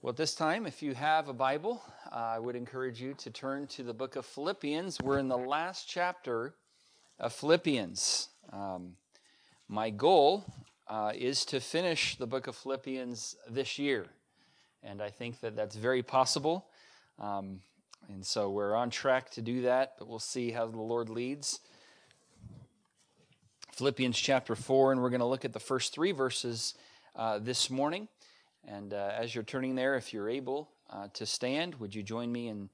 Well, 0.00 0.10
at 0.10 0.16
this 0.16 0.36
time, 0.36 0.64
if 0.64 0.80
you 0.80 0.94
have 0.94 1.28
a 1.28 1.32
Bible, 1.32 1.82
uh, 2.12 2.14
I 2.14 2.38
would 2.38 2.54
encourage 2.54 3.00
you 3.00 3.14
to 3.14 3.30
turn 3.30 3.66
to 3.66 3.82
the 3.82 3.92
book 3.92 4.14
of 4.14 4.24
Philippians. 4.24 5.00
We're 5.02 5.18
in 5.18 5.26
the 5.26 5.36
last 5.36 5.88
chapter 5.88 6.54
of 7.18 7.32
Philippians. 7.32 8.28
Um, 8.52 8.92
my 9.66 9.90
goal 9.90 10.44
uh, 10.86 11.10
is 11.16 11.44
to 11.46 11.58
finish 11.58 12.14
the 12.14 12.28
book 12.28 12.46
of 12.46 12.54
Philippians 12.54 13.34
this 13.50 13.76
year, 13.76 14.06
and 14.84 15.02
I 15.02 15.10
think 15.10 15.40
that 15.40 15.56
that's 15.56 15.74
very 15.74 16.04
possible. 16.04 16.66
Um, 17.18 17.58
and 18.08 18.24
so 18.24 18.50
we're 18.50 18.76
on 18.76 18.90
track 18.90 19.30
to 19.30 19.42
do 19.42 19.62
that, 19.62 19.94
but 19.98 20.06
we'll 20.06 20.20
see 20.20 20.52
how 20.52 20.66
the 20.66 20.80
Lord 20.80 21.08
leads. 21.08 21.58
Philippians 23.72 24.16
chapter 24.16 24.54
4, 24.54 24.92
and 24.92 25.02
we're 25.02 25.10
going 25.10 25.18
to 25.18 25.26
look 25.26 25.44
at 25.44 25.52
the 25.52 25.58
first 25.58 25.92
three 25.92 26.12
verses 26.12 26.74
uh, 27.16 27.40
this 27.40 27.68
morning. 27.68 28.06
And 28.70 28.92
uh, 28.92 29.12
as 29.16 29.34
you're 29.34 29.44
turning 29.44 29.76
there, 29.76 29.94
if 29.94 30.12
you're 30.12 30.28
able 30.28 30.68
uh, 30.90 31.08
to 31.14 31.24
stand, 31.24 31.76
would 31.76 31.94
you 31.94 32.02
join 32.02 32.30
me 32.30 32.48
in 32.48 32.68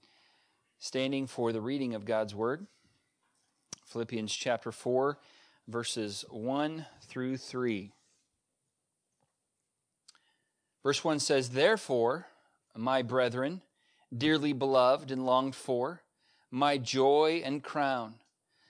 standing 0.80 1.28
for 1.28 1.52
the 1.52 1.60
reading 1.60 1.94
of 1.94 2.04
God's 2.04 2.34
Word? 2.34 2.66
Philippians 3.86 4.34
chapter 4.34 4.72
4, 4.72 5.18
verses 5.68 6.24
1 6.30 6.86
through 7.02 7.36
3. 7.36 7.92
Verse 10.82 11.04
1 11.04 11.20
says, 11.20 11.50
Therefore, 11.50 12.26
my 12.76 13.02
brethren, 13.02 13.62
dearly 14.16 14.52
beloved 14.52 15.12
and 15.12 15.24
longed 15.24 15.54
for, 15.54 16.02
my 16.50 16.76
joy 16.76 17.40
and 17.44 17.62
crown, 17.62 18.14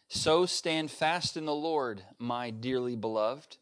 so 0.09 0.45
stand 0.45 0.91
fast 0.91 1.39
in 1.39 1.47
the 1.47 1.55
Lord, 1.55 2.03
my 2.19 2.51
dearly 2.51 2.97
beloved. 2.97 3.57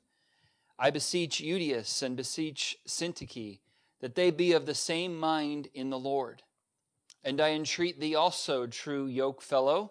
I 0.83 0.91
beseech 0.91 1.41
Euodias 1.41 2.03
and 2.03 2.17
beseech 2.17 2.77
Syntyche 2.89 3.61
that 4.01 4.17
they 4.17 4.33
be 4.33 4.51
of 4.51 4.67
the 4.67 4.75
same 4.75 5.17
mind 5.17 5.69
in 5.75 5.91
the 5.91 5.99
Lord. 5.99 6.43
And 7.23 7.41
I 7.41 7.51
entreat 7.51 8.01
thee 8.01 8.17
also, 8.17 8.67
true 8.67 9.07
yokefellow, 9.07 9.91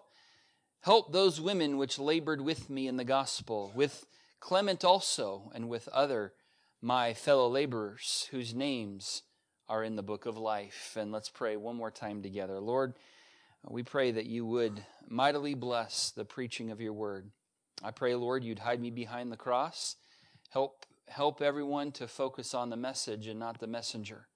help 0.82 1.10
those 1.10 1.40
women 1.40 1.78
which 1.78 1.98
labored 1.98 2.42
with 2.42 2.68
me 2.68 2.88
in 2.88 2.98
the 2.98 3.04
gospel, 3.04 3.72
with 3.74 4.04
Clement 4.38 4.84
also, 4.84 5.50
and 5.54 5.70
with 5.70 5.88
other 5.88 6.34
my 6.82 7.14
fellow 7.14 7.48
laborers, 7.48 8.28
whose 8.30 8.54
names 8.54 9.22
are 9.70 9.82
in 9.82 9.96
the 9.96 10.02
book 10.02 10.26
of 10.26 10.36
life. 10.36 10.94
And 11.00 11.10
let's 11.10 11.30
pray 11.30 11.56
one 11.56 11.76
more 11.76 11.90
time 11.90 12.20
together. 12.20 12.60
Lord, 12.60 12.92
we 13.66 13.82
pray 13.82 14.10
that 14.10 14.26
you 14.26 14.44
would 14.44 14.84
mightily 15.08 15.54
bless 15.54 16.10
the 16.10 16.26
preaching 16.26 16.70
of 16.70 16.82
your 16.82 16.92
word. 16.92 17.30
I 17.82 17.92
pray, 17.92 18.14
Lord, 18.14 18.44
you'd 18.44 18.58
hide 18.58 18.82
me 18.82 18.90
behind 18.90 19.32
the 19.32 19.38
cross 19.38 19.96
Help, 20.52 20.84
help 21.08 21.40
everyone 21.40 21.92
to 21.92 22.06
focus 22.06 22.52
on 22.52 22.68
the 22.68 22.76
message 22.76 23.26
and 23.26 23.40
not 23.40 23.58
the 23.58 23.66
messenger. 23.66 24.28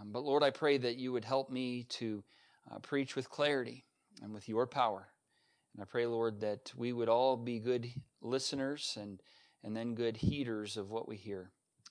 Um, 0.00 0.12
but 0.12 0.22
Lord, 0.22 0.44
I 0.44 0.50
pray 0.50 0.78
that 0.78 0.96
you 0.96 1.10
would 1.10 1.24
help 1.24 1.50
me 1.50 1.86
to 1.88 2.22
uh, 2.70 2.78
preach 2.78 3.16
with 3.16 3.28
clarity 3.28 3.84
and 4.22 4.32
with 4.32 4.48
your 4.48 4.64
power. 4.68 5.08
And 5.74 5.82
I 5.82 5.86
pray, 5.86 6.06
Lord, 6.06 6.40
that 6.42 6.72
we 6.76 6.92
would 6.92 7.08
all 7.08 7.36
be 7.36 7.58
good 7.58 7.88
listeners 8.22 8.96
and, 9.00 9.20
and 9.64 9.76
then 9.76 9.96
good 9.96 10.18
heeders 10.18 10.76
of 10.76 10.92
what 10.92 11.08
we 11.08 11.16
hear. 11.16 11.50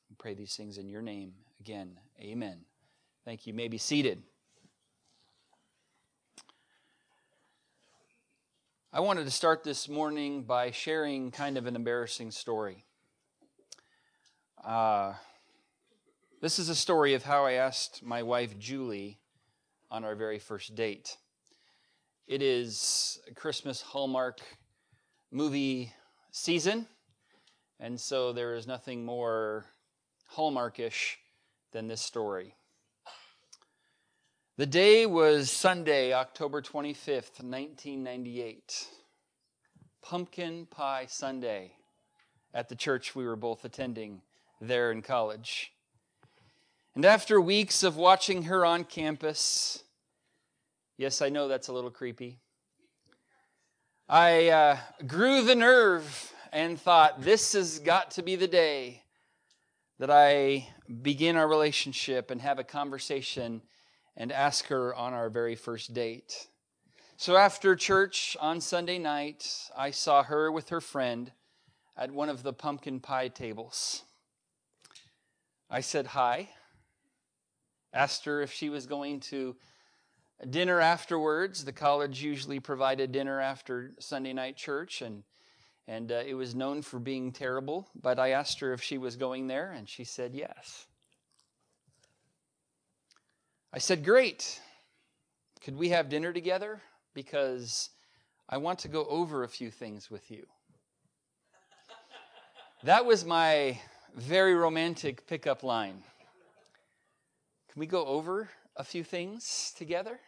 I 0.10 0.16
pray 0.18 0.34
these 0.34 0.56
things 0.56 0.78
in 0.78 0.88
your 0.88 1.02
name. 1.02 1.34
Again, 1.60 2.00
amen. 2.22 2.60
Thank 3.26 3.46
you. 3.46 3.52
you 3.52 3.58
may 3.58 3.68
be 3.68 3.78
seated. 3.78 4.24
I 8.94 9.02
wanted 9.02 9.26
to 9.26 9.32
start 9.32 9.66
this 9.66 9.90
morning 9.90 10.44
by 10.44 10.72
sharing 10.72 11.30
kind 11.32 11.58
of 11.58 11.66
an 11.66 11.76
embarrassing 11.76 12.32
story. 12.32 12.86
Uh, 14.64 15.14
this 16.42 16.58
is 16.60 16.70
a 16.70 16.76
story 16.76 17.14
of 17.14 17.24
how 17.24 17.46
I 17.46 17.54
asked 17.54 18.04
my 18.04 18.24
wife 18.24 18.58
Julie 18.58 19.20
on 19.92 20.04
our 20.04 20.16
very 20.16 20.40
first 20.40 20.76
date. 20.76 21.16
It 22.28 22.42
is 22.42 23.20
Christmas 23.36 23.82
Hallmark 23.82 24.42
movie 25.32 25.94
season, 26.32 26.88
and 27.80 28.00
so 28.00 28.34
there 28.34 28.56
is 28.56 28.68
nothing 28.68 29.06
more 29.06 29.66
Hallmarkish 30.36 31.18
than 31.72 31.88
this 31.88 32.02
story. 32.02 32.56
The 34.58 34.66
day 34.66 35.06
was 35.06 35.52
Sunday, 35.52 36.14
October 36.14 36.64
25th, 36.64 37.44
1998. 37.44 38.88
Pumpkin 40.02 40.66
Pie 40.66 41.06
Sunday 41.08 41.74
at 42.54 42.70
the 42.70 42.76
church 42.76 43.16
we 43.16 43.26
were 43.26 43.36
both 43.36 43.64
attending 43.64 44.22
there 44.60 44.92
in 44.92 45.02
college. 45.02 45.72
And 46.96 47.06
after 47.06 47.40
weeks 47.40 47.84
of 47.84 47.96
watching 47.96 48.44
her 48.44 48.66
on 48.66 48.84
campus, 48.84 49.84
yes, 50.98 51.22
I 51.22 51.30
know 51.30 51.48
that's 51.48 51.68
a 51.68 51.74
little 51.74 51.92
creepy, 51.92 52.40
I 54.10 54.48
uh, 54.48 54.78
grew 55.06 55.42
the 55.42 55.56
nerve 55.56 56.34
and 56.52 56.80
thought, 56.80 57.22
this 57.22 57.54
has 57.54 57.80
got 57.80 58.12
to 58.12 58.24
be 58.24 58.36
the 58.36 58.48
day 58.48 59.04
that 60.00 60.10
I 60.10 60.70
begin 61.02 61.36
our 61.36 61.48
relationship 61.48 62.32
and 62.32 62.42
have 62.42 62.58
a 62.58 62.64
conversation 62.64 63.62
and 64.16 64.32
ask 64.32 64.68
her 64.68 64.96
on 64.96 65.14
our 65.14 65.30
very 65.30 65.56
first 65.56 65.94
date. 65.94 66.48
So 67.18 67.36
after 67.36 67.76
church 67.76 68.38
on 68.40 68.62
Sunday 68.62 68.98
night, 68.98 69.70
I 69.76 69.92
saw 69.92 70.24
her 70.24 70.52
with 70.52 70.70
her 70.70 70.82
friend 70.82 71.32
at 71.98 72.12
one 72.12 72.30
of 72.30 72.44
the 72.44 72.54
pumpkin 72.54 73.00
pie 73.00 73.28
tables. 73.28 74.04
I 75.70 75.82
said 75.82 76.08
hi, 76.08 76.50
asked 77.94 78.26
her 78.26 78.42
if 78.42 78.54
she 78.54 78.70
was 78.70 78.86
going 78.86 79.20
to 79.22 79.56
dinner 80.50 80.80
afterwards. 80.80 81.66
The 81.66 81.74
college 81.74 82.24
usually 82.24 82.60
provided 82.60 83.12
dinner 83.12 83.42
after 83.42 83.94
Sunday 84.00 84.34
night 84.34 84.56
church, 84.56 85.02
and 85.02 85.24
and 85.88 86.12
uh, 86.12 86.24
it 86.26 86.36
was 86.36 86.56
known 86.56 86.82
for 86.82 87.00
being 87.00 87.32
terrible. 87.32 87.90
But 88.02 88.20
I 88.20 88.32
asked 88.32 88.60
her 88.60 88.74
if 88.74 88.82
she 88.82 88.98
was 88.98 89.16
going 89.16 89.48
there, 89.48 89.72
and 89.72 89.88
she 89.88 90.04
said 90.04 90.34
yes. 90.34 90.86
I 93.74 93.80
said, 93.80 94.04
Great. 94.04 94.62
Could 95.62 95.76
we 95.78 95.90
have 95.90 96.08
dinner 96.08 96.32
together? 96.32 96.82
Because 97.14 97.90
I 98.48 98.58
want 98.58 98.80
to 98.80 98.88
go 98.88 99.06
over 99.06 99.44
a 99.44 99.50
few 99.50 99.70
things 99.70 100.10
with 100.10 100.32
you. 100.32 100.46
That 102.84 103.06
was 103.06 103.26
my 103.26 103.80
very 104.18 104.56
romantic 104.56 105.28
pickup 105.28 105.62
line. 105.62 106.04
Can 107.72 107.80
we 107.80 107.86
go 107.86 108.04
over 108.06 108.50
a 108.76 108.84
few 108.84 109.04
things 109.04 109.74
together? 109.78 110.20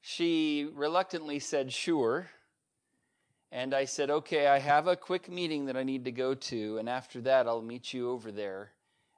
She 0.00 0.70
reluctantly 0.72 1.38
said, 1.38 1.70
Sure. 1.70 2.30
And 3.52 3.74
I 3.74 3.84
said, 3.84 4.08
Okay, 4.08 4.46
I 4.46 4.58
have 4.58 4.88
a 4.88 4.96
quick 4.96 5.30
meeting 5.30 5.66
that 5.66 5.76
I 5.76 5.82
need 5.82 6.06
to 6.06 6.12
go 6.12 6.34
to, 6.34 6.78
and 6.78 6.88
after 6.88 7.20
that, 7.22 7.46
I'll 7.46 7.62
meet 7.62 7.92
you 7.92 8.10
over 8.10 8.32
there. 8.32 8.70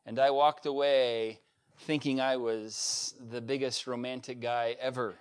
And 0.04 0.18
I 0.18 0.30
walked 0.30 0.66
away 0.66 1.40
thinking 1.78 2.20
I 2.20 2.36
was 2.36 3.14
the 3.30 3.40
biggest 3.40 3.86
romantic 3.86 4.40
guy 4.40 4.76
ever. 4.80 5.14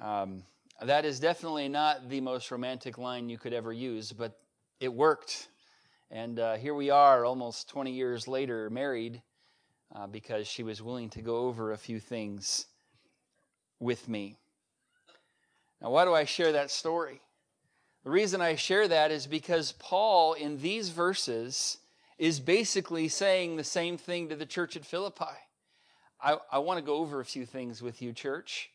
Um, 0.00 0.44
that 0.82 1.04
is 1.04 1.18
definitely 1.18 1.68
not 1.68 2.08
the 2.08 2.20
most 2.20 2.50
romantic 2.50 2.96
line 2.96 3.28
you 3.28 3.38
could 3.38 3.52
ever 3.52 3.72
use, 3.72 4.12
but 4.12 4.38
it 4.78 4.92
worked. 4.92 5.48
And 6.10 6.38
uh, 6.38 6.54
here 6.54 6.74
we 6.74 6.90
are, 6.90 7.24
almost 7.24 7.68
20 7.68 7.90
years 7.90 8.28
later, 8.28 8.70
married, 8.70 9.22
uh, 9.94 10.06
because 10.06 10.46
she 10.46 10.62
was 10.62 10.80
willing 10.80 11.10
to 11.10 11.22
go 11.22 11.38
over 11.46 11.72
a 11.72 11.78
few 11.78 11.98
things 11.98 12.66
with 13.80 14.08
me. 14.08 14.36
Now, 15.80 15.90
why 15.90 16.04
do 16.04 16.14
I 16.14 16.24
share 16.24 16.52
that 16.52 16.70
story? 16.70 17.20
The 18.04 18.10
reason 18.10 18.40
I 18.40 18.54
share 18.54 18.86
that 18.86 19.10
is 19.10 19.26
because 19.26 19.72
Paul, 19.72 20.34
in 20.34 20.60
these 20.60 20.90
verses, 20.90 21.78
is 22.18 22.38
basically 22.38 23.08
saying 23.08 23.56
the 23.56 23.64
same 23.64 23.98
thing 23.98 24.28
to 24.28 24.36
the 24.36 24.46
church 24.46 24.76
at 24.76 24.86
Philippi. 24.86 25.24
I, 26.20 26.38
I 26.52 26.58
want 26.60 26.78
to 26.78 26.86
go 26.86 26.98
over 26.98 27.20
a 27.20 27.24
few 27.24 27.44
things 27.44 27.82
with 27.82 28.00
you, 28.00 28.12
church. 28.12 28.70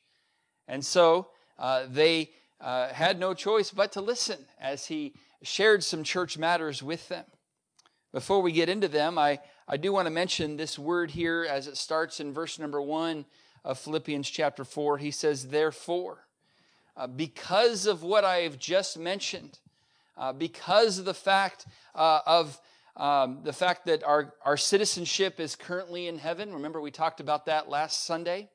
And 0.67 0.85
so 0.85 1.29
uh, 1.57 1.85
they 1.89 2.31
uh, 2.59 2.89
had 2.89 3.19
no 3.19 3.33
choice 3.33 3.71
but 3.71 3.93
to 3.93 4.01
listen 4.01 4.45
as 4.59 4.85
he 4.85 5.13
shared 5.43 5.83
some 5.83 6.03
church 6.03 6.37
matters 6.37 6.81
with 6.83 7.07
them. 7.09 7.25
Before 8.11 8.41
we 8.41 8.51
get 8.51 8.69
into 8.69 8.87
them, 8.87 9.17
I, 9.17 9.39
I 9.67 9.77
do 9.77 9.93
want 9.93 10.05
to 10.05 10.11
mention 10.11 10.57
this 10.57 10.77
word 10.77 11.11
here 11.11 11.47
as 11.49 11.67
it 11.67 11.77
starts 11.77 12.19
in 12.19 12.33
verse 12.33 12.59
number 12.59 12.81
one 12.81 13.25
of 13.63 13.79
Philippians 13.79 14.29
chapter 14.29 14.65
4. 14.65 14.97
He 14.97 15.11
says, 15.11 15.47
Therefore, 15.47 16.25
uh, 16.97 17.07
because 17.07 17.85
of 17.85 18.03
what 18.03 18.25
I 18.25 18.37
have 18.39 18.59
just 18.59 18.99
mentioned, 18.99 19.59
uh, 20.17 20.33
because 20.33 20.99
of 20.99 21.05
the 21.05 21.13
fact 21.13 21.65
uh, 21.95 22.19
of 22.25 22.59
um, 22.97 23.39
the 23.43 23.53
fact 23.53 23.85
that 23.85 24.03
our, 24.03 24.33
our 24.43 24.57
citizenship 24.57 25.39
is 25.39 25.55
currently 25.55 26.07
in 26.07 26.17
heaven. 26.17 26.53
Remember, 26.53 26.81
we 26.81 26.91
talked 26.91 27.21
about 27.21 27.45
that 27.45 27.69
last 27.69 28.05
Sunday. 28.05 28.49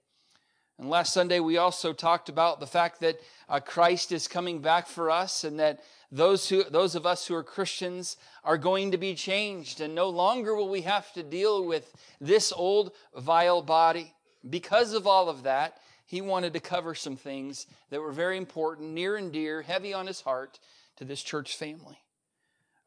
And 0.78 0.90
last 0.90 1.14
Sunday, 1.14 1.40
we 1.40 1.56
also 1.56 1.94
talked 1.94 2.28
about 2.28 2.60
the 2.60 2.66
fact 2.66 3.00
that 3.00 3.18
uh, 3.48 3.60
Christ 3.60 4.12
is 4.12 4.28
coming 4.28 4.60
back 4.60 4.86
for 4.86 5.10
us 5.10 5.42
and 5.44 5.58
that 5.58 5.80
those, 6.12 6.48
who, 6.48 6.64
those 6.64 6.94
of 6.94 7.06
us 7.06 7.26
who 7.26 7.34
are 7.34 7.42
Christians 7.42 8.16
are 8.44 8.58
going 8.58 8.92
to 8.92 8.98
be 8.98 9.14
changed, 9.14 9.80
and 9.80 9.94
no 9.94 10.08
longer 10.08 10.54
will 10.54 10.68
we 10.68 10.82
have 10.82 11.12
to 11.14 11.22
deal 11.22 11.64
with 11.64 11.92
this 12.20 12.52
old, 12.52 12.92
vile 13.16 13.62
body. 13.62 14.12
Because 14.48 14.92
of 14.92 15.06
all 15.06 15.28
of 15.28 15.42
that, 15.42 15.78
he 16.06 16.20
wanted 16.20 16.52
to 16.52 16.60
cover 16.60 16.94
some 16.94 17.16
things 17.16 17.66
that 17.90 18.00
were 18.00 18.12
very 18.12 18.36
important, 18.36 18.90
near 18.90 19.16
and 19.16 19.32
dear, 19.32 19.62
heavy 19.62 19.92
on 19.92 20.06
his 20.06 20.20
heart 20.20 20.60
to 20.96 21.04
this 21.04 21.22
church 21.22 21.56
family. 21.56 21.98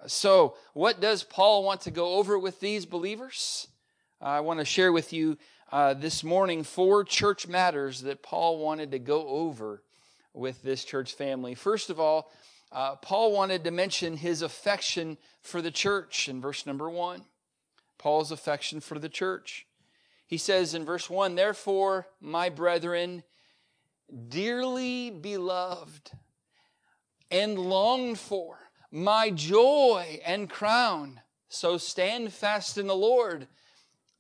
So, 0.08 0.56
what 0.74 1.02
does 1.02 1.24
Paul 1.24 1.64
want 1.66 1.82
to 1.82 1.92
go 1.92 2.14
over 2.14 2.40
with 2.40 2.62
these 2.62 2.86
believers? 2.86 3.68
I 4.22 4.40
want 4.40 4.60
to 4.60 4.66
share 4.66 4.94
with 4.94 5.12
you 5.12 5.38
uh, 5.72 5.94
this 5.94 6.24
morning 6.24 6.64
four 6.64 7.04
church 7.04 7.48
matters 7.48 8.02
that 8.02 8.24
Paul 8.24 8.60
wanted 8.60 8.92
to 8.92 9.00
go 9.00 9.28
over 9.28 9.84
with 10.34 10.64
this 10.64 10.86
church 10.86 11.14
family. 11.14 11.54
First 11.54 11.90
of 11.90 12.00
all, 12.00 12.32
uh, 12.72 12.96
Paul 12.98 13.32
wanted 13.32 13.64
to 13.64 13.72
mention 13.72 14.18
his 14.18 14.42
affection 14.42 15.18
for 15.42 15.62
the 15.62 15.72
church 15.72 16.30
in 16.30 16.42
verse 16.42 16.66
number 16.66 16.90
one. 16.90 17.24
Paul's 17.98 18.32
affection 18.32 18.80
for 18.80 18.98
the 18.98 19.10
church. 19.10 19.68
He 20.26 20.38
says 20.38 20.76
in 20.76 20.86
verse 20.86 21.10
1 21.10 21.36
Therefore, 21.36 22.08
my 22.22 22.50
brethren, 22.50 23.24
dearly 24.30 25.10
beloved 25.10 26.12
and 27.32 27.58
longed 27.58 28.20
for, 28.20 28.58
my 28.92 29.32
joy 29.32 30.20
and 30.26 30.50
crown, 30.50 31.22
so 31.48 31.78
stand 31.78 32.32
fast 32.32 32.78
in 32.78 32.88
the 32.88 32.96
Lord, 32.96 33.48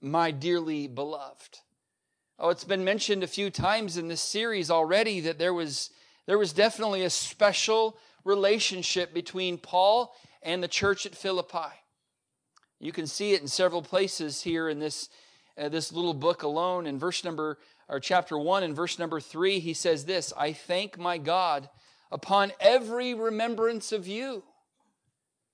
my 0.02 0.32
dearly 0.32 0.88
beloved. 0.88 1.60
Oh, 2.40 2.50
it's 2.50 2.64
been 2.64 2.84
mentioned 2.84 3.24
a 3.24 3.28
few 3.28 3.50
times 3.50 3.98
in 3.98 4.08
this 4.08 4.22
series 4.22 4.72
already 4.72 5.20
that 5.22 5.38
there 5.38 5.54
was, 5.54 5.92
there 6.26 6.38
was 6.38 6.54
definitely 6.54 7.04
a 7.04 7.10
special 7.10 7.98
relationship 8.24 9.14
between 9.14 9.58
Paul 9.58 10.14
and 10.42 10.64
the 10.64 10.68
church 10.68 11.06
at 11.06 11.16
Philippi. 11.16 11.74
You 12.80 12.92
can 12.92 13.08
see 13.08 13.34
it 13.34 13.42
in 13.42 13.48
several 13.48 13.82
places 13.82 14.42
here 14.42 14.70
in 14.70 14.80
this 14.80 15.10
uh, 15.60 15.68
this 15.68 15.92
little 15.92 16.14
book 16.14 16.44
alone 16.44 16.88
in 16.88 16.98
verse 16.98 17.24
number 17.24 17.58
or 17.90 18.00
chapter 18.00 18.38
1 18.38 18.64
in 18.64 18.74
verse 18.74 18.98
number 18.98 19.20
3 19.20 19.60
he 19.60 19.74
says 19.74 20.06
this 20.06 20.32
i 20.38 20.54
thank 20.54 20.98
my 20.98 21.18
god 21.18 21.70
upon 22.12 22.52
every 22.60 23.14
remembrance 23.14 23.92
of 23.92 24.08
you 24.08 24.44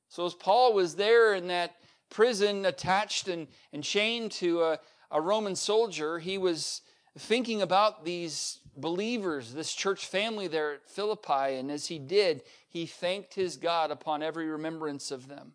so 0.09 0.25
as 0.25 0.33
paul 0.35 0.73
was 0.73 0.95
there 0.95 1.33
in 1.33 1.47
that 1.47 1.75
prison 2.09 2.65
attached 2.65 3.27
and, 3.27 3.47
and 3.73 3.83
chained 3.83 4.31
to 4.31 4.61
a, 4.61 4.79
a 5.11 5.19
roman 5.19 5.55
soldier 5.55 6.19
he 6.19 6.37
was 6.37 6.81
thinking 7.17 7.61
about 7.61 8.05
these 8.05 8.59
believers 8.75 9.53
this 9.53 9.73
church 9.73 10.05
family 10.05 10.47
there 10.47 10.73
at 10.73 10.89
philippi 10.89 11.55
and 11.55 11.71
as 11.71 11.87
he 11.87 11.97
did 11.97 12.41
he 12.67 12.85
thanked 12.85 13.33
his 13.33 13.57
god 13.57 13.91
upon 13.91 14.21
every 14.21 14.47
remembrance 14.47 15.11
of 15.11 15.27
them 15.27 15.53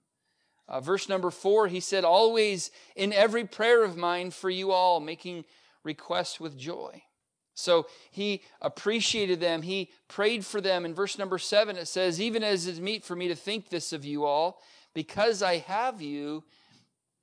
uh, 0.71 0.81
verse 0.81 1.09
number 1.09 1.33
four, 1.33 1.67
he 1.67 1.81
said, 1.81 2.05
Always 2.05 2.71
in 2.95 3.13
every 3.13 3.45
prayer 3.45 3.83
of 3.83 3.97
mine 3.97 4.31
for 4.31 4.49
you 4.49 4.71
all, 4.71 5.01
making 5.01 5.45
requests 5.83 6.39
with 6.39 6.57
joy. 6.57 7.03
So 7.55 7.89
he 8.13 8.43
appreciated 8.63 9.41
them. 9.41 9.63
He 9.63 9.91
prayed 10.07 10.47
for 10.47 10.61
them. 10.61 10.85
In 10.85 10.95
verse 10.95 11.19
number 11.19 11.39
seven, 11.39 11.77
it 11.77 11.89
says, 11.89 12.21
Even 12.21 12.45
as 12.45 12.69
is 12.69 12.81
meet 12.81 13.05
for 13.05 13.17
me 13.17 13.27
to 13.27 13.35
think 13.35 13.69
this 13.69 13.93
of 13.93 14.05
you 14.05 14.25
all, 14.25 14.63
because 14.95 15.43
I 15.43 15.57
have 15.57 16.01
you 16.01 16.45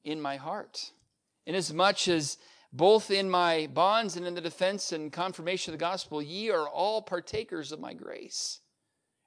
in 0.04 0.20
my 0.20 0.36
heart. 0.36 0.92
Inasmuch 1.46 2.10
as 2.10 2.38
both 2.74 3.12
in 3.12 3.30
my 3.30 3.68
bonds 3.74 4.16
and 4.16 4.26
in 4.26 4.36
the 4.36 4.42
defense 4.42 4.92
and 4.92 5.12
confirmation 5.12 5.74
of 5.74 5.80
the 5.80 5.86
gospel, 5.86 6.22
ye 6.22 6.50
are 6.50 6.68
all 6.68 7.02
partakers 7.02 7.72
of 7.72 7.80
my 7.80 7.94
grace. 7.94 8.60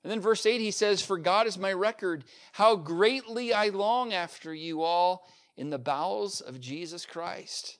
And 0.02 0.10
then 0.10 0.20
verse 0.20 0.46
8, 0.46 0.60
he 0.60 0.70
says, 0.70 1.02
For 1.02 1.18
God 1.18 1.46
is 1.46 1.58
my 1.58 1.72
record, 1.72 2.24
how 2.52 2.76
greatly 2.76 3.52
I 3.52 3.68
long 3.68 4.12
after 4.12 4.54
you 4.54 4.82
all 4.82 5.26
in 5.56 5.70
the 5.70 5.78
bowels 5.78 6.40
of 6.40 6.60
Jesus 6.60 7.04
Christ. 7.04 7.78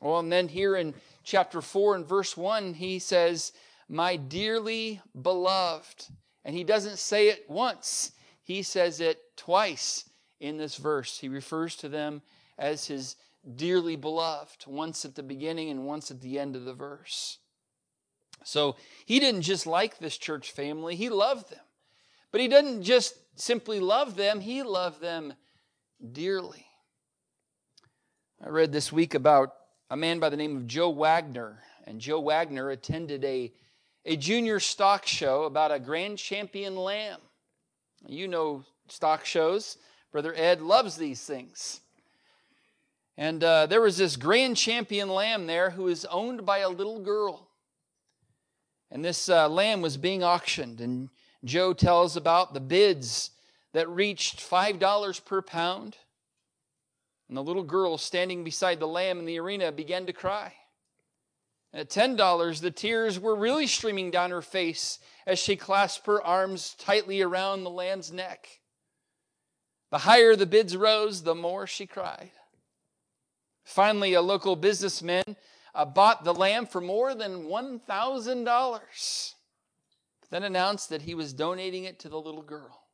Well, 0.00 0.18
and 0.18 0.32
then 0.32 0.48
here 0.48 0.76
in 0.76 0.94
chapter 1.24 1.60
4 1.60 1.96
and 1.96 2.06
verse 2.06 2.36
1, 2.36 2.74
he 2.74 2.98
says, 2.98 3.52
My 3.88 4.16
dearly 4.16 5.00
beloved. 5.20 6.06
And 6.44 6.54
he 6.54 6.64
doesn't 6.64 6.98
say 6.98 7.28
it 7.28 7.44
once, 7.48 8.12
he 8.42 8.62
says 8.62 9.00
it 9.00 9.18
twice 9.36 10.08
in 10.40 10.56
this 10.56 10.76
verse. 10.76 11.18
He 11.18 11.28
refers 11.28 11.76
to 11.76 11.88
them 11.88 12.22
as 12.56 12.86
his 12.86 13.16
dearly 13.54 13.96
beloved, 13.96 14.64
once 14.66 15.04
at 15.04 15.14
the 15.14 15.22
beginning 15.22 15.70
and 15.70 15.86
once 15.86 16.10
at 16.10 16.20
the 16.20 16.38
end 16.38 16.56
of 16.56 16.64
the 16.64 16.74
verse. 16.74 17.38
So 18.44 18.76
he 19.04 19.20
didn't 19.20 19.42
just 19.42 19.66
like 19.66 19.98
this 19.98 20.16
church 20.16 20.52
family, 20.52 20.96
he 20.96 21.08
loved 21.08 21.50
them. 21.50 21.64
But 22.32 22.40
he 22.40 22.48
didn't 22.48 22.82
just 22.82 23.14
simply 23.36 23.80
love 23.80 24.16
them, 24.16 24.40
he 24.40 24.62
loved 24.62 25.00
them 25.00 25.34
dearly. 26.12 26.66
I 28.44 28.48
read 28.48 28.72
this 28.72 28.92
week 28.92 29.14
about 29.14 29.54
a 29.90 29.96
man 29.96 30.18
by 30.18 30.28
the 30.28 30.36
name 30.36 30.56
of 30.56 30.66
Joe 30.66 30.90
Wagner. 30.90 31.62
And 31.84 32.00
Joe 32.00 32.20
Wagner 32.20 32.70
attended 32.70 33.24
a, 33.24 33.52
a 34.04 34.16
junior 34.16 34.60
stock 34.60 35.06
show 35.06 35.44
about 35.44 35.72
a 35.72 35.78
grand 35.78 36.18
champion 36.18 36.76
lamb. 36.76 37.20
You 38.06 38.28
know 38.28 38.64
stock 38.88 39.24
shows. 39.24 39.78
Brother 40.12 40.34
Ed 40.36 40.60
loves 40.60 40.96
these 40.96 41.22
things. 41.22 41.80
And 43.18 43.42
uh, 43.42 43.66
there 43.66 43.80
was 43.80 43.96
this 43.96 44.16
grand 44.16 44.56
champion 44.56 45.08
lamb 45.08 45.46
there 45.46 45.70
who 45.70 45.84
was 45.84 46.04
owned 46.06 46.44
by 46.44 46.58
a 46.58 46.68
little 46.68 47.00
girl. 47.00 47.48
And 48.90 49.04
this 49.04 49.28
uh, 49.28 49.48
lamb 49.48 49.80
was 49.80 49.96
being 49.96 50.22
auctioned. 50.22 50.80
And 50.80 51.08
Joe 51.44 51.72
tells 51.72 52.16
about 52.16 52.52
the 52.52 52.60
bids 52.60 53.30
that 53.72 53.88
reached 53.88 54.38
$5 54.38 55.24
per 55.24 55.42
pound. 55.42 55.96
And 57.28 57.36
the 57.36 57.42
little 57.42 57.62
girl 57.62 57.98
standing 57.98 58.44
beside 58.44 58.80
the 58.80 58.86
lamb 58.86 59.18
in 59.18 59.24
the 59.24 59.40
arena 59.40 59.72
began 59.72 60.06
to 60.06 60.12
cry. 60.12 60.52
At 61.72 61.90
$10, 61.90 62.60
the 62.60 62.70
tears 62.70 63.18
were 63.18 63.34
really 63.34 63.66
streaming 63.66 64.10
down 64.10 64.30
her 64.30 64.42
face 64.42 64.98
as 65.26 65.38
she 65.38 65.56
clasped 65.56 66.06
her 66.06 66.22
arms 66.22 66.74
tightly 66.78 67.20
around 67.20 67.64
the 67.64 67.70
lamb's 67.70 68.12
neck. 68.12 68.48
The 69.90 69.98
higher 69.98 70.36
the 70.36 70.46
bids 70.46 70.76
rose, 70.76 71.22
the 71.22 71.34
more 71.34 71.66
she 71.66 71.86
cried. 71.86 72.30
Finally, 73.66 74.14
a 74.14 74.22
local 74.22 74.54
businessman 74.54 75.24
uh, 75.74 75.84
bought 75.84 76.22
the 76.22 76.32
lamb 76.32 76.66
for 76.66 76.80
more 76.80 77.16
than 77.16 77.46
$1,000, 77.46 79.34
then 80.30 80.42
announced 80.44 80.88
that 80.88 81.02
he 81.02 81.16
was 81.16 81.32
donating 81.32 81.82
it 81.82 81.98
to 81.98 82.08
the 82.08 82.18
little 82.18 82.42
girl. 82.42 82.84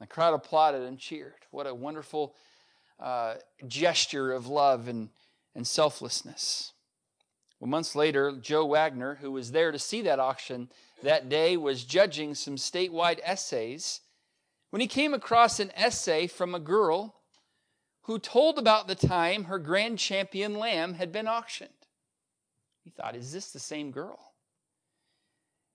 The 0.00 0.06
crowd 0.06 0.32
applauded 0.32 0.80
and 0.80 0.98
cheered. 0.98 1.44
What 1.50 1.66
a 1.66 1.74
wonderful 1.74 2.34
uh, 2.98 3.34
gesture 3.68 4.32
of 4.32 4.46
love 4.46 4.88
and, 4.88 5.10
and 5.54 5.66
selflessness. 5.66 6.72
Well, 7.60 7.68
months 7.68 7.94
later, 7.94 8.32
Joe 8.40 8.64
Wagner, 8.64 9.18
who 9.20 9.30
was 9.30 9.52
there 9.52 9.72
to 9.72 9.78
see 9.78 10.00
that 10.02 10.18
auction 10.18 10.70
that 11.02 11.28
day, 11.28 11.58
was 11.58 11.84
judging 11.84 12.34
some 12.34 12.56
statewide 12.56 13.20
essays 13.22 14.00
when 14.70 14.80
he 14.80 14.88
came 14.88 15.12
across 15.12 15.60
an 15.60 15.70
essay 15.76 16.26
from 16.26 16.54
a 16.54 16.60
girl 16.60 17.16
who 18.06 18.18
told 18.20 18.56
about 18.56 18.86
the 18.86 18.94
time 18.94 19.44
her 19.44 19.58
grand 19.58 19.98
champion 19.98 20.54
lamb 20.54 20.94
had 20.94 21.10
been 21.10 21.26
auctioned. 21.26 21.70
He 22.84 22.90
thought, 22.90 23.16
is 23.16 23.32
this 23.32 23.50
the 23.50 23.58
same 23.58 23.90
girl? 23.90 24.32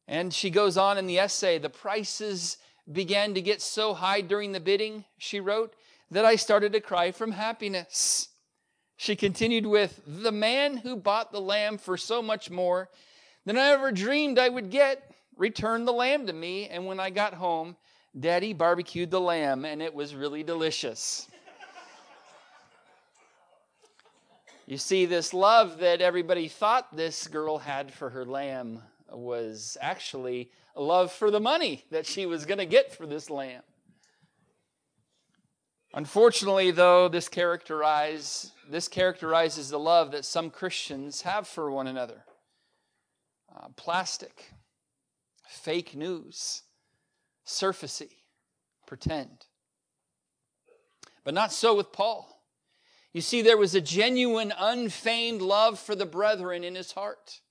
And 0.08 0.34
she 0.34 0.50
goes 0.50 0.78
on 0.78 0.98
in 0.98 1.08
the 1.08 1.20
essay 1.20 1.58
the 1.58 1.70
prices 1.70 2.58
began 2.90 3.34
to 3.34 3.42
get 3.42 3.62
so 3.62 3.94
high 3.94 4.22
during 4.22 4.54
the 4.54 4.60
bidding, 4.60 5.04
she 5.18 5.40
wrote, 5.40 5.74
that 6.10 6.26
I 6.26 6.38
started 6.38 6.72
to 6.74 6.80
cry 6.80 7.12
from 7.12 7.32
happiness. 7.32 8.30
She 8.96 9.16
continued 9.16 9.66
with, 9.66 10.02
The 10.06 10.32
man 10.32 10.78
who 10.78 10.96
bought 10.96 11.32
the 11.32 11.42
lamb 11.42 11.78
for 11.78 11.98
so 11.98 12.22
much 12.22 12.50
more 12.50 12.90
than 13.46 13.58
I 13.58 13.70
ever 13.70 13.92
dreamed 13.92 14.40
I 14.40 14.50
would 14.50 14.70
get 14.70 15.12
returned 15.36 15.88
the 15.88 15.94
lamb 15.94 16.28
to 16.28 16.34
me, 16.34 16.68
and 16.68 16.86
when 16.86 17.00
I 17.00 17.10
got 17.10 17.34
home, 17.34 17.76
Daddy 18.18 18.54
barbecued 18.54 19.12
the 19.12 19.22
lamb, 19.22 19.66
and 19.66 19.82
it 19.82 19.94
was 19.94 20.16
really 20.16 20.44
delicious. 20.44 21.28
You 24.66 24.78
see, 24.78 25.06
this 25.06 25.34
love 25.34 25.80
that 25.80 26.02
everybody 26.02 26.48
thought 26.48 26.96
this 26.96 27.28
girl 27.28 27.58
had 27.58 27.92
for 27.94 28.10
her 28.12 28.26
lamb 28.26 28.82
was 29.10 29.78
actually 29.82 30.52
a 30.76 30.82
love 30.82 31.12
for 31.12 31.32
the 31.32 31.40
money 31.40 31.84
that 31.92 32.06
she 32.06 32.26
was 32.26 32.46
going 32.46 32.60
to 32.60 32.66
get 32.66 32.96
for 32.96 33.06
this 33.06 33.30
lamb. 33.30 33.64
Unfortunately, 35.94 36.72
though, 36.72 37.10
this, 37.10 37.28
characterize, 37.28 38.54
this 38.70 38.88
characterizes 38.88 39.70
the 39.70 39.80
love 39.80 40.12
that 40.12 40.24
some 40.24 40.50
Christians 40.50 41.24
have 41.24 41.48
for 41.48 41.70
one 41.70 41.88
another 41.88 42.24
uh, 43.54 43.68
plastic, 43.76 44.54
fake 45.46 45.94
news, 45.94 46.64
surfacey, 47.46 48.12
pretend. 48.88 49.48
But 51.26 51.34
not 51.34 51.52
so 51.52 51.76
with 51.76 51.92
Paul. 51.92 52.41
You 53.14 53.22
see, 53.22 53.42
there 53.42 53.58
was 53.58 53.76
a 53.76 53.82
genuine, 53.82 54.54
unfeigned 54.58 55.42
love 55.42 55.80
for 55.80 55.96
the 55.96 56.06
brethren 56.06 56.64
in 56.64 56.76
his 56.76 56.94
heart. 56.94 57.42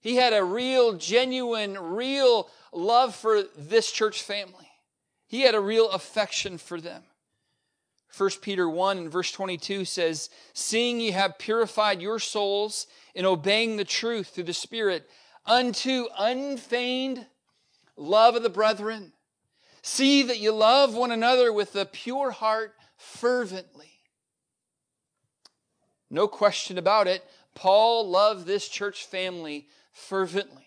He 0.00 0.16
had 0.16 0.32
a 0.32 0.44
real, 0.44 0.92
genuine, 0.92 1.78
real 1.78 2.50
love 2.72 3.14
for 3.14 3.42
this 3.56 3.90
church 3.90 4.22
family. 4.22 4.68
He 5.26 5.40
had 5.40 5.54
a 5.54 5.60
real 5.60 5.90
affection 5.90 6.58
for 6.58 6.80
them. 6.80 7.04
1 8.16 8.30
Peter 8.40 8.68
1 8.68 8.98
and 8.98 9.10
verse 9.10 9.32
22 9.32 9.84
says, 9.84 10.30
Seeing 10.52 11.00
ye 11.00 11.10
have 11.10 11.38
purified 11.38 12.00
your 12.00 12.18
souls 12.18 12.86
in 13.14 13.26
obeying 13.26 13.76
the 13.76 13.84
truth 13.84 14.28
through 14.28 14.44
the 14.44 14.52
Spirit 14.52 15.08
unto 15.44 16.06
unfeigned 16.18 17.26
love 17.96 18.36
of 18.36 18.42
the 18.42 18.50
brethren. 18.50 19.12
See 19.82 20.22
that 20.22 20.38
you 20.38 20.52
love 20.52 20.94
one 20.94 21.12
another 21.12 21.52
with 21.52 21.76
a 21.76 21.84
pure 21.84 22.30
heart 22.30 22.74
fervently. 22.96 23.95
No 26.10 26.28
question 26.28 26.78
about 26.78 27.06
it, 27.06 27.24
Paul 27.54 28.08
loved 28.08 28.46
this 28.46 28.68
church 28.68 29.06
family 29.06 29.68
fervently. 29.92 30.66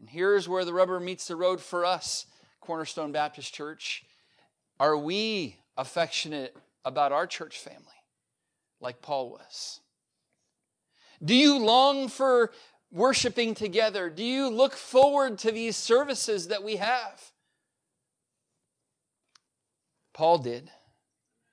And 0.00 0.08
here's 0.08 0.48
where 0.48 0.64
the 0.64 0.74
rubber 0.74 1.00
meets 1.00 1.28
the 1.28 1.36
road 1.36 1.60
for 1.60 1.84
us, 1.84 2.26
Cornerstone 2.60 3.12
Baptist 3.12 3.54
Church. 3.54 4.04
Are 4.78 4.96
we 4.96 5.56
affectionate 5.76 6.56
about 6.84 7.12
our 7.12 7.26
church 7.26 7.58
family 7.58 7.84
like 8.80 9.02
Paul 9.02 9.30
was? 9.30 9.80
Do 11.24 11.34
you 11.34 11.58
long 11.58 12.08
for 12.08 12.52
worshiping 12.92 13.54
together? 13.54 14.08
Do 14.08 14.24
you 14.24 14.48
look 14.48 14.74
forward 14.74 15.38
to 15.38 15.50
these 15.50 15.76
services 15.76 16.48
that 16.48 16.62
we 16.62 16.76
have? 16.76 17.32
Paul 20.12 20.38
did. 20.38 20.70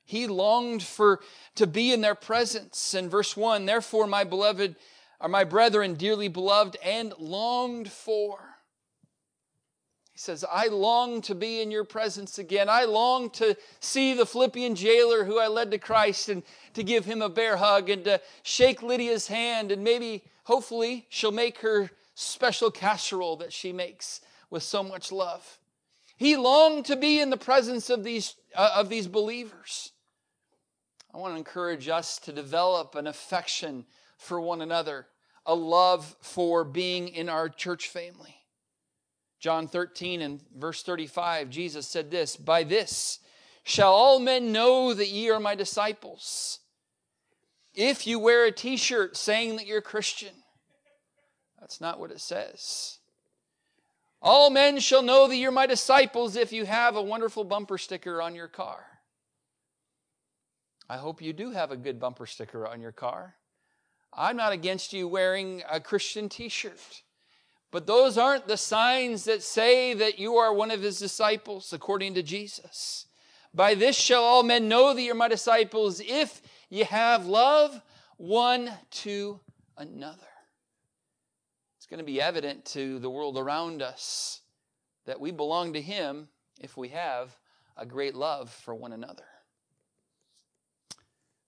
He 0.06 0.28
longed 0.28 0.84
for 0.84 1.20
to 1.56 1.68
be 1.68 1.92
in 1.92 2.02
their 2.02 2.16
presence. 2.16 2.94
In 2.94 3.10
verse 3.10 3.36
1, 3.36 3.66
therefore, 3.66 4.08
my 4.08 4.24
beloved 4.24 4.76
are 5.20 5.30
my 5.30 5.44
brethren, 5.44 5.96
dearly 5.96 6.28
beloved, 6.28 6.78
and 6.84 7.14
longed 7.18 7.92
for. 7.92 8.56
He 10.12 10.20
says, 10.20 10.46
I 10.50 10.68
long 10.68 11.22
to 11.24 11.36
be 11.36 11.62
in 11.62 11.72
your 11.72 11.84
presence 11.84 12.38
again. 12.38 12.70
I 12.70 12.86
long 12.86 13.30
to 13.32 13.58
see 13.82 14.14
the 14.14 14.26
Philippian 14.26 14.76
jailer 14.76 15.26
who 15.26 15.40
I 15.40 15.48
led 15.48 15.72
to 15.72 15.78
Christ 15.78 16.30
and 16.30 16.44
to 16.74 16.84
give 16.84 17.04
him 17.04 17.22
a 17.22 17.28
bear 17.28 17.58
hug 17.58 17.90
and 17.90 18.04
to 18.06 18.22
shake 18.44 18.82
Lydia's 18.82 19.28
hand 19.28 19.72
and 19.72 19.84
maybe, 19.84 20.24
hopefully, 20.44 21.06
she'll 21.10 21.32
make 21.34 21.58
her 21.60 21.90
special 22.14 22.72
casserole 22.72 23.36
that 23.38 23.52
she 23.52 23.74
makes 23.74 24.22
with 24.50 24.64
so 24.64 24.84
much 24.84 25.12
love. 25.12 25.60
He 26.16 26.38
longed 26.38 26.86
to 26.86 26.96
be 26.96 27.20
in 27.20 27.30
the 27.30 27.36
presence 27.36 27.90
of 27.90 28.04
these, 28.04 28.36
uh, 28.56 28.72
of 28.76 28.88
these 28.88 29.08
believers. 29.08 29.92
I 31.16 31.18
want 31.18 31.34
to 31.34 31.38
encourage 31.38 31.88
us 31.88 32.20
to 32.20 32.34
develop 32.34 32.96
an 32.96 33.08
affection 33.08 33.86
for 34.18 34.42
one 34.42 34.62
another, 34.62 35.08
a 35.46 35.56
love 35.56 36.14
for 36.20 36.66
being 36.66 37.08
in 37.08 37.30
our 37.30 37.48
church 37.48 37.88
family. 37.88 38.36
John 39.40 39.70
13 39.70 40.22
and 40.22 40.42
verse 40.58 40.84
35, 40.84 41.50
Jesus 41.50 41.88
said 41.88 42.12
this 42.12 42.36
By 42.36 42.66
this 42.66 43.20
shall 43.64 43.94
all 43.94 44.20
men 44.20 44.52
know 44.52 44.94
that 44.94 45.08
ye 45.08 45.30
are 45.30 45.40
my 45.40 45.56
disciples. 45.56 46.60
If 47.74 48.06
you 48.06 48.20
wear 48.20 48.44
a 48.46 48.52
t 48.52 48.76
shirt 48.76 49.16
saying 49.16 49.56
that 49.56 49.68
you're 49.68 49.80
Christian, 49.80 50.36
that's 51.62 51.80
not 51.80 51.98
what 51.98 52.12
it 52.12 52.20
says. 52.20 53.00
All 54.22 54.50
men 54.50 54.80
shall 54.80 55.02
know 55.02 55.30
that 55.30 55.38
you're 55.38 55.52
my 55.52 55.66
disciples 55.66 56.36
if 56.36 56.52
you 56.52 56.66
have 56.66 56.98
a 56.98 57.02
wonderful 57.02 57.46
bumper 57.46 57.78
sticker 57.78 58.22
on 58.22 58.36
your 58.36 58.50
car. 58.50 58.86
I 60.90 60.98
hope 60.98 61.22
you 61.22 61.34
do 61.34 61.52
have 61.52 61.72
a 61.72 61.78
good 61.78 62.00
bumper 62.00 62.26
sticker 62.26 62.68
on 62.68 62.82
your 62.82 62.92
car. 62.92 63.36
I'm 64.14 64.38
not 64.38 64.54
against 64.54 64.94
you 64.94 65.08
wearing 65.08 65.64
a 65.70 65.80
Christian 65.80 66.30
t 66.30 66.48
shirt. 66.50 67.02
But 67.72 67.88
those 67.88 68.18
aren't 68.18 68.48
the 68.48 68.56
signs 68.56 69.26
that 69.26 69.44
say 69.44 69.94
that 69.96 70.18
you 70.18 70.36
are 70.36 70.54
one 70.54 70.72
of 70.72 70.82
his 70.82 71.00
disciples, 71.00 71.74
according 71.74 72.14
to 72.14 72.24
Jesus. 72.24 73.08
By 73.54 73.74
this 73.74 73.98
shall 73.98 74.24
all 74.24 74.44
men 74.44 74.70
know 74.70 74.94
that 74.94 75.02
you're 75.02 75.16
my 75.16 75.28
disciples 75.28 76.00
if 76.00 76.42
you 76.70 76.86
have 76.86 77.26
love 77.26 77.82
one 78.18 78.72
to 78.92 79.40
another. 79.78 80.28
It's 81.78 81.86
going 81.86 82.00
to 82.00 82.06
be 82.06 82.22
evident 82.22 82.66
to 82.66 83.00
the 83.00 83.10
world 83.10 83.38
around 83.38 83.82
us 83.82 84.42
that 85.06 85.20
we 85.20 85.32
belong 85.32 85.74
to 85.74 85.82
him 85.82 86.30
if 86.60 86.78
we 86.78 86.90
have 86.90 87.38
a 87.76 87.86
great 87.86 88.16
love 88.16 88.50
for 88.50 88.74
one 88.74 88.94
another. 88.94 89.26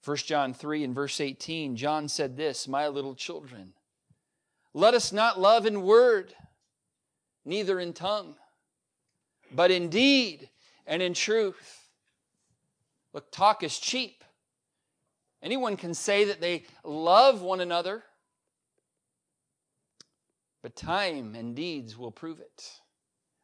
1 0.07 0.15
John 0.19 0.53
3 0.53 0.85
and 0.85 0.95
verse 0.95 1.19
18, 1.19 1.75
John 1.75 2.07
said 2.07 2.37
this, 2.37 2.65
My 2.65 2.87
little 2.87 3.13
children, 3.13 3.73
let 4.73 4.93
us 4.93 5.11
not 5.11 5.37
love 5.37 5.65
in 5.65 5.81
word, 5.81 6.33
neither 7.43 7.77
in 7.77 7.91
tongue, 7.91 8.35
but 9.51 9.69
in 9.69 9.89
deed 9.89 10.49
and 10.85 11.01
in 11.01 11.13
truth. 11.13 11.89
Look, 13.13 13.33
talk 13.33 13.63
is 13.63 13.79
cheap. 13.79 14.23
Anyone 15.43 15.75
can 15.75 15.93
say 15.93 16.23
that 16.23 16.39
they 16.39 16.63
love 16.85 17.41
one 17.41 17.59
another, 17.59 18.01
but 20.63 20.73
time 20.73 21.35
and 21.35 21.53
deeds 21.53 21.97
will 21.97 22.11
prove 22.11 22.39
it. 22.39 22.71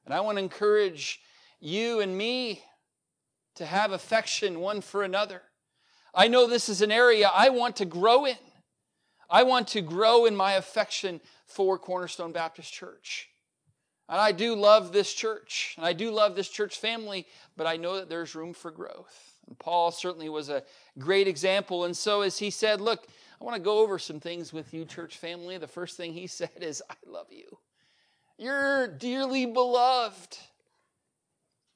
And 0.05 0.13
I 0.13 0.21
want 0.21 0.37
to 0.37 0.43
encourage 0.43 1.19
you 1.59 1.99
and 1.99 2.17
me 2.17 2.63
to 3.55 3.65
have 3.65 3.91
affection 3.91 4.61
one 4.61 4.79
for 4.79 5.03
another. 5.03 5.41
I 6.13 6.27
know 6.27 6.47
this 6.47 6.69
is 6.69 6.81
an 6.81 6.91
area 6.91 7.29
I 7.33 7.49
want 7.49 7.77
to 7.77 7.85
grow 7.85 8.25
in. 8.25 8.37
I 9.29 9.43
want 9.43 9.69
to 9.69 9.81
grow 9.81 10.25
in 10.25 10.35
my 10.35 10.53
affection 10.53 11.19
for 11.47 11.79
Cornerstone 11.79 12.31
Baptist 12.31 12.71
Church. 12.71 13.29
And 14.09 14.19
I 14.19 14.31
do 14.31 14.55
love 14.55 14.91
this 14.91 15.13
church, 15.13 15.73
and 15.77 15.85
I 15.85 15.93
do 15.93 16.11
love 16.11 16.35
this 16.35 16.49
church 16.49 16.77
family, 16.77 17.25
but 17.55 17.65
I 17.65 17.77
know 17.77 17.95
that 17.95 18.09
there's 18.09 18.35
room 18.35 18.53
for 18.53 18.69
growth. 18.69 19.33
And 19.47 19.57
Paul 19.57 19.91
certainly 19.91 20.29
was 20.29 20.49
a 20.49 20.63
great 20.99 21.27
example. 21.27 21.85
And 21.85 21.95
so, 21.95 22.21
as 22.21 22.37
he 22.37 22.49
said, 22.49 22.79
Look, 22.79 23.07
I 23.41 23.43
want 23.43 23.55
to 23.55 23.61
go 23.61 23.79
over 23.79 23.97
some 23.97 24.19
things 24.19 24.53
with 24.53 24.73
you, 24.73 24.85
church 24.85 25.17
family. 25.17 25.57
The 25.57 25.67
first 25.67 25.97
thing 25.97 26.13
he 26.13 26.27
said 26.27 26.51
is, 26.61 26.83
I 26.89 26.95
love 27.05 27.27
you. 27.31 27.57
You're 28.37 28.87
dearly 28.87 29.45
beloved. 29.45 30.37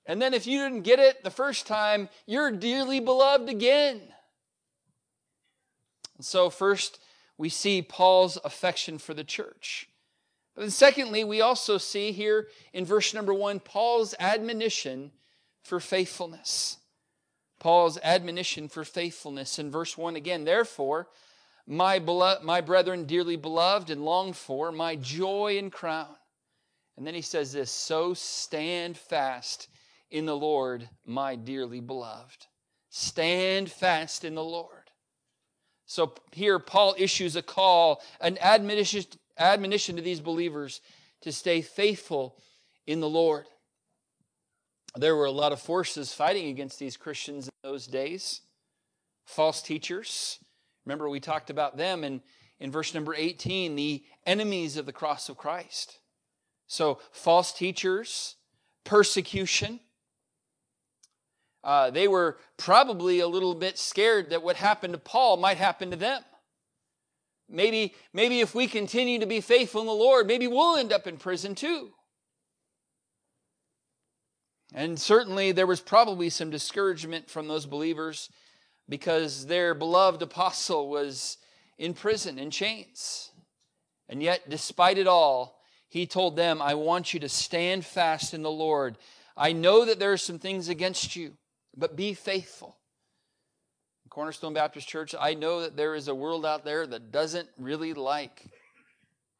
And 0.05 0.21
then, 0.21 0.33
if 0.33 0.47
you 0.47 0.59
didn't 0.59 0.83
get 0.83 0.99
it 0.99 1.23
the 1.23 1.31
first 1.31 1.65
time, 1.65 2.09
you're 2.25 2.51
dearly 2.51 2.99
beloved 2.99 3.49
again. 3.49 4.01
And 6.17 6.25
so, 6.25 6.49
first, 6.49 6.99
we 7.37 7.49
see 7.49 7.81
Paul's 7.81 8.37
affection 8.43 8.97
for 8.97 9.13
the 9.13 9.23
church. 9.23 9.89
But 10.55 10.61
then, 10.61 10.71
secondly, 10.71 11.23
we 11.23 11.39
also 11.41 11.77
see 11.77 12.11
here 12.11 12.47
in 12.73 12.85
verse 12.85 13.13
number 13.13 13.33
one 13.33 13.59
Paul's 13.59 14.15
admonition 14.19 15.11
for 15.63 15.79
faithfulness. 15.79 16.77
Paul's 17.59 17.99
admonition 18.03 18.67
for 18.67 18.83
faithfulness 18.83 19.59
in 19.59 19.71
verse 19.71 19.97
1 19.97 20.15
again. 20.15 20.43
Therefore, 20.43 21.07
my, 21.65 21.99
belo- 21.99 22.41
my 22.41 22.61
brethren, 22.61 23.05
dearly 23.05 23.35
beloved 23.35 23.89
and 23.89 24.05
longed 24.05 24.35
for, 24.35 24.71
my 24.71 24.95
joy 24.95 25.57
and 25.57 25.71
crown. 25.71 26.15
And 26.95 27.05
then 27.05 27.13
he 27.13 27.21
says 27.21 27.51
this 27.53 27.71
So 27.71 28.13
stand 28.13 28.97
fast 28.97 29.67
in 30.09 30.25
the 30.25 30.35
Lord, 30.35 30.89
my 31.05 31.35
dearly 31.35 31.81
beloved. 31.81 32.47
Stand 32.89 33.69
fast 33.69 34.23
in 34.23 34.35
the 34.35 34.43
Lord. 34.43 34.86
So 35.87 36.13
here, 36.33 36.59
Paul 36.59 36.95
issues 36.97 37.37
a 37.37 37.41
call, 37.41 38.01
an 38.19 38.37
admonition, 38.41 39.05
admonition 39.39 39.95
to 39.95 40.01
these 40.01 40.19
believers 40.19 40.81
to 41.21 41.31
stay 41.31 41.61
faithful 41.61 42.37
in 42.85 42.99
the 42.99 43.09
Lord. 43.09 43.45
There 44.95 45.15
were 45.15 45.25
a 45.25 45.31
lot 45.31 45.53
of 45.53 45.61
forces 45.61 46.13
fighting 46.13 46.49
against 46.49 46.77
these 46.77 46.97
Christians 46.97 47.47
in 47.47 47.53
those 47.63 47.87
days. 47.87 48.41
False 49.25 49.61
teachers. 49.61 50.39
Remember, 50.85 51.09
we 51.09 51.21
talked 51.21 51.49
about 51.49 51.77
them 51.77 52.03
in, 52.03 52.21
in 52.59 52.69
verse 52.69 52.93
number 52.93 53.15
18, 53.15 53.75
the 53.75 54.03
enemies 54.25 54.75
of 54.75 54.85
the 54.85 54.93
cross 54.93 55.29
of 55.29 55.37
Christ. 55.37 55.99
So, 56.67 56.99
false 57.11 57.53
teachers, 57.53 58.35
persecution, 58.83 59.79
uh, 61.63 61.89
they 61.89 62.07
were 62.07 62.37
probably 62.57 63.19
a 63.19 63.27
little 63.27 63.55
bit 63.55 63.77
scared 63.77 64.29
that 64.29 64.43
what 64.43 64.55
happened 64.55 64.93
to 64.93 64.99
Paul 64.99 65.37
might 65.37 65.57
happen 65.57 65.91
to 65.91 65.97
them. 65.97 66.21
Maybe, 67.49 67.95
maybe 68.13 68.41
if 68.41 68.53
we 68.53 68.67
continue 68.67 69.19
to 69.19 69.25
be 69.25 69.41
faithful 69.41 69.81
in 69.81 69.87
the 69.87 69.93
Lord, 69.93 70.27
maybe 70.27 70.47
we'll 70.47 70.77
end 70.77 70.91
up 70.91 71.07
in 71.07 71.17
prison 71.17 71.55
too. 71.55 71.91
And 74.73 74.99
certainly 74.99 75.53
there 75.53 75.67
was 75.67 75.79
probably 75.79 76.29
some 76.29 76.49
discouragement 76.49 77.29
from 77.29 77.47
those 77.47 77.65
believers 77.65 78.29
because 78.89 79.45
their 79.45 79.73
beloved 79.73 80.21
apostle 80.21 80.89
was 80.89 81.37
in 81.77 81.93
prison, 81.93 82.37
in 82.37 82.51
chains. 82.51 83.31
And 84.09 84.21
yet, 84.21 84.49
despite 84.49 84.97
it 84.97 85.07
all, 85.07 85.61
he 85.89 86.05
told 86.05 86.35
them, 86.35 86.61
I 86.61 86.73
want 86.73 87.13
you 87.13 87.19
to 87.21 87.29
stand 87.29 87.85
fast 87.85 88.33
in 88.33 88.41
the 88.41 88.51
Lord. 88.51 88.97
I 89.37 89.53
know 89.53 89.85
that 89.85 89.99
there 89.99 90.11
are 90.11 90.17
some 90.17 90.39
things 90.39 90.67
against 90.67 91.15
you 91.15 91.33
but 91.77 91.95
be 91.95 92.13
faithful. 92.13 92.75
Cornerstone 94.09 94.53
Baptist 94.53 94.87
Church, 94.87 95.13
I 95.19 95.35
know 95.35 95.61
that 95.61 95.77
there 95.77 95.93
is 95.93 96.07
a 96.07 96.15
world 96.15 96.45
out 96.45 96.65
there 96.65 96.87
that 96.87 97.11
doesn't 97.11 97.49
really 97.59 97.93
like 97.93 98.45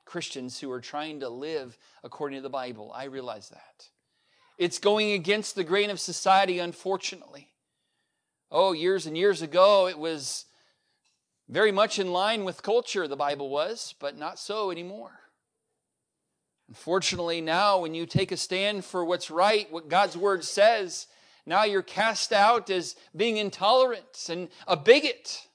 Christians 0.06 0.60
who 0.60 0.72
are 0.72 0.82
trying 0.82 1.22
to 1.22 1.30
live 1.30 1.78
according 2.04 2.38
to 2.38 2.44
the 2.44 2.50
Bible. 2.50 2.92
I 2.94 3.06
realize 3.06 3.50
that. 3.50 3.90
It's 4.58 4.78
going 4.78 5.14
against 5.14 5.56
the 5.56 5.64
grain 5.64 5.90
of 5.90 6.00
society, 6.00 6.60
unfortunately. 6.60 7.50
Oh, 8.52 8.72
years 8.72 9.08
and 9.08 9.18
years 9.18 9.42
ago, 9.42 9.88
it 9.88 9.98
was 9.98 10.46
very 11.50 11.72
much 11.72 11.98
in 11.98 12.12
line 12.12 12.44
with 12.44 12.62
culture, 12.62 13.08
the 13.08 13.16
Bible 13.16 13.50
was, 13.50 13.96
but 14.00 14.18
not 14.18 14.38
so 14.38 14.70
anymore. 14.70 15.20
Unfortunately, 16.68 17.40
now 17.40 17.80
when 17.80 17.96
you 17.96 18.06
take 18.06 18.32
a 18.32 18.38
stand 18.38 18.84
for 18.84 19.06
what's 19.06 19.32
right, 19.32 19.72
what 19.72 19.90
God's 19.90 20.18
word 20.18 20.44
says, 20.44 21.08
now 21.48 21.64
you're 21.64 21.82
cast 21.82 22.34
out 22.34 22.70
as 22.70 22.98
being 23.16 23.38
intolerant 23.38 24.28
and 24.30 24.50
a 24.68 24.76
bigot. 24.76 25.48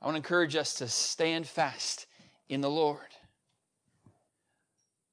I 0.00 0.06
want 0.06 0.14
to 0.14 0.16
encourage 0.16 0.56
us 0.56 0.74
to 0.76 0.88
stand 0.88 1.46
fast 1.46 2.06
in 2.48 2.62
the 2.62 2.70
Lord. 2.70 3.06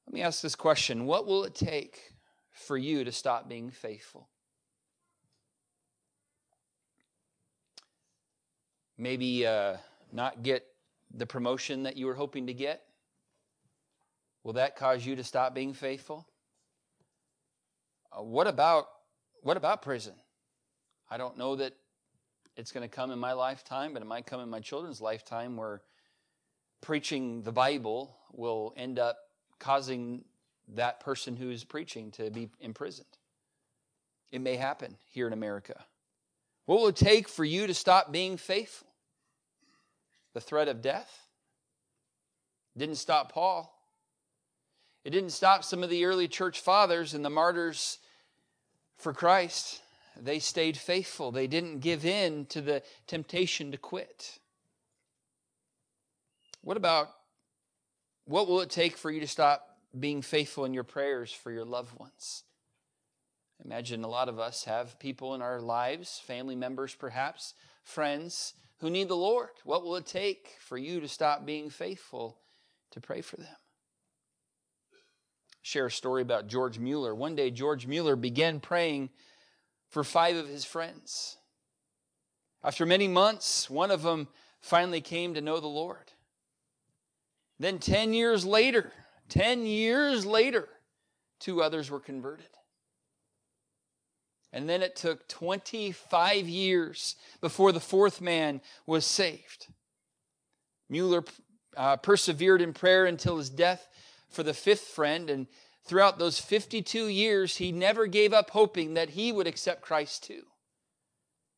Let 0.07 0.13
me 0.13 0.21
ask 0.21 0.41
this 0.41 0.55
question 0.55 1.05
What 1.05 1.27
will 1.27 1.43
it 1.43 1.53
take 1.53 1.99
for 2.49 2.77
you 2.77 3.03
to 3.03 3.11
stop 3.11 3.49
being 3.49 3.71
faithful? 3.71 4.29
Maybe 8.97 9.45
uh, 9.45 9.75
not 10.13 10.43
get 10.43 10.65
the 11.13 11.25
promotion 11.25 11.83
that 11.83 11.97
you 11.97 12.05
were 12.05 12.15
hoping 12.15 12.47
to 12.47 12.53
get? 12.53 12.83
Will 14.45 14.53
that 14.53 14.77
cause 14.77 15.05
you 15.05 15.17
to 15.17 15.25
stop 15.25 15.53
being 15.53 15.73
faithful? 15.73 16.25
Uh, 18.11 18.23
what 18.23 18.47
about 18.47 18.87
what 19.41 19.57
about 19.57 19.81
prison? 19.81 20.13
I 21.09 21.17
don't 21.17 21.37
know 21.37 21.55
that 21.55 21.73
it's 22.55 22.71
going 22.71 22.87
to 22.87 22.93
come 22.93 23.11
in 23.11 23.19
my 23.19 23.33
lifetime, 23.33 23.93
but 23.93 24.01
it 24.01 24.05
might 24.05 24.25
come 24.25 24.41
in 24.41 24.49
my 24.49 24.59
children's 24.59 24.99
lifetime 24.99 25.55
where 25.55 25.81
preaching 26.81 27.41
the 27.43 27.51
Bible 27.51 28.17
will 28.31 28.73
end 28.75 28.99
up 28.99 29.17
causing 29.59 30.25
that 30.75 30.99
person 30.99 31.35
who 31.35 31.49
is 31.49 31.63
preaching 31.63 32.11
to 32.11 32.29
be 32.29 32.49
imprisoned. 32.59 33.07
It 34.31 34.41
may 34.41 34.55
happen 34.55 34.97
here 35.09 35.25
in 35.25 35.33
America. 35.33 35.85
What 36.65 36.79
will 36.79 36.89
it 36.89 36.95
take 36.95 37.27
for 37.27 37.43
you 37.43 37.65
to 37.65 37.73
stop 37.73 38.11
being 38.11 38.37
faithful? 38.37 38.87
The 40.33 40.41
threat 40.41 40.67
of 40.67 40.81
death? 40.81 41.27
Didn't 42.77 42.95
stop 42.95 43.31
Paul. 43.31 43.73
It 45.03 45.11
didn't 45.11 45.31
stop 45.31 45.63
some 45.63 45.83
of 45.83 45.89
the 45.89 46.05
early 46.05 46.27
church 46.27 46.59
fathers 46.59 47.13
and 47.13 47.23
the 47.23 47.29
martyrs 47.29 47.99
for 48.97 49.13
Christ. 49.13 49.81
They 50.21 50.39
stayed 50.39 50.77
faithful. 50.77 51.31
They 51.31 51.47
didn't 51.47 51.79
give 51.79 52.05
in 52.05 52.45
to 52.47 52.61
the 52.61 52.83
temptation 53.07 53.71
to 53.71 53.77
quit. 53.77 54.39
What 56.61 56.77
about 56.77 57.09
what 58.25 58.47
will 58.47 58.61
it 58.61 58.69
take 58.69 58.97
for 58.97 59.09
you 59.09 59.21
to 59.21 59.27
stop 59.27 59.77
being 59.97 60.21
faithful 60.21 60.65
in 60.65 60.73
your 60.73 60.83
prayers 60.83 61.31
for 61.31 61.51
your 61.51 61.65
loved 61.65 61.97
ones? 61.97 62.43
Imagine 63.63 64.03
a 64.03 64.09
lot 64.09 64.29
of 64.29 64.39
us 64.39 64.65
have 64.65 64.99
people 64.99 65.35
in 65.35 65.41
our 65.41 65.59
lives, 65.59 66.21
family 66.25 66.55
members 66.55 66.93
perhaps, 66.95 67.53
friends 67.83 68.53
who 68.79 68.89
need 68.89 69.07
the 69.07 69.15
Lord. 69.15 69.49
What 69.63 69.83
will 69.83 69.95
it 69.95 70.05
take 70.05 70.55
for 70.59 70.77
you 70.77 70.99
to 70.99 71.07
stop 71.07 71.45
being 71.45 71.69
faithful 71.69 72.39
to 72.91 73.01
pray 73.01 73.21
for 73.21 73.37
them? 73.37 73.55
Share 75.61 75.87
a 75.87 75.91
story 75.91 76.21
about 76.21 76.47
George 76.47 76.79
Mueller. 76.79 77.13
One 77.13 77.35
day, 77.35 77.51
George 77.51 77.85
Mueller 77.85 78.15
began 78.15 78.59
praying 78.59 79.09
for 79.89 80.03
five 80.03 80.35
of 80.35 80.47
his 80.47 80.65
friends. 80.65 81.37
After 82.63 82.85
many 82.85 83.07
months, 83.07 83.69
one 83.69 83.91
of 83.91 84.01
them 84.01 84.27
finally 84.61 85.01
came 85.01 85.33
to 85.33 85.41
know 85.41 85.59
the 85.59 85.67
Lord. 85.67 86.11
Then, 87.59 87.79
10 87.79 88.13
years 88.13 88.45
later, 88.45 88.91
10 89.29 89.65
years 89.65 90.25
later, 90.25 90.67
two 91.39 91.61
others 91.61 91.89
were 91.89 91.99
converted. 91.99 92.47
And 94.51 94.67
then 94.67 94.81
it 94.81 94.95
took 94.95 95.27
25 95.27 96.47
years 96.47 97.15
before 97.39 97.71
the 97.71 97.79
fourth 97.79 98.19
man 98.19 98.61
was 98.85 99.05
saved. 99.05 99.67
Mueller 100.89 101.23
uh, 101.77 101.97
persevered 101.97 102.61
in 102.61 102.73
prayer 102.73 103.05
until 103.05 103.37
his 103.37 103.49
death 103.49 103.87
for 104.29 104.43
the 104.43 104.53
fifth 104.53 104.87
friend, 104.87 105.29
and 105.29 105.47
throughout 105.85 106.19
those 106.19 106.39
52 106.39 107.07
years, 107.07 107.57
he 107.57 107.71
never 107.71 108.07
gave 108.07 108.33
up 108.33 108.51
hoping 108.51 108.93
that 108.93 109.11
he 109.11 109.31
would 109.31 109.47
accept 109.47 109.81
Christ 109.81 110.23
too. 110.23 110.43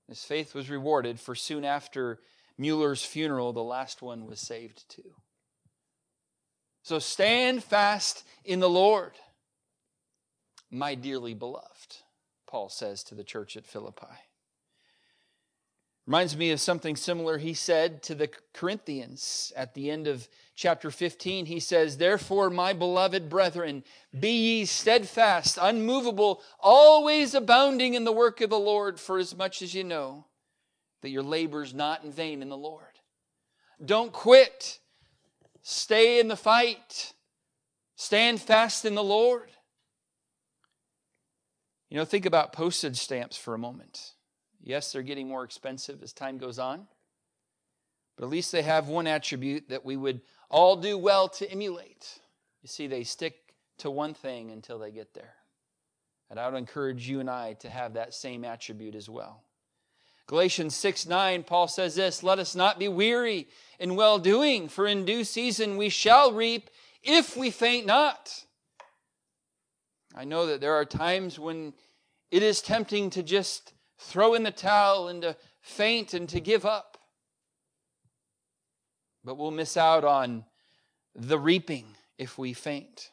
His 0.08 0.24
faith 0.24 0.54
was 0.54 0.70
rewarded, 0.70 1.20
for 1.20 1.36
soon 1.36 1.64
after 1.64 2.20
Mueller's 2.58 3.04
funeral, 3.04 3.54
the 3.54 3.64
last 3.64 4.02
one 4.02 4.26
was 4.26 4.40
saved 4.40 4.90
too. 4.90 5.16
So 6.84 7.00
stand 7.00 7.64
fast 7.64 8.24
in 8.44 8.60
the 8.60 8.70
Lord, 8.70 9.14
my 10.70 10.96
dearly 10.96 11.34
beloved. 11.34 11.98
Paul 12.48 12.70
says 12.70 13.04
to 13.04 13.16
the 13.16 13.24
church 13.24 13.56
at 13.56 13.66
Philippi. 13.66 14.08
Reminds 16.08 16.36
me 16.36 16.52
of 16.52 16.60
something 16.60 16.96
similar 16.96 17.38
he 17.38 17.54
said 17.54 18.02
to 18.04 18.16
the 18.16 18.30
Corinthians 18.54 19.54
at 19.56 19.76
the 19.76 19.92
end 19.92 20.08
of 20.08 20.28
chapter 20.56 20.90
15. 20.90 21.46
He 21.46 21.60
says, 21.60 21.98
Therefore, 21.98 22.50
my 22.50 22.74
beloved 22.74 23.30
brethren, 23.30 23.84
be 24.20 24.32
ye 24.32 24.66
steadfast, 24.66 25.60
unmovable, 25.62 26.42
always 26.60 27.36
abounding 27.36 27.94
in 27.94 28.04
the 28.04 28.12
work 28.12 28.42
of 28.42 28.50
the 28.50 28.60
Lord, 28.60 29.00
for 29.00 29.20
as 29.20 29.36
much 29.36 29.62
as 29.62 29.76
you 29.76 29.84
know 29.84 30.26
that 31.02 31.10
your 31.10 31.24
labor 31.24 31.62
is 31.62 31.74
not 31.74 32.04
in 32.04 32.12
vain 32.12 32.42
in 32.42 32.50
the 32.50 32.58
Lord. 32.58 33.00
Don't 33.84 34.12
quit. 34.12 34.80
Stay 35.62 36.20
in 36.20 36.28
the 36.28 36.36
fight. 36.36 37.14
Stand 37.96 38.42
fast 38.42 38.86
in 38.86 38.96
the 38.96 39.04
Lord. 39.04 39.50
You 41.90 41.98
know, 41.98 42.06
think 42.06 42.26
about 42.26 42.54
postage 42.54 42.98
stamps 42.98 43.38
for 43.38 43.54
a 43.54 43.60
moment. 43.60 44.14
Yes, 44.64 44.92
they're 44.92 45.02
getting 45.02 45.28
more 45.28 45.44
expensive 45.44 46.04
as 46.04 46.14
time 46.14 46.38
goes 46.38 46.60
on, 46.60 46.88
but 48.16 48.26
at 48.26 48.30
least 48.30 48.52
they 48.52 48.62
have 48.62 48.88
one 48.88 49.08
attribute 49.08 49.70
that 49.70 49.84
we 49.84 49.98
would 49.98 50.22
all 50.50 50.76
do 50.76 50.98
well 50.98 51.28
to 51.30 51.50
emulate. 51.50 52.20
You 52.62 52.68
see, 52.68 52.88
they 52.88 53.04
stick 53.04 53.36
to 53.80 53.90
one 53.90 54.14
thing 54.14 54.52
until 54.52 54.78
they 54.78 54.92
get 54.92 55.14
there. 55.14 55.34
And 56.30 56.40
I 56.40 56.48
would 56.48 56.58
encourage 56.58 57.10
you 57.10 57.20
and 57.20 57.30
I 57.30 57.54
to 57.54 57.70
have 57.70 57.94
that 57.94 58.14
same 58.14 58.46
attribute 58.46 58.96
as 58.96 59.10
well. 59.10 59.44
Galatians 60.28 60.76
6 60.76 61.08
9, 61.08 61.44
Paul 61.44 61.68
says 61.68 61.96
this 61.96 62.24
Let 62.24 62.40
us 62.40 62.56
not 62.56 62.80
be 62.80 62.88
weary 62.88 63.50
in 63.80 63.96
well 63.96 64.20
doing, 64.20 64.70
for 64.70 64.88
in 64.88 65.04
due 65.04 65.24
season 65.24 65.76
we 65.76 65.90
shall 65.90 66.32
reap 66.32 66.70
if 67.04 67.36
we 67.36 67.50
faint 67.50 67.86
not. 67.86 68.46
I 70.16 70.26
know 70.26 70.46
that 70.46 70.62
there 70.62 70.76
are 70.76 70.86
times 70.86 71.40
when 71.40 71.74
it 72.30 72.44
is 72.44 72.62
tempting 72.62 73.10
to 73.12 73.24
just 73.24 73.74
throw 74.02 74.34
in 74.34 74.44
the 74.44 74.52
towel 74.52 75.08
and 75.08 75.22
to 75.22 75.36
faint 75.62 76.14
and 76.14 76.28
to 76.30 76.40
give 76.40 76.66
up. 76.66 76.98
But 79.24 79.38
we'll 79.38 79.52
miss 79.52 79.78
out 79.78 80.04
on 80.04 80.46
the 81.16 81.38
reaping 81.38 81.86
if 82.18 82.38
we 82.38 82.54
faint. 82.54 83.12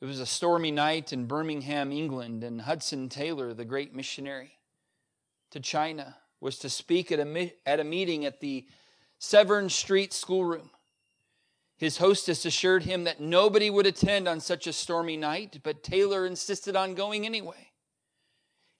It 0.00 0.04
was 0.04 0.20
a 0.20 0.26
stormy 0.26 0.70
night 0.70 1.12
in 1.12 1.26
Birmingham, 1.26 1.92
England, 1.92 2.44
and 2.44 2.62
Hudson 2.62 3.08
Taylor, 3.08 3.52
the 3.52 3.64
great 3.64 3.94
missionary 3.94 4.52
to 5.50 5.60
China, 5.60 6.16
was 6.40 6.58
to 6.58 6.70
speak 6.70 7.12
at 7.12 7.18
a, 7.18 7.52
at 7.66 7.80
a 7.80 7.84
meeting 7.84 8.24
at 8.24 8.40
the 8.40 8.66
Severn 9.18 9.68
Street 9.68 10.12
schoolroom. 10.12 10.70
His 11.76 11.98
hostess 11.98 12.44
assured 12.44 12.84
him 12.84 13.04
that 13.04 13.20
nobody 13.20 13.70
would 13.70 13.86
attend 13.86 14.28
on 14.28 14.40
such 14.40 14.66
a 14.66 14.72
stormy 14.72 15.16
night, 15.16 15.60
but 15.62 15.82
Taylor 15.82 16.26
insisted 16.26 16.76
on 16.76 16.94
going 16.94 17.24
anyway. 17.24 17.69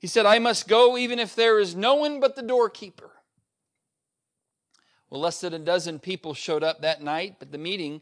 He 0.01 0.07
said, 0.07 0.25
I 0.25 0.39
must 0.39 0.67
go 0.67 0.97
even 0.97 1.19
if 1.19 1.37
there 1.37 1.59
is 1.61 1.77
no 1.77 1.95
one 1.95 2.21
but 2.21 2.35
the 2.35 2.43
doorkeeper. 2.43 3.11
Well, 5.11 5.21
less 5.21 5.41
than 5.41 5.53
a 5.53 5.59
dozen 5.59 5.99
people 5.99 6.33
showed 6.33 6.65
up 6.65 6.81
that 6.81 7.03
night, 7.03 7.37
but 7.39 7.53
the 7.53 7.59
meeting 7.59 8.01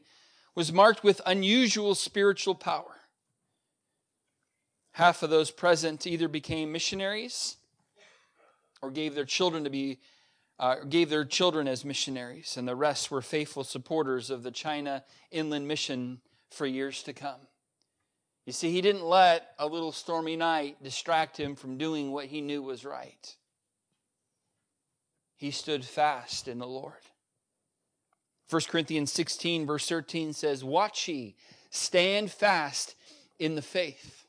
was 0.54 0.72
marked 0.72 1.02
with 1.02 1.20
unusual 1.26 1.94
spiritual 1.96 2.54
power. 2.54 2.94
Half 4.92 5.22
of 5.22 5.30
those 5.30 5.50
present 5.50 6.06
either 6.06 6.28
became 6.28 6.70
missionaries 6.70 7.56
or 8.80 8.90
gave 8.90 9.14
their 9.14 9.24
children 9.24 9.64
to 9.64 9.70
be 9.70 9.98
uh, 10.60 10.76
gave 10.88 11.08
their 11.08 11.24
children 11.24 11.68
as 11.68 11.84
missionaries, 11.84 12.56
and 12.56 12.66
the 12.66 12.74
rest 12.74 13.12
were 13.12 13.22
faithful 13.22 13.62
supporters 13.62 14.28
of 14.28 14.42
the 14.42 14.50
China 14.50 15.04
Inland 15.30 15.68
Mission 15.68 16.20
for 16.50 16.66
years 16.66 17.02
to 17.04 17.12
come. 17.12 17.40
You 18.48 18.52
see, 18.52 18.72
he 18.72 18.80
didn't 18.80 19.04
let 19.04 19.52
a 19.58 19.66
little 19.66 19.92
stormy 19.92 20.34
night 20.34 20.82
distract 20.82 21.38
him 21.38 21.54
from 21.54 21.76
doing 21.76 22.10
what 22.10 22.24
he 22.24 22.40
knew 22.40 22.62
was 22.62 22.84
right. 22.84 23.36
He 25.36 25.50
stood 25.50 25.84
fast 25.84 26.48
in 26.48 26.58
the 26.58 26.66
Lord. 26.66 26.94
1 28.48 28.62
Corinthians 28.68 29.12
16, 29.12 29.66
verse 29.66 29.86
13 29.86 30.32
says, 30.32 30.64
Watch 30.64 31.06
ye, 31.06 31.36
stand 31.68 32.30
fast 32.30 32.94
in 33.38 33.54
the 33.54 33.62
faith. 33.62 34.24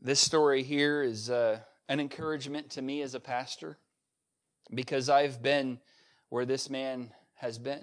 This 0.00 0.20
story 0.20 0.62
here 0.62 1.02
is. 1.02 1.30
Uh, 1.30 1.60
an 1.90 1.98
encouragement 1.98 2.70
to 2.70 2.80
me 2.80 3.02
as 3.02 3.16
a 3.16 3.20
pastor 3.20 3.76
because 4.72 5.10
I've 5.10 5.42
been 5.42 5.80
where 6.28 6.44
this 6.44 6.70
man 6.70 7.10
has 7.34 7.58
been. 7.58 7.82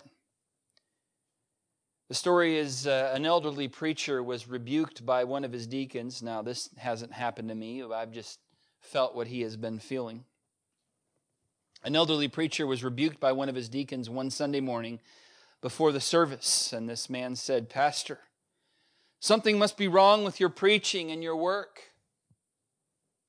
The 2.10 2.16
story 2.16 2.58
is 2.58 2.88
uh, 2.88 3.12
an 3.14 3.26
elderly 3.26 3.68
preacher 3.68 4.24
was 4.24 4.48
rebuked 4.48 5.06
by 5.06 5.26
one 5.26 5.44
of 5.44 5.52
his 5.52 5.68
deacons. 5.68 6.22
Now, 6.22 6.42
this 6.42 6.70
hasn't 6.78 7.12
happened 7.12 7.50
to 7.50 7.56
me, 7.56 7.84
I've 7.84 8.12
just 8.12 8.40
felt 8.80 9.16
what 9.16 9.28
he 9.28 9.42
has 9.42 9.58
been 9.58 9.80
feeling. 9.80 10.24
An 11.84 11.96
elderly 11.96 12.28
preacher 12.28 12.66
was 12.66 12.84
rebuked 12.84 13.20
by 13.20 13.34
one 13.34 13.50
of 13.50 13.56
his 13.56 13.70
deacons 13.70 14.10
one 14.10 14.30
Sunday 14.30 14.62
morning 14.62 15.00
before 15.62 15.92
the 15.92 16.00
service, 16.00 16.72
and 16.72 16.88
this 16.88 17.10
man 17.10 17.36
said, 17.36 17.70
Pastor, 17.70 18.20
something 19.20 19.60
must 19.60 19.78
be 19.78 19.88
wrong 19.88 20.24
with 20.24 20.40
your 20.40 20.50
preaching 20.50 21.12
and 21.12 21.22
your 21.22 21.36
work. 21.36 21.92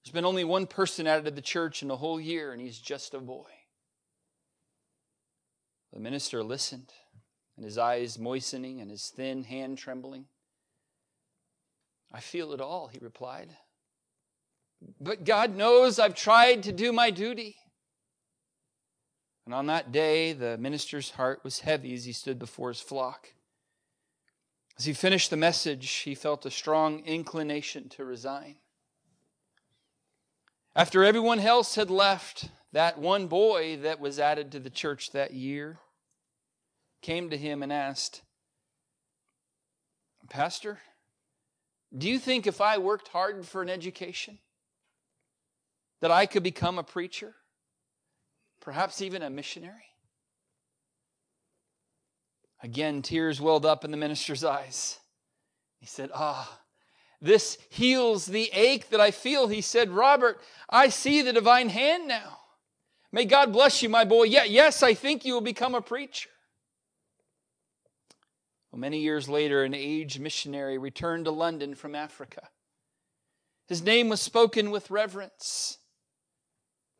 There's 0.04 0.12
been 0.12 0.24
only 0.24 0.44
one 0.44 0.66
person 0.66 1.06
added 1.06 1.24
to 1.24 1.30
the 1.30 1.42
church 1.42 1.82
in 1.82 1.90
a 1.90 1.96
whole 1.96 2.20
year, 2.20 2.52
and 2.52 2.60
he's 2.60 2.78
just 2.78 3.12
a 3.12 3.18
boy. 3.18 3.50
The 5.92 6.00
minister 6.00 6.42
listened, 6.42 6.92
and 7.58 7.64
his 7.64 7.76
eyes 7.76 8.20
moistening 8.20 8.80
and 8.80 8.88
his 8.88 9.08
thin 9.08 9.42
hand 9.42 9.78
trembling. 9.78 10.26
I 12.12 12.20
feel 12.20 12.52
it 12.52 12.60
all, 12.60 12.86
he 12.86 13.00
replied. 13.00 13.50
But 15.00 15.24
God 15.24 15.56
knows 15.56 15.98
I've 15.98 16.14
tried 16.14 16.62
to 16.62 16.72
do 16.72 16.92
my 16.92 17.10
duty. 17.10 17.56
And 19.44 19.52
on 19.52 19.66
that 19.66 19.90
day, 19.90 20.32
the 20.32 20.56
minister's 20.56 21.10
heart 21.10 21.40
was 21.42 21.58
heavy 21.58 21.94
as 21.94 22.04
he 22.04 22.12
stood 22.12 22.38
before 22.38 22.68
his 22.68 22.80
flock. 22.80 23.32
As 24.78 24.84
he 24.84 24.92
finished 24.92 25.30
the 25.30 25.36
message, 25.36 25.90
he 25.90 26.14
felt 26.14 26.46
a 26.46 26.52
strong 26.52 27.00
inclination 27.06 27.88
to 27.88 28.04
resign. 28.04 28.54
After 30.76 31.02
everyone 31.02 31.40
else 31.40 31.74
had 31.74 31.90
left, 31.90 32.50
that 32.72 32.98
one 32.98 33.26
boy 33.26 33.78
that 33.78 33.98
was 33.98 34.20
added 34.20 34.52
to 34.52 34.60
the 34.60 34.70
church 34.70 35.10
that 35.10 35.34
year 35.34 35.80
came 37.02 37.30
to 37.30 37.36
him 37.36 37.62
and 37.62 37.72
asked, 37.72 38.22
Pastor, 40.28 40.78
do 41.96 42.08
you 42.08 42.18
think 42.18 42.46
if 42.46 42.60
I 42.60 42.78
worked 42.78 43.08
hard 43.08 43.46
for 43.46 43.62
an 43.62 43.70
education 43.70 44.38
that 46.00 46.10
I 46.10 46.26
could 46.26 46.42
become 46.42 46.78
a 46.78 46.82
preacher? 46.82 47.34
Perhaps 48.60 49.00
even 49.00 49.22
a 49.22 49.30
missionary? 49.30 49.86
Again, 52.62 53.02
tears 53.02 53.40
welled 53.40 53.64
up 53.64 53.84
in 53.84 53.90
the 53.90 53.96
minister's 53.96 54.44
eyes. 54.44 54.98
He 55.78 55.86
said, 55.86 56.10
Ah, 56.12 56.60
this 57.20 57.56
heals 57.70 58.26
the 58.26 58.50
ache 58.52 58.90
that 58.90 59.00
I 59.00 59.10
feel. 59.10 59.48
He 59.48 59.60
said, 59.60 59.90
Robert, 59.90 60.40
I 60.68 60.88
see 60.88 61.22
the 61.22 61.32
divine 61.32 61.68
hand 61.68 62.06
now. 62.06 62.38
May 63.10 63.24
God 63.24 63.52
bless 63.52 63.82
you, 63.82 63.88
my 63.88 64.04
boy. 64.04 64.24
Yeah, 64.24 64.44
yes, 64.44 64.82
I 64.82 64.92
think 64.92 65.24
you 65.24 65.34
will 65.34 65.40
become 65.40 65.74
a 65.74 65.80
preacher. 65.80 66.28
Well, 68.70 68.80
many 68.80 69.00
years 69.00 69.28
later, 69.28 69.64
an 69.64 69.74
aged 69.74 70.20
missionary 70.20 70.78
returned 70.78 71.24
to 71.24 71.30
London 71.30 71.74
from 71.74 71.94
Africa. 71.94 72.48
His 73.66 73.82
name 73.82 74.08
was 74.08 74.20
spoken 74.20 74.70
with 74.70 74.90
reverence. 74.90 75.78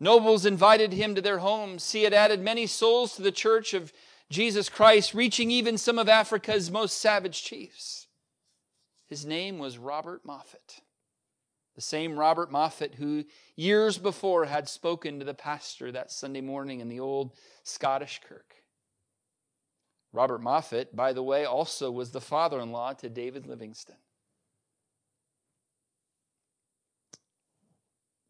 Nobles 0.00 0.46
invited 0.46 0.92
him 0.92 1.14
to 1.14 1.20
their 1.20 1.38
homes. 1.38 1.92
He 1.92 2.04
had 2.04 2.14
added 2.14 2.40
many 2.40 2.66
souls 2.66 3.16
to 3.16 3.22
the 3.22 3.33
church 3.33 3.74
of 3.74 3.92
Jesus 4.31 4.68
Christ, 4.68 5.14
reaching 5.14 5.50
even 5.50 5.78
some 5.78 5.98
of 5.98 6.09
Africa's 6.09 6.70
most 6.70 6.98
savage 6.98 7.42
chiefs. 7.42 8.07
His 9.07 9.24
name 9.24 9.59
was 9.59 9.78
Robert 9.78 10.24
Moffat, 10.24 10.83
the 11.74 11.81
same 11.81 12.18
Robert 12.18 12.52
Moffat 12.52 12.96
who 12.96 13.24
years 13.57 13.96
before 13.96 14.44
had 14.44 14.68
spoken 14.68 15.18
to 15.18 15.24
the 15.24 15.35
pastor 15.35 15.90
that 15.92 16.12
Sunday 16.12 16.42
morning 16.42 16.81
in 16.81 16.88
the 16.88 17.00
old 17.00 17.33
Scottish 17.62 18.20
kirk. 18.28 18.54
Robert 20.12 20.40
Moffat, 20.40 20.94
by 20.97 21.12
the 21.12 21.23
way, 21.23 21.44
also 21.44 21.90
was 21.90 22.11
the 22.11 22.21
father 22.21 22.61
in 22.61 22.73
law 22.73 22.92
to 22.94 23.09
David 23.09 23.47
Livingstone. 23.47 23.97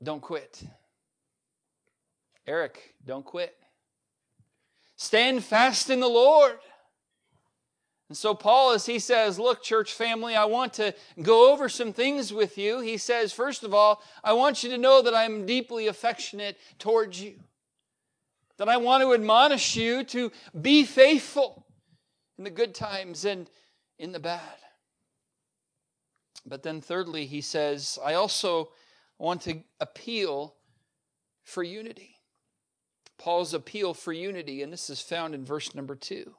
Don't 0.02 0.20
quit. 0.20 0.62
Eric, 2.46 2.94
don't 3.04 3.24
quit. 3.24 3.54
Stand 4.96 5.44
fast 5.44 5.90
in 5.90 6.00
the 6.00 6.08
Lord. 6.08 6.58
And 8.08 8.16
so, 8.16 8.34
Paul, 8.34 8.72
as 8.72 8.86
he 8.86 8.98
says, 8.98 9.38
Look, 9.38 9.62
church 9.62 9.92
family, 9.92 10.34
I 10.34 10.46
want 10.46 10.72
to 10.74 10.94
go 11.20 11.52
over 11.52 11.68
some 11.68 11.92
things 11.92 12.32
with 12.32 12.56
you. 12.56 12.80
He 12.80 12.96
says, 12.96 13.32
First 13.32 13.64
of 13.64 13.74
all, 13.74 14.02
I 14.24 14.32
want 14.32 14.64
you 14.64 14.70
to 14.70 14.78
know 14.78 15.02
that 15.02 15.14
I'm 15.14 15.46
deeply 15.46 15.88
affectionate 15.88 16.58
towards 16.78 17.20
you, 17.20 17.34
that 18.56 18.68
I 18.68 18.78
want 18.78 19.02
to 19.02 19.12
admonish 19.12 19.76
you 19.76 20.04
to 20.04 20.32
be 20.58 20.84
faithful 20.84 21.66
in 22.38 22.44
the 22.44 22.50
good 22.50 22.74
times 22.74 23.24
and 23.24 23.50
in 23.98 24.12
the 24.12 24.20
bad. 24.20 24.40
But 26.46 26.62
then, 26.62 26.80
thirdly, 26.80 27.26
he 27.26 27.40
says, 27.40 27.98
I 28.02 28.14
also 28.14 28.70
want 29.18 29.42
to 29.42 29.60
appeal 29.80 30.54
for 31.42 31.62
unity. 31.62 32.14
Paul's 33.18 33.52
appeal 33.52 33.92
for 33.92 34.12
unity, 34.12 34.62
and 34.62 34.72
this 34.72 34.88
is 34.88 35.02
found 35.02 35.34
in 35.34 35.44
verse 35.44 35.74
number 35.74 35.96
two. 35.96 36.34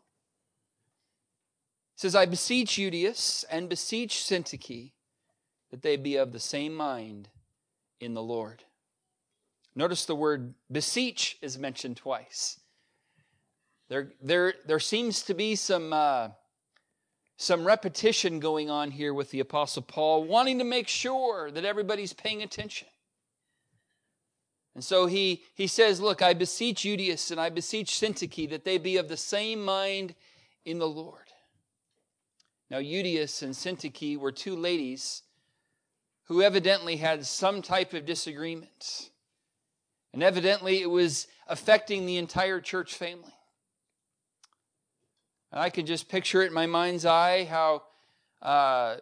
It 1.96 2.02
says, 2.02 2.16
I 2.16 2.26
beseech 2.26 2.78
Euodias 2.78 3.44
and 3.52 3.68
beseech 3.68 4.24
Syntyche 4.24 4.94
that 5.70 5.82
they 5.82 5.98
be 5.98 6.16
of 6.16 6.32
the 6.32 6.40
same 6.40 6.74
mind 6.74 7.28
in 8.00 8.14
the 8.14 8.24
Lord. 8.24 8.64
Notice 9.76 10.06
the 10.06 10.16
word 10.16 10.54
beseech 10.72 11.38
is 11.42 11.60
mentioned 11.60 11.98
twice. 11.98 12.60
There, 13.90 14.12
there, 14.22 14.54
there 14.68 14.80
seems 14.80 15.24
to 15.24 15.34
be 15.34 15.56
some, 15.56 15.92
uh, 15.92 16.30
some 17.38 17.66
repetition 17.66 18.40
going 18.40 18.70
on 18.70 18.92
here 18.92 19.14
with 19.14 19.32
the 19.32 19.40
Apostle 19.40 19.82
Paul, 19.82 20.24
wanting 20.24 20.60
to 20.60 20.64
make 20.64 20.88
sure 20.88 21.50
that 21.50 21.66
everybody's 21.66 22.14
paying 22.14 22.44
attention. 22.44 22.88
And 24.76 24.84
so 24.84 25.08
he, 25.08 25.44
he 25.56 25.66
says, 25.66 26.00
Look, 26.00 26.22
I 26.22 26.34
beseech 26.34 26.84
Euodias 26.86 27.32
and 27.32 27.42
I 27.42 27.50
beseech 27.50 27.92
Syntyche 27.92 28.50
that 28.52 28.64
they 28.64 28.78
be 28.78 28.98
of 28.98 29.10
the 29.10 29.18
same 29.18 29.66
mind 29.66 30.14
in 30.66 30.78
the 30.78 30.88
Lord. 30.88 31.26
Now, 32.70 32.78
Euodias 32.78 33.42
and 33.42 33.54
Syntyche 33.54 34.18
were 34.18 34.32
two 34.32 34.56
ladies 34.56 35.24
who 36.26 36.44
evidently 36.44 36.98
had 36.98 37.26
some 37.26 37.64
type 37.64 37.96
of 37.96 38.06
disagreement. 38.06 39.10
And 40.14 40.22
evidently 40.22 40.82
it 40.82 40.90
was 40.90 41.28
affecting 41.48 42.06
the 42.06 42.18
entire 42.18 42.62
church 42.62 42.94
family. 42.94 43.34
And 45.52 45.60
I 45.60 45.70
can 45.70 45.86
just 45.86 46.10
picture 46.10 46.42
it 46.42 46.48
in 46.48 46.54
my 46.54 46.66
mind's 46.66 47.06
eye 47.06 47.46
how 47.46 47.84
uh, 48.42 48.98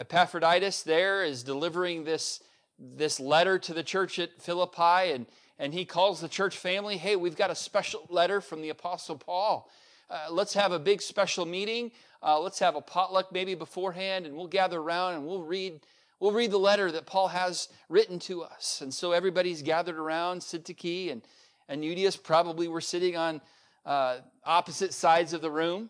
Epaphroditus 0.00 0.82
there 0.82 1.24
is 1.24 1.42
delivering 1.42 2.04
this 2.04 2.40
this 2.78 3.18
letter 3.18 3.58
to 3.58 3.72
the 3.72 3.82
church 3.82 4.18
at 4.18 4.40
Philippi, 4.40 5.12
and, 5.12 5.26
and 5.58 5.72
he 5.72 5.84
calls 5.84 6.20
the 6.20 6.28
church 6.28 6.56
family, 6.56 6.96
hey, 6.96 7.16
we've 7.16 7.36
got 7.36 7.50
a 7.50 7.54
special 7.54 8.06
letter 8.10 8.40
from 8.40 8.60
the 8.60 8.68
Apostle 8.68 9.16
Paul. 9.16 9.70
Uh, 10.10 10.26
let's 10.30 10.54
have 10.54 10.72
a 10.72 10.78
big 10.78 11.02
special 11.02 11.46
meeting. 11.46 11.90
Uh, 12.22 12.38
let's 12.38 12.58
have 12.58 12.76
a 12.76 12.80
potluck 12.80 13.32
maybe 13.32 13.54
beforehand, 13.54 14.26
and 14.26 14.36
we'll 14.36 14.46
gather 14.46 14.78
around 14.78 15.14
and 15.14 15.26
we'll 15.26 15.42
read. 15.42 15.80
We'll 16.18 16.32
read 16.32 16.50
the 16.50 16.58
letter 16.58 16.90
that 16.92 17.04
Paul 17.04 17.28
has 17.28 17.68
written 17.90 18.18
to 18.20 18.42
us. 18.42 18.80
And 18.80 18.92
so 18.92 19.12
everybody's 19.12 19.60
gathered 19.60 19.98
around. 19.98 20.40
Syntyche 20.40 21.12
and, 21.12 21.20
and 21.68 21.84
Euodias 21.84 22.16
probably 22.16 22.68
were 22.68 22.80
sitting 22.80 23.18
on 23.18 23.42
uh, 23.86 24.18
opposite 24.44 24.92
sides 24.92 25.32
of 25.32 25.40
the 25.40 25.50
room, 25.50 25.88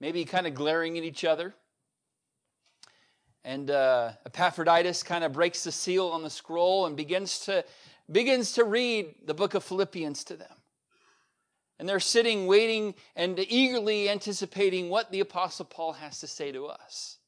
maybe 0.00 0.24
kind 0.24 0.46
of 0.46 0.54
glaring 0.54 0.98
at 0.98 1.04
each 1.04 1.24
other. 1.24 1.54
And 3.44 3.70
uh, 3.70 4.10
Epaphroditus 4.26 5.04
kind 5.04 5.22
of 5.22 5.32
breaks 5.32 5.62
the 5.62 5.70
seal 5.70 6.08
on 6.08 6.24
the 6.24 6.30
scroll 6.30 6.86
and 6.86 6.96
begins 6.96 7.38
to, 7.46 7.64
begins 8.10 8.52
to 8.54 8.64
read 8.64 9.14
the 9.24 9.34
book 9.34 9.54
of 9.54 9.62
Philippians 9.62 10.24
to 10.24 10.36
them. 10.36 10.50
And 11.78 11.88
they're 11.88 12.00
sitting, 12.00 12.46
waiting, 12.46 12.94
and 13.14 13.38
eagerly 13.38 14.10
anticipating 14.10 14.88
what 14.88 15.12
the 15.12 15.20
Apostle 15.20 15.66
Paul 15.66 15.92
has 15.92 16.20
to 16.20 16.26
say 16.26 16.50
to 16.50 16.66
us. 16.66 17.18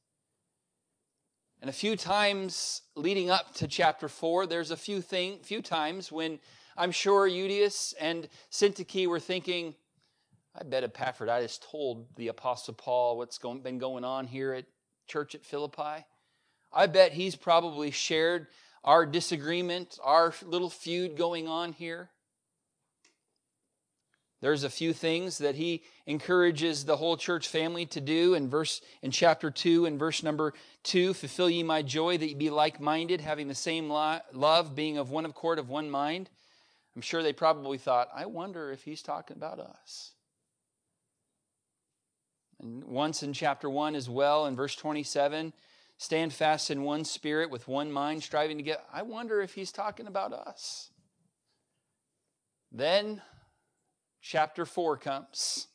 And 1.61 1.69
a 1.69 1.73
few 1.73 1.97
times 1.97 2.83
leading 2.97 3.31
up 3.31 3.55
to 3.57 3.69
chapter 3.69 4.09
4, 4.09 4.47
there's 4.47 4.71
a 4.71 4.77
few, 4.77 5.01
thing, 5.01 5.39
few 5.43 5.61
times 5.63 6.11
when 6.11 6.41
I'm 6.79 6.93
sure 6.93 7.29
Euodias 7.29 7.93
and 7.99 8.29
Syntyche 8.53 9.09
were 9.09 9.19
thinking, 9.19 9.75
I 10.55 10.63
bet 10.63 10.85
Epaphroditus 10.85 11.59
told 11.59 12.07
the 12.15 12.29
Apostle 12.29 12.75
Paul 12.75 13.17
what's 13.17 13.37
going, 13.37 13.63
been 13.63 13.79
going 13.79 14.05
on 14.05 14.29
here 14.29 14.53
at 14.53 14.67
church 15.09 15.35
at 15.35 15.45
Philippi. 15.45 16.07
I 16.73 16.87
bet 16.87 17.13
he's 17.13 17.35
probably 17.35 17.91
shared 17.91 18.47
our 18.85 19.07
disagreement, 19.07 19.99
our 20.05 20.33
little 20.45 20.71
feud 20.71 21.17
going 21.17 21.49
on 21.49 21.73
here. 21.73 22.11
There's 24.41 24.63
a 24.63 24.71
few 24.71 24.93
things 24.93 25.39
that 25.39 25.57
he 25.57 25.83
encourages 26.07 26.85
the 26.85 26.97
whole 26.97 27.17
church 27.17 27.49
family 27.49 27.87
to 27.87 28.01
do 28.01 28.35
in 28.35 28.49
verse 28.49 28.81
in 29.03 29.11
chapter 29.11 29.51
2 29.51 29.87
and 29.87 29.99
verse 29.99 30.23
number 30.23 30.55
2 30.85 31.13
fulfill 31.13 31.51
ye 31.51 31.65
my 31.65 31.83
joy 31.83 32.17
that 32.19 32.29
ye 32.29 32.35
be 32.35 32.51
like-minded 32.51 33.21
having 33.21 33.49
the 33.49 33.55
same 33.57 33.89
love 33.89 34.77
being 34.77 34.97
of 34.97 35.11
one 35.11 35.27
accord 35.27 35.59
of 35.59 35.69
one 35.69 35.91
mind 35.91 36.31
i'm 36.99 37.03
sure 37.03 37.23
they 37.23 37.33
probably 37.33 37.79
thought 37.79 38.09
i 38.13 38.27
wonder 38.27 38.73
if 38.73 38.83
he's 38.83 39.03
talking 39.03 39.37
about 39.37 39.61
us 39.61 40.15
And 42.61 42.85
once 42.85 43.23
in 43.23 43.33
chapter 43.33 43.71
1 43.71 43.95
as 43.95 44.11
well, 44.11 44.47
in 44.47 44.57
verse 44.57 44.75
27, 44.75 45.53
stand 45.97 46.33
fast 46.33 46.71
in 46.71 46.83
one 46.83 47.05
spirit 47.05 47.51
with 47.51 47.69
one 47.69 47.93
mind, 47.93 48.23
striving 48.23 48.57
to 48.57 48.65
get. 48.65 48.85
I 48.93 49.03
wonder 49.03 49.41
if 49.41 49.55
he's 49.55 49.71
talking 49.71 50.07
about 50.07 50.33
us. 50.33 50.91
Then 52.73 53.23
chapter 54.21 54.67
4 54.67 54.97
comes. 54.99 55.69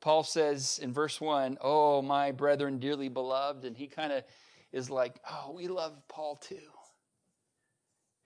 Paul 0.00 0.24
says 0.24 0.80
in 0.82 0.92
verse 0.92 1.20
1, 1.20 1.58
Oh, 1.60 2.02
my 2.02 2.32
brethren, 2.32 2.78
dearly 2.78 3.08
beloved. 3.08 3.64
And 3.64 3.76
he 3.76 3.86
kind 3.86 4.12
of 4.12 4.24
is 4.72 4.90
like, 4.90 5.20
Oh, 5.30 5.52
we 5.52 5.68
love 5.68 5.96
Paul 6.08 6.36
too. 6.36 6.56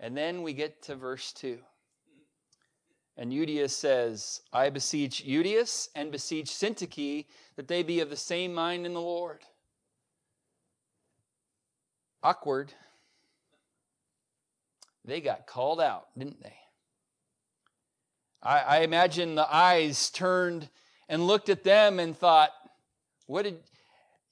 And 0.00 0.16
then 0.16 0.42
we 0.42 0.54
get 0.54 0.82
to 0.84 0.96
verse 0.96 1.32
2. 1.34 1.58
And 3.20 3.32
Euodias 3.32 3.74
says, 3.74 4.42
I 4.52 4.70
beseech 4.70 5.24
Euodias 5.26 5.88
and 5.96 6.12
beseech 6.12 6.46
Syntyche 6.46 7.26
that 7.56 7.66
they 7.66 7.82
be 7.82 7.98
of 7.98 8.10
the 8.10 8.16
same 8.16 8.54
mind 8.54 8.86
in 8.86 8.94
the 8.94 9.00
Lord. 9.00 9.40
Awkward. 12.22 12.72
They 15.04 15.20
got 15.20 15.48
called 15.48 15.80
out, 15.80 16.06
didn't 16.16 16.40
they? 16.40 16.54
I, 18.40 18.58
I 18.60 18.78
imagine 18.80 19.34
the 19.34 19.52
eyes 19.52 20.10
turned 20.10 20.68
and 21.08 21.26
looked 21.26 21.48
at 21.48 21.64
them 21.64 21.98
and 21.98 22.16
thought, 22.16 22.50
What 23.26 23.42
did 23.42 23.58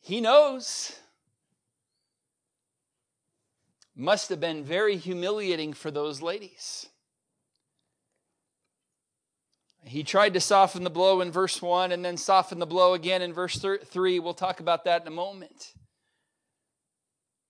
he 0.00 0.20
knows? 0.20 0.96
Must 3.96 4.28
have 4.28 4.38
been 4.38 4.62
very 4.62 4.96
humiliating 4.96 5.72
for 5.72 5.90
those 5.90 6.22
ladies. 6.22 6.86
He 9.86 10.02
tried 10.02 10.34
to 10.34 10.40
soften 10.40 10.82
the 10.82 10.90
blow 10.90 11.20
in 11.20 11.30
verse 11.30 11.62
1 11.62 11.92
and 11.92 12.04
then 12.04 12.16
soften 12.16 12.58
the 12.58 12.66
blow 12.66 12.94
again 12.94 13.22
in 13.22 13.32
verse 13.32 13.56
3. 13.56 14.18
We'll 14.18 14.34
talk 14.34 14.58
about 14.58 14.84
that 14.84 15.02
in 15.02 15.08
a 15.08 15.12
moment. 15.12 15.74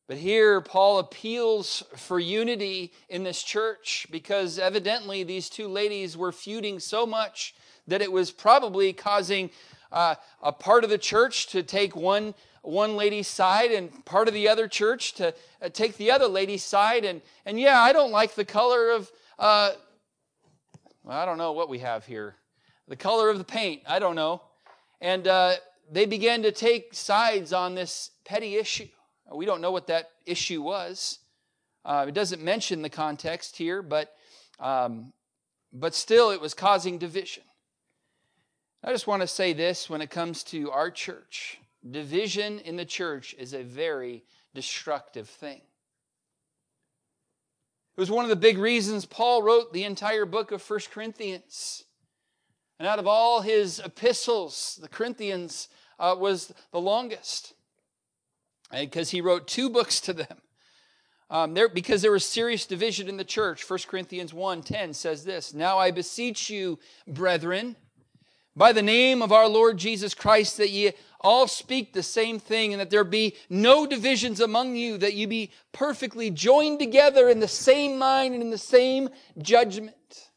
But 0.06 0.18
here, 0.18 0.60
Paul 0.60 0.98
appeals 0.98 1.82
for 1.96 2.20
unity 2.20 2.92
in 3.08 3.24
this 3.24 3.42
church 3.42 4.06
because 4.10 4.58
evidently 4.58 5.24
these 5.24 5.48
two 5.48 5.66
ladies 5.66 6.14
were 6.14 6.30
feuding 6.30 6.78
so 6.78 7.06
much 7.06 7.54
that 7.86 8.02
it 8.02 8.12
was 8.12 8.30
probably 8.30 8.92
causing 8.92 9.50
uh, 9.90 10.16
a 10.42 10.52
part 10.52 10.84
of 10.84 10.90
the 10.90 10.98
church 10.98 11.46
to 11.48 11.62
take 11.62 11.96
one, 11.96 12.34
one 12.60 12.96
lady's 12.96 13.28
side 13.28 13.72
and 13.72 14.04
part 14.04 14.28
of 14.28 14.34
the 14.34 14.46
other 14.46 14.68
church 14.68 15.14
to 15.14 15.34
uh, 15.62 15.70
take 15.70 15.96
the 15.96 16.10
other 16.10 16.26
lady's 16.26 16.62
side. 16.62 17.06
And, 17.06 17.22
and 17.46 17.58
yeah, 17.58 17.80
I 17.80 17.94
don't 17.94 18.12
like 18.12 18.34
the 18.34 18.44
color 18.44 18.90
of, 18.90 19.10
uh, 19.38 19.72
well, 21.06 21.16
I 21.16 21.24
don't 21.24 21.38
know 21.38 21.52
what 21.52 21.68
we 21.68 21.78
have 21.78 22.04
here. 22.04 22.34
The 22.88 22.96
color 22.96 23.30
of 23.30 23.38
the 23.38 23.44
paint, 23.44 23.82
I 23.86 24.00
don't 24.00 24.16
know. 24.16 24.42
And 25.00 25.28
uh, 25.28 25.54
they 25.90 26.04
began 26.04 26.42
to 26.42 26.50
take 26.50 26.94
sides 26.94 27.52
on 27.52 27.76
this 27.76 28.10
petty 28.24 28.56
issue. 28.56 28.88
We 29.32 29.46
don't 29.46 29.60
know 29.60 29.70
what 29.70 29.86
that 29.86 30.10
issue 30.26 30.62
was. 30.62 31.20
Uh, 31.84 32.06
it 32.08 32.14
doesn't 32.14 32.42
mention 32.42 32.82
the 32.82 32.90
context 32.90 33.56
here, 33.56 33.82
but, 33.82 34.12
um, 34.58 35.12
but 35.72 35.94
still 35.94 36.30
it 36.30 36.40
was 36.40 36.54
causing 36.54 36.98
division. 36.98 37.44
I 38.82 38.90
just 38.90 39.06
want 39.06 39.22
to 39.22 39.28
say 39.28 39.52
this 39.52 39.88
when 39.88 40.00
it 40.00 40.10
comes 40.10 40.42
to 40.44 40.72
our 40.72 40.90
church 40.90 41.58
division 41.88 42.58
in 42.60 42.74
the 42.74 42.84
church 42.84 43.32
is 43.38 43.54
a 43.54 43.62
very 43.62 44.24
destructive 44.54 45.28
thing. 45.28 45.60
It 47.96 48.00
was 48.00 48.10
one 48.10 48.26
of 48.26 48.28
the 48.28 48.36
big 48.36 48.58
reasons 48.58 49.06
Paul 49.06 49.42
wrote 49.42 49.72
the 49.72 49.84
entire 49.84 50.26
book 50.26 50.52
of 50.52 50.60
First 50.60 50.90
Corinthians. 50.90 51.84
And 52.78 52.86
out 52.86 52.98
of 52.98 53.06
all 53.06 53.40
his 53.40 53.80
epistles, 53.82 54.78
the 54.82 54.88
Corinthians 54.88 55.68
uh, 55.98 56.14
was 56.18 56.52
the 56.72 56.80
longest 56.80 57.54
because 58.70 59.10
he 59.10 59.22
wrote 59.22 59.48
two 59.48 59.70
books 59.70 59.98
to 60.02 60.12
them. 60.12 60.42
Um, 61.30 61.54
there, 61.54 61.70
because 61.70 62.02
there 62.02 62.12
was 62.12 62.26
serious 62.26 62.66
division 62.66 63.08
in 63.08 63.16
the 63.16 63.24
church. 63.24 63.68
1 63.68 63.78
Corinthians 63.88 64.34
1 64.34 64.62
10 64.62 64.92
says 64.92 65.24
this 65.24 65.54
Now 65.54 65.78
I 65.78 65.90
beseech 65.90 66.50
you, 66.50 66.78
brethren, 67.08 67.76
by 68.56 68.72
the 68.72 68.82
name 68.82 69.20
of 69.20 69.32
our 69.32 69.48
Lord 69.48 69.76
Jesus 69.76 70.14
Christ, 70.14 70.56
that 70.56 70.70
ye 70.70 70.92
all 71.20 71.46
speak 71.46 71.92
the 71.92 72.02
same 72.02 72.38
thing, 72.38 72.72
and 72.72 72.80
that 72.80 72.90
there 72.90 73.04
be 73.04 73.36
no 73.50 73.86
divisions 73.86 74.40
among 74.40 74.76
you, 74.76 74.96
that 74.98 75.14
ye 75.14 75.26
be 75.26 75.50
perfectly 75.72 76.30
joined 76.30 76.78
together 76.78 77.28
in 77.28 77.40
the 77.40 77.48
same 77.48 77.98
mind 77.98 78.32
and 78.32 78.42
in 78.42 78.50
the 78.50 78.58
same 78.58 79.10
judgment. 79.38 80.30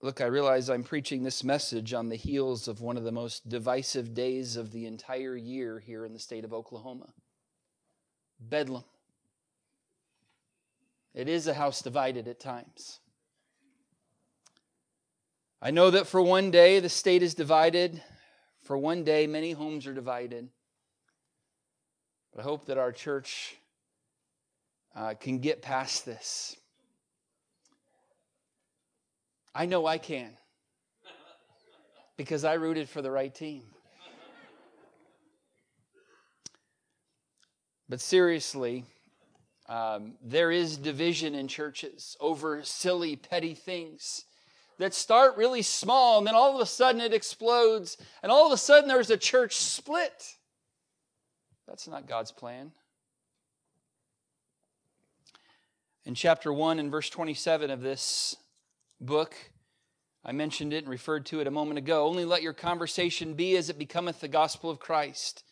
Look, 0.00 0.20
I 0.20 0.26
realize 0.26 0.70
I'm 0.70 0.84
preaching 0.84 1.24
this 1.24 1.42
message 1.42 1.92
on 1.92 2.08
the 2.08 2.16
heels 2.16 2.68
of 2.68 2.80
one 2.80 2.96
of 2.96 3.02
the 3.02 3.10
most 3.10 3.48
divisive 3.48 4.14
days 4.14 4.56
of 4.56 4.70
the 4.70 4.86
entire 4.86 5.36
year 5.36 5.80
here 5.80 6.04
in 6.04 6.12
the 6.12 6.20
state 6.20 6.44
of 6.44 6.52
Oklahoma 6.52 7.12
Bedlam. 8.38 8.84
It 11.14 11.28
is 11.28 11.48
a 11.48 11.54
house 11.54 11.82
divided 11.82 12.28
at 12.28 12.38
times. 12.38 13.00
I 15.60 15.72
know 15.72 15.90
that 15.90 16.06
for 16.06 16.22
one 16.22 16.52
day 16.52 16.78
the 16.78 16.88
state 16.88 17.22
is 17.22 17.34
divided, 17.34 18.00
for 18.62 18.78
one 18.78 19.02
day 19.02 19.26
many 19.26 19.50
homes 19.50 19.88
are 19.88 19.94
divided. 19.94 20.48
But 22.32 22.42
I 22.42 22.44
hope 22.44 22.66
that 22.66 22.78
our 22.78 22.92
church 22.92 23.56
uh, 24.94 25.14
can 25.14 25.40
get 25.40 25.60
past 25.60 26.06
this. 26.06 26.56
I 29.52 29.66
know 29.66 29.84
I 29.84 29.98
can 29.98 30.30
because 32.16 32.44
I 32.44 32.54
rooted 32.54 32.88
for 32.88 33.02
the 33.02 33.10
right 33.10 33.34
team. 33.34 33.62
But 37.88 38.00
seriously, 38.00 38.84
um, 39.68 40.12
there 40.22 40.52
is 40.52 40.76
division 40.76 41.34
in 41.34 41.48
churches 41.48 42.16
over 42.20 42.62
silly, 42.62 43.16
petty 43.16 43.54
things 43.54 44.24
that 44.78 44.94
start 44.94 45.36
really 45.36 45.62
small 45.62 46.18
and 46.18 46.26
then 46.26 46.34
all 46.34 46.54
of 46.54 46.60
a 46.60 46.66
sudden 46.66 47.00
it 47.00 47.12
explodes 47.12 47.98
and 48.22 48.30
all 48.30 48.46
of 48.46 48.52
a 48.52 48.56
sudden 48.56 48.88
there's 48.88 49.10
a 49.10 49.16
church 49.16 49.56
split. 49.56 50.36
That's 51.66 51.88
not 51.88 52.08
God's 52.08 52.32
plan. 52.32 52.72
In 56.04 56.14
chapter 56.14 56.52
1 56.52 56.78
and 56.78 56.90
verse 56.90 57.10
27 57.10 57.70
of 57.70 57.82
this 57.82 58.36
book. 59.00 59.34
I 60.24 60.32
mentioned 60.32 60.72
it 60.72 60.84
and 60.84 60.88
referred 60.88 61.26
to 61.26 61.40
it 61.40 61.46
a 61.46 61.50
moment 61.50 61.78
ago. 61.78 62.06
Only 62.06 62.24
let 62.24 62.42
your 62.42 62.52
conversation 62.52 63.34
be 63.34 63.56
as 63.56 63.70
it 63.70 63.78
becometh 63.78 64.20
the 64.20 64.28
gospel 64.28 64.70
of 64.70 64.78
Christ. 64.78 65.44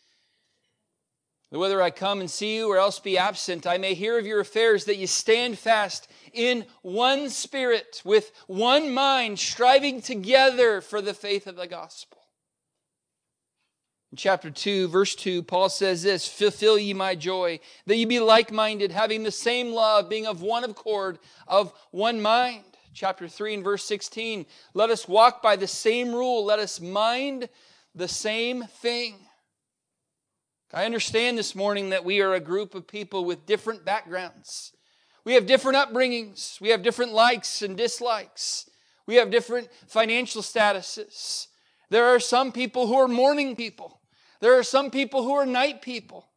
Whether 1.49 1.81
I 1.81 1.91
come 1.91 2.19
and 2.19 2.29
see 2.29 2.57
you 2.57 2.69
or 2.69 2.77
else 2.77 2.99
be 2.99 3.17
absent, 3.17 3.65
I 3.65 3.77
may 3.77 3.93
hear 3.93 4.19
of 4.19 4.25
your 4.25 4.41
affairs, 4.41 4.83
that 4.85 4.97
you 4.97 5.07
stand 5.07 5.57
fast 5.57 6.09
in 6.33 6.65
one 6.81 7.29
spirit, 7.29 8.01
with 8.03 8.31
one 8.47 8.93
mind, 8.93 9.39
striving 9.39 10.01
together 10.01 10.81
for 10.81 11.01
the 11.01 11.13
faith 11.13 11.47
of 11.47 11.55
the 11.55 11.67
gospel. 11.67 12.17
In 14.11 14.17
chapter 14.17 14.49
2, 14.49 14.89
verse 14.89 15.15
2, 15.15 15.43
Paul 15.43 15.69
says 15.69 16.03
this 16.03 16.27
Fulfill 16.27 16.77
ye 16.77 16.93
my 16.93 17.15
joy, 17.15 17.61
that 17.85 17.95
ye 17.95 18.03
be 18.03 18.19
like 18.19 18.51
minded, 18.51 18.91
having 18.91 19.23
the 19.23 19.31
same 19.31 19.71
love, 19.71 20.09
being 20.09 20.27
of 20.27 20.41
one 20.41 20.65
accord, 20.65 21.17
of 21.47 21.73
one 21.91 22.21
mind 22.21 22.65
chapter 22.97 23.27
3 23.27 23.53
and 23.53 23.63
verse 23.63 23.83
16. 23.85 24.45
Let 24.73 24.89
us 24.89 25.07
walk 25.07 25.43
by 25.43 25.55
the 25.55 25.67
same 25.67 26.13
rule, 26.13 26.43
let 26.43 26.59
us 26.59 26.81
mind 26.81 27.47
the 27.93 28.07
same 28.07 28.63
thing. 28.63 29.26
I 30.73 30.83
understand 30.83 31.37
this 31.37 31.55
morning 31.55 31.91
that 31.91 32.03
we 32.03 32.19
are 32.21 32.33
a 32.33 32.41
group 32.41 32.75
of 32.75 32.87
people 32.87 33.23
with 33.23 33.45
different 33.45 33.85
backgrounds. 33.85 34.73
We 35.23 35.33
have 35.33 35.45
different 35.45 35.77
upbringings, 35.77 36.59
we 36.59 36.69
have 36.69 36.83
different 36.83 37.13
likes 37.13 37.61
and 37.61 37.77
dislikes, 37.77 38.69
we 39.05 39.15
have 39.15 39.31
different 39.31 39.69
financial 39.87 40.41
statuses. 40.41 41.47
There 41.89 42.05
are 42.05 42.19
some 42.19 42.51
people 42.51 42.87
who 42.87 42.95
are 42.95 43.07
morning 43.07 43.55
people, 43.55 44.01
there 44.41 44.57
are 44.57 44.63
some 44.63 44.91
people 44.91 45.23
who 45.23 45.33
are 45.33 45.45
night 45.45 45.81
people, 45.81 46.27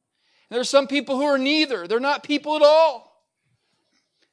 there 0.49 0.61
are 0.61 0.65
some 0.65 0.87
people 0.87 1.17
who 1.17 1.25
are 1.25 1.39
neither. 1.39 1.87
They're 1.87 2.01
not 2.01 2.25
people 2.25 2.57
at 2.57 2.63
all. 2.63 3.25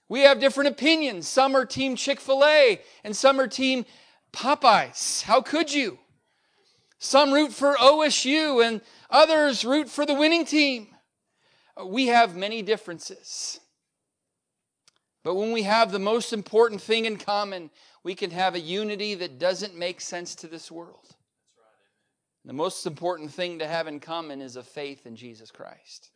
We 0.09 0.21
have 0.21 0.39
different 0.39 0.71
opinions. 0.71 1.27
Some 1.27 1.55
are 1.55 1.65
team 1.65 1.95
Chick 1.95 2.19
fil 2.19 2.43
A 2.43 2.81
and 3.03 3.15
some 3.15 3.39
are 3.39 3.47
team 3.47 3.85
Popeyes. 4.33 5.23
How 5.23 5.41
could 5.41 5.73
you? 5.73 5.99
Some 6.99 7.31
root 7.31 7.53
for 7.53 7.75
OSU 7.75 8.65
and 8.65 8.81
others 9.09 9.65
root 9.65 9.89
for 9.89 10.05
the 10.05 10.13
winning 10.13 10.45
team. 10.45 10.87
We 11.85 12.07
have 12.07 12.35
many 12.35 12.61
differences. 12.61 13.59
But 15.23 15.35
when 15.35 15.51
we 15.51 15.63
have 15.63 15.91
the 15.91 15.99
most 15.99 16.31
important 16.31 16.81
thing 16.81 17.05
in 17.05 17.17
common, 17.17 17.69
we 18.03 18.15
can 18.15 18.31
have 18.31 18.55
a 18.55 18.59
unity 18.59 19.13
that 19.15 19.39
doesn't 19.39 19.75
make 19.75 19.99
sense 19.99 20.35
to 20.35 20.47
this 20.47 20.71
world. 20.71 21.15
The 22.45 22.53
most 22.53 22.85
important 22.85 23.31
thing 23.31 23.59
to 23.59 23.67
have 23.67 23.87
in 23.87 23.99
common 23.99 24.41
is 24.41 24.55
a 24.55 24.63
faith 24.63 25.05
in 25.05 25.17
Jesus 25.17 25.51
Christ. 25.51 26.11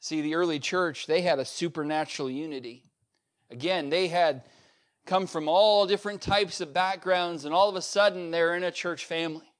See, 0.00 0.20
the 0.20 0.34
early 0.34 0.58
church, 0.58 1.06
they 1.06 1.20
had 1.20 1.38
a 1.38 1.44
supernatural 1.44 2.28
unity. 2.28 2.90
Again, 3.48 3.88
they 3.88 4.08
had 4.08 4.42
come 5.06 5.28
from 5.28 5.48
all 5.48 5.86
different 5.86 6.20
types 6.20 6.60
of 6.60 6.74
backgrounds, 6.74 7.44
and 7.44 7.54
all 7.54 7.68
of 7.68 7.76
a 7.76 7.82
sudden 7.82 8.32
they're 8.32 8.56
in 8.56 8.64
a 8.64 8.72
church 8.72 9.04
family. 9.04 9.51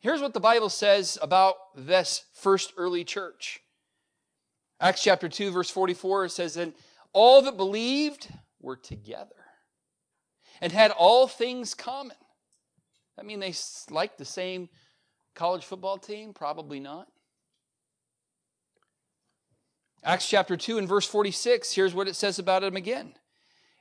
Here's 0.00 0.22
what 0.22 0.32
the 0.32 0.40
Bible 0.40 0.70
says 0.70 1.18
about 1.20 1.56
this 1.76 2.24
first 2.32 2.72
early 2.76 3.04
church. 3.04 3.60
Acts 4.80 5.02
chapter 5.02 5.28
2, 5.28 5.50
verse 5.50 5.70
44 5.70 6.28
says, 6.28 6.56
And 6.56 6.72
all 7.12 7.42
that 7.42 7.58
believed 7.58 8.28
were 8.60 8.76
together 8.76 9.34
and 10.62 10.72
had 10.72 10.90
all 10.90 11.28
things 11.28 11.74
common. 11.74 12.16
I 13.18 13.22
mean, 13.22 13.40
they 13.40 13.54
liked 13.90 14.16
the 14.16 14.24
same 14.24 14.70
college 15.34 15.64
football 15.64 15.98
team? 15.98 16.32
Probably 16.32 16.80
not. 16.80 17.06
Acts 20.02 20.26
chapter 20.26 20.56
2 20.56 20.78
and 20.78 20.88
verse 20.88 21.06
46, 21.06 21.72
here's 21.72 21.94
what 21.94 22.08
it 22.08 22.16
says 22.16 22.38
about 22.38 22.62
them 22.62 22.76
again. 22.76 23.12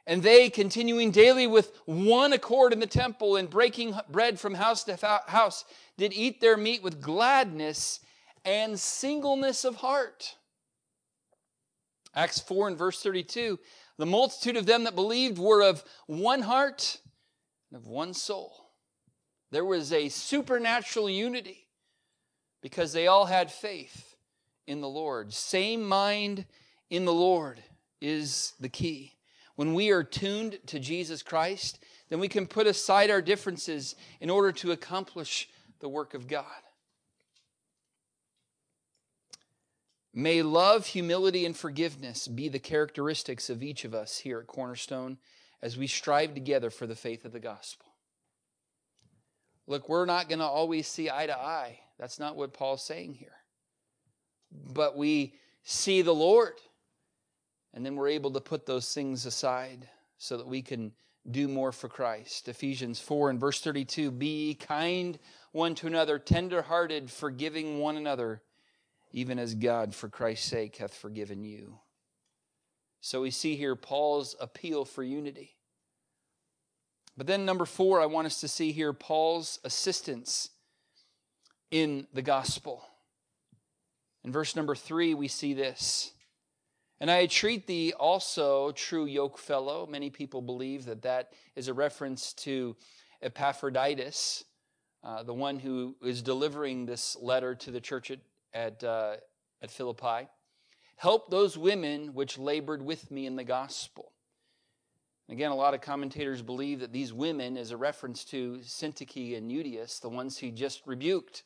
And 0.05 0.23
they, 0.23 0.49
continuing 0.49 1.11
daily 1.11 1.47
with 1.47 1.71
one 1.85 2.33
accord 2.33 2.73
in 2.73 2.79
the 2.79 2.87
temple 2.87 3.35
and 3.35 3.49
breaking 3.49 3.95
bread 4.09 4.39
from 4.39 4.55
house 4.55 4.83
to 4.85 4.97
house, 5.27 5.65
did 5.99 6.13
eat 6.13 6.41
their 6.41 6.57
meat 6.57 6.81
with 6.81 7.01
gladness 7.01 7.99
and 8.43 8.79
singleness 8.79 9.63
of 9.63 9.75
heart. 9.75 10.35
Acts 12.15 12.39
4 12.39 12.69
and 12.69 12.77
verse 12.77 13.03
32 13.03 13.59
the 13.99 14.05
multitude 14.05 14.55
of 14.55 14.65
them 14.65 14.85
that 14.85 14.95
believed 14.95 15.37
were 15.37 15.61
of 15.61 15.83
one 16.07 16.41
heart 16.41 17.01
and 17.69 17.77
of 17.81 17.85
one 17.85 18.13
soul. 18.13 18.71
There 19.51 19.65
was 19.65 19.91
a 19.91 20.07
supernatural 20.07 21.09
unity 21.09 21.67
because 22.61 22.93
they 22.93 23.07
all 23.07 23.25
had 23.25 23.51
faith 23.51 24.15
in 24.67 24.79
the 24.79 24.87
Lord. 24.87 25.33
Same 25.33 25.83
mind 25.83 26.45
in 26.89 27.03
the 27.03 27.13
Lord 27.13 27.61
is 27.99 28.53
the 28.57 28.69
key. 28.69 29.15
When 29.57 29.73
we 29.73 29.89
are 29.91 30.03
tuned 30.03 30.59
to 30.67 30.79
Jesus 30.79 31.21
Christ, 31.21 31.83
then 32.07 32.19
we 32.19 32.29
can 32.29 32.47
put 32.47 32.67
aside 32.67 33.09
our 33.09 33.21
differences 33.21 33.95
in 34.21 34.29
order 34.29 34.53
to 34.53 34.71
accomplish 34.71 35.49
the 35.79 35.89
work 35.89 36.13
of 36.13 36.27
God. 36.27 36.45
May 40.13 40.41
love, 40.41 40.87
humility, 40.87 41.45
and 41.45 41.55
forgiveness 41.55 42.27
be 42.27 42.49
the 42.49 42.59
characteristics 42.59 43.49
of 43.49 43.61
each 43.61 43.85
of 43.85 43.93
us 43.93 44.17
here 44.19 44.39
at 44.39 44.47
Cornerstone 44.47 45.17
as 45.61 45.77
we 45.77 45.87
strive 45.87 46.33
together 46.33 46.69
for 46.69 46.87
the 46.87 46.95
faith 46.95 47.25
of 47.25 47.31
the 47.31 47.39
gospel. 47.39 47.85
Look, 49.67 49.87
we're 49.87 50.05
not 50.05 50.27
going 50.27 50.39
to 50.39 50.45
always 50.45 50.87
see 50.87 51.09
eye 51.09 51.27
to 51.27 51.37
eye. 51.37 51.79
That's 51.99 52.17
not 52.17 52.35
what 52.35 52.53
Paul's 52.53 52.83
saying 52.83 53.13
here. 53.13 53.35
But 54.51 54.97
we 54.97 55.35
see 55.63 56.01
the 56.01 56.15
Lord, 56.15 56.55
and 57.73 57.85
then 57.85 57.95
we're 57.95 58.07
able 58.07 58.31
to 58.31 58.41
put 58.41 58.65
those 58.65 58.91
things 58.93 59.27
aside 59.27 59.87
so 60.17 60.37
that 60.37 60.47
we 60.47 60.63
can 60.63 60.91
do 61.29 61.47
more 61.47 61.71
for 61.71 61.87
Christ. 61.87 62.47
Ephesians 62.47 62.99
4 62.99 63.31
and 63.31 63.39
verse 63.39 63.61
32 63.61 64.11
Be 64.11 64.55
kind 64.55 65.17
one 65.51 65.75
to 65.75 65.87
another, 65.87 66.19
tenderhearted, 66.19 67.09
forgiving 67.09 67.79
one 67.79 67.97
another 67.97 68.41
even 69.11 69.39
as 69.39 69.55
God, 69.55 69.95
for 69.95 70.07
Christ's 70.07 70.47
sake, 70.47 70.77
hath 70.77 70.93
forgiven 70.93 71.43
you. 71.43 71.79
So 73.01 73.21
we 73.21 73.31
see 73.31 73.55
here 73.55 73.75
Paul's 73.75 74.35
appeal 74.39 74.85
for 74.85 75.03
unity. 75.03 75.55
But 77.17 77.27
then, 77.27 77.45
number 77.45 77.65
four, 77.65 77.99
I 77.99 78.05
want 78.05 78.27
us 78.27 78.39
to 78.41 78.47
see 78.47 78.71
here 78.71 78.93
Paul's 78.93 79.59
assistance 79.63 80.49
in 81.71 82.07
the 82.13 82.21
gospel. 82.21 82.83
In 84.23 84.31
verse 84.31 84.55
number 84.55 84.75
three, 84.75 85.13
we 85.13 85.27
see 85.27 85.53
this. 85.53 86.11
And 86.99 87.09
I 87.09 87.27
treat 87.27 87.65
thee 87.65 87.93
also, 87.93 88.71
true 88.71 89.05
yoke 89.05 89.37
fellow. 89.37 89.87
Many 89.87 90.09
people 90.09 90.41
believe 90.41 90.85
that 90.85 91.01
that 91.03 91.33
is 91.55 91.67
a 91.67 91.73
reference 91.73 92.33
to 92.33 92.75
Epaphroditus, 93.21 94.43
uh, 95.03 95.23
the 95.23 95.33
one 95.33 95.59
who 95.59 95.95
is 96.03 96.21
delivering 96.21 96.85
this 96.85 97.15
letter 97.21 97.55
to 97.55 97.71
the 97.71 97.79
church 97.79 98.11
at 98.11 98.19
at, 98.53 98.83
uh, 98.83 99.15
at 99.61 99.71
Philippi. 99.71 100.27
Help 100.95 101.29
those 101.29 101.57
women 101.57 102.13
which 102.13 102.37
labored 102.37 102.81
with 102.81 103.09
me 103.11 103.25
in 103.25 103.35
the 103.35 103.43
gospel. 103.43 104.11
Again, 105.29 105.51
a 105.51 105.55
lot 105.55 105.73
of 105.73 105.81
commentators 105.81 106.41
believe 106.41 106.79
that 106.79 106.91
these 106.91 107.13
women 107.13 107.55
is 107.55 107.71
a 107.71 107.77
reference 107.77 108.25
to 108.25 108.59
Syntyche 108.63 109.37
and 109.37 109.51
Euodias, 109.51 110.01
the 110.01 110.09
ones 110.09 110.37
he 110.37 110.49
just 110.49 110.81
rebuked. 110.87 111.43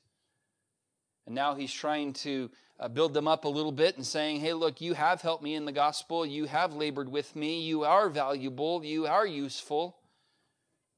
And 1.26 1.36
now 1.36 1.56
he's 1.56 1.74
trying 1.74 2.14
to 2.14 2.50
uh, 2.80 2.88
build 2.88 3.14
them 3.14 3.28
up 3.28 3.46
a 3.46 3.50
little 3.50 3.72
bit 3.72 3.96
and 3.96 4.06
saying, 4.06 4.42
hey, 4.42 4.54
look, 4.54 4.82
you 4.82 4.94
have 4.94 5.22
helped 5.22 5.44
me 5.44 5.56
in 5.56 5.66
the 5.66 5.72
gospel. 5.72 6.26
You 6.26 6.46
have 6.46 6.74
labored 6.74 7.10
with 7.10 7.36
me. 7.36 7.62
You 7.62 7.84
are 7.84 8.10
valuable. 8.10 8.84
You 8.84 9.08
are 9.08 9.26
useful. 9.26 9.98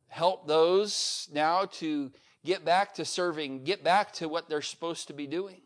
Help 0.08 0.48
those 0.48 1.30
now 1.34 1.66
to 1.66 2.12
get 2.46 2.64
back 2.64 2.94
to 2.94 3.04
serving, 3.04 3.64
get 3.64 3.84
back 3.84 4.14
to 4.14 4.30
what 4.30 4.48
they're 4.48 4.62
supposed 4.62 5.08
to 5.08 5.14
be 5.14 5.28
doing. 5.28 5.62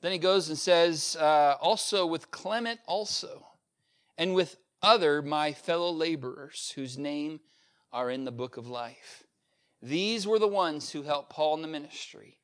Then 0.00 0.12
he 0.12 0.18
goes 0.18 0.48
and 0.48 0.58
says, 0.58 1.16
uh, 1.20 1.56
also 1.60 2.06
with 2.06 2.30
Clement 2.30 2.80
also, 2.86 3.46
and 4.16 4.34
with 4.34 4.56
other 4.82 5.22
my 5.22 5.52
fellow 5.52 5.90
laborers 5.90 6.72
whose 6.74 6.96
name 6.96 7.40
are 7.92 8.10
in 8.10 8.24
the 8.24 8.32
book 8.32 8.56
of 8.56 8.66
life. 8.66 9.24
These 9.82 10.26
were 10.26 10.38
the 10.38 10.48
ones 10.48 10.90
who 10.90 11.02
helped 11.02 11.30
Paul 11.30 11.54
in 11.54 11.62
the 11.62 11.68
ministry. 11.68 12.38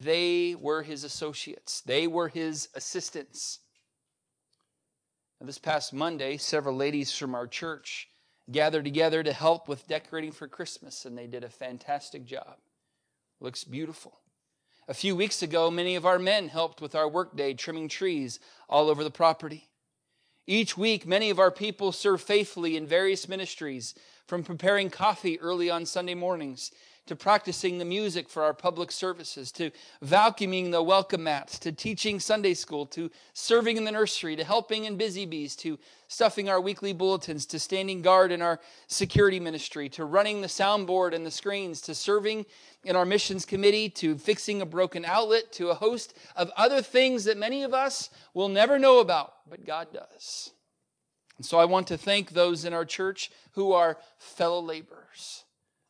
They 0.00 0.54
were 0.54 0.82
his 0.82 1.04
associates, 1.04 1.80
they 1.80 2.06
were 2.06 2.28
his 2.28 2.68
assistants. 2.74 3.60
Now, 5.40 5.46
this 5.46 5.58
past 5.58 5.92
Monday, 5.92 6.38
several 6.38 6.76
ladies 6.76 7.16
from 7.16 7.34
our 7.34 7.46
church 7.46 8.08
gathered 8.50 8.84
together 8.84 9.22
to 9.22 9.32
help 9.32 9.68
with 9.68 9.86
decorating 9.86 10.32
for 10.32 10.48
Christmas, 10.48 11.04
and 11.04 11.16
they 11.16 11.26
did 11.26 11.44
a 11.44 11.48
fantastic 11.48 12.24
job. 12.24 12.56
Looks 13.40 13.64
beautiful. 13.64 14.20
A 14.88 14.94
few 14.94 15.16
weeks 15.16 15.42
ago, 15.42 15.70
many 15.70 15.96
of 15.96 16.06
our 16.06 16.18
men 16.18 16.48
helped 16.48 16.80
with 16.80 16.94
our 16.94 17.08
workday 17.08 17.54
trimming 17.54 17.88
trees 17.88 18.38
all 18.68 18.88
over 18.88 19.02
the 19.02 19.10
property. 19.10 19.68
Each 20.46 20.76
week, 20.78 21.04
many 21.04 21.28
of 21.28 21.40
our 21.40 21.50
people 21.50 21.90
serve 21.90 22.22
faithfully 22.22 22.76
in 22.76 22.86
various 22.86 23.28
ministries, 23.28 23.94
from 24.26 24.42
preparing 24.42 24.90
coffee 24.90 25.38
early 25.40 25.70
on 25.70 25.86
Sunday 25.86 26.14
mornings 26.14 26.72
to 27.06 27.14
practicing 27.14 27.78
the 27.78 27.84
music 27.84 28.28
for 28.28 28.42
our 28.42 28.52
public 28.52 28.90
services, 28.90 29.52
to 29.52 29.70
vacuuming 30.04 30.72
the 30.72 30.82
welcome 30.82 31.22
mats, 31.22 31.56
to 31.60 31.70
teaching 31.70 32.18
Sunday 32.18 32.52
school, 32.52 32.84
to 32.84 33.10
serving 33.32 33.76
in 33.76 33.84
the 33.84 33.92
nursery, 33.92 34.34
to 34.34 34.42
helping 34.42 34.84
in 34.84 34.96
busy 34.96 35.24
bees, 35.24 35.54
to 35.54 35.78
stuffing 36.08 36.48
our 36.48 36.60
weekly 36.60 36.92
bulletins, 36.92 37.46
to 37.46 37.60
standing 37.60 38.02
guard 38.02 38.32
in 38.32 38.42
our 38.42 38.58
security 38.88 39.38
ministry, 39.38 39.88
to 39.88 40.04
running 40.04 40.40
the 40.40 40.48
soundboard 40.48 41.14
and 41.14 41.24
the 41.24 41.30
screens, 41.30 41.80
to 41.80 41.94
serving 41.94 42.44
in 42.84 42.96
our 42.96 43.06
missions 43.06 43.44
committee, 43.44 43.88
to 43.88 44.18
fixing 44.18 44.60
a 44.60 44.66
broken 44.66 45.04
outlet, 45.04 45.52
to 45.52 45.70
a 45.70 45.74
host 45.74 46.14
of 46.34 46.50
other 46.56 46.82
things 46.82 47.24
that 47.24 47.36
many 47.36 47.62
of 47.62 47.72
us 47.72 48.10
will 48.34 48.48
never 48.48 48.80
know 48.80 48.98
about, 48.98 49.34
but 49.48 49.64
God 49.64 49.88
does. 49.92 50.50
And 51.36 51.44
so 51.44 51.58
I 51.58 51.64
want 51.66 51.86
to 51.88 51.98
thank 51.98 52.30
those 52.30 52.64
in 52.64 52.72
our 52.72 52.84
church 52.84 53.30
who 53.52 53.72
are 53.72 53.98
fellow 54.18 54.60
laborers 54.60 55.44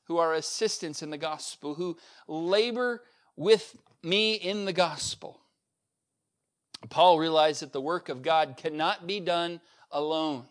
who 0.06 0.18
are 0.18 0.34
assistants 0.34 1.02
in 1.02 1.10
the 1.10 1.18
gospel, 1.18 1.74
who 1.74 1.96
labor 2.28 3.02
with 3.36 3.76
me 4.02 4.34
in 4.34 4.64
the 4.64 4.72
gospel. 4.72 5.40
Paul 6.88 7.18
realized 7.18 7.62
that 7.62 7.72
the 7.72 7.80
work 7.80 8.08
of 8.08 8.22
God 8.22 8.56
cannot 8.56 9.06
be 9.06 9.18
done 9.18 9.60
alone. 9.90 10.46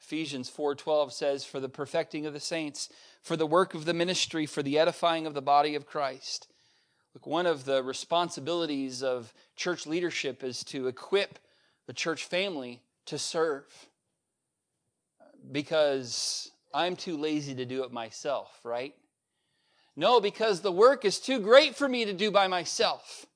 Ephesians 0.00 0.48
4:12 0.48 1.12
says 1.12 1.44
for 1.44 1.58
the 1.58 1.68
perfecting 1.68 2.26
of 2.26 2.32
the 2.32 2.40
saints, 2.40 2.88
for 3.22 3.36
the 3.36 3.46
work 3.46 3.74
of 3.74 3.86
the 3.86 3.94
ministry, 3.94 4.46
for 4.46 4.62
the 4.62 4.78
edifying 4.78 5.26
of 5.26 5.34
the 5.34 5.42
body 5.42 5.74
of 5.74 5.86
Christ. 5.86 6.46
Look, 7.12 7.26
one 7.26 7.46
of 7.46 7.64
the 7.64 7.82
responsibilities 7.82 9.02
of 9.02 9.34
church 9.56 9.86
leadership 9.86 10.44
is 10.44 10.62
to 10.64 10.86
equip 10.86 11.38
the 11.86 11.92
church 11.92 12.24
family 12.24 12.82
to 13.06 13.18
serve. 13.18 13.64
Because 15.50 16.50
I'm 16.72 16.96
too 16.96 17.16
lazy 17.16 17.54
to 17.56 17.64
do 17.64 17.84
it 17.84 17.92
myself, 17.92 18.60
right? 18.64 18.94
No, 19.96 20.20
because 20.20 20.60
the 20.60 20.72
work 20.72 21.04
is 21.04 21.20
too 21.20 21.38
great 21.38 21.76
for 21.76 21.88
me 21.88 22.04
to 22.04 22.12
do 22.12 22.30
by 22.30 22.48
myself. 22.48 23.26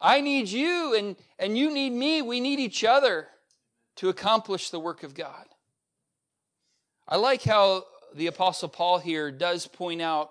I 0.00 0.20
need 0.20 0.48
you 0.48 0.94
and, 0.96 1.16
and 1.38 1.56
you 1.56 1.72
need 1.72 1.90
me. 1.90 2.22
We 2.22 2.40
need 2.40 2.58
each 2.58 2.84
other 2.84 3.28
to 3.96 4.08
accomplish 4.08 4.70
the 4.70 4.80
work 4.80 5.02
of 5.02 5.14
God. 5.14 5.46
I 7.06 7.16
like 7.16 7.42
how 7.42 7.84
the 8.14 8.26
Apostle 8.26 8.68
Paul 8.68 8.98
here 8.98 9.30
does 9.30 9.66
point 9.66 10.02
out 10.02 10.30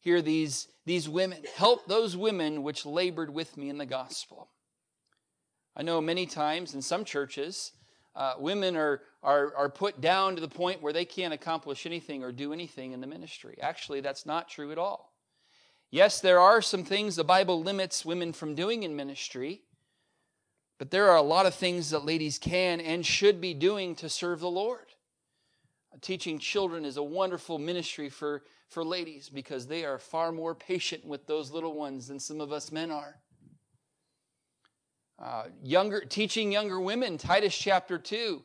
here 0.00 0.20
these, 0.20 0.68
these 0.84 1.08
women. 1.08 1.42
Help 1.56 1.86
those 1.86 2.16
women 2.16 2.62
which 2.62 2.86
labored 2.86 3.32
with 3.32 3.56
me 3.56 3.68
in 3.68 3.78
the 3.78 3.86
gospel. 3.86 4.48
I 5.76 5.82
know 5.82 6.00
many 6.00 6.26
times 6.26 6.74
in 6.74 6.82
some 6.82 7.04
churches, 7.04 7.72
uh, 8.14 8.34
women 8.38 8.76
are, 8.76 9.00
are, 9.22 9.54
are 9.56 9.68
put 9.70 10.00
down 10.00 10.34
to 10.34 10.40
the 10.40 10.48
point 10.48 10.82
where 10.82 10.92
they 10.92 11.04
can't 11.04 11.34
accomplish 11.34 11.86
anything 11.86 12.22
or 12.22 12.32
do 12.32 12.52
anything 12.52 12.92
in 12.92 13.00
the 13.00 13.06
ministry. 13.06 13.56
Actually, 13.60 14.00
that's 14.00 14.26
not 14.26 14.48
true 14.48 14.70
at 14.72 14.78
all. 14.78 15.12
Yes, 15.90 16.20
there 16.20 16.40
are 16.40 16.62
some 16.62 16.84
things 16.84 17.16
the 17.16 17.24
Bible 17.24 17.62
limits 17.62 18.04
women 18.04 18.32
from 18.32 18.54
doing 18.54 18.82
in 18.82 18.96
ministry, 18.96 19.62
But 20.78 20.90
there 20.90 21.10
are 21.10 21.16
a 21.16 21.22
lot 21.22 21.46
of 21.46 21.54
things 21.54 21.90
that 21.90 22.04
ladies 22.04 22.38
can 22.38 22.80
and 22.80 23.06
should 23.06 23.40
be 23.40 23.54
doing 23.54 23.94
to 23.96 24.08
serve 24.08 24.40
the 24.40 24.50
Lord. 24.50 24.86
Teaching 26.00 26.40
children 26.40 26.84
is 26.84 26.96
a 26.96 27.02
wonderful 27.02 27.58
ministry 27.58 28.08
for, 28.08 28.42
for 28.68 28.84
ladies 28.84 29.28
because 29.28 29.68
they 29.68 29.84
are 29.84 29.98
far 29.98 30.32
more 30.32 30.56
patient 30.56 31.04
with 31.04 31.26
those 31.26 31.52
little 31.52 31.74
ones 31.74 32.08
than 32.08 32.18
some 32.18 32.40
of 32.40 32.50
us 32.50 32.72
men 32.72 32.90
are. 32.90 33.20
Uh, 35.18 35.44
younger, 35.62 36.00
teaching 36.00 36.50
younger 36.50 36.80
women, 36.80 37.18
Titus 37.18 37.56
chapter 37.56 37.98
2. 37.98 38.42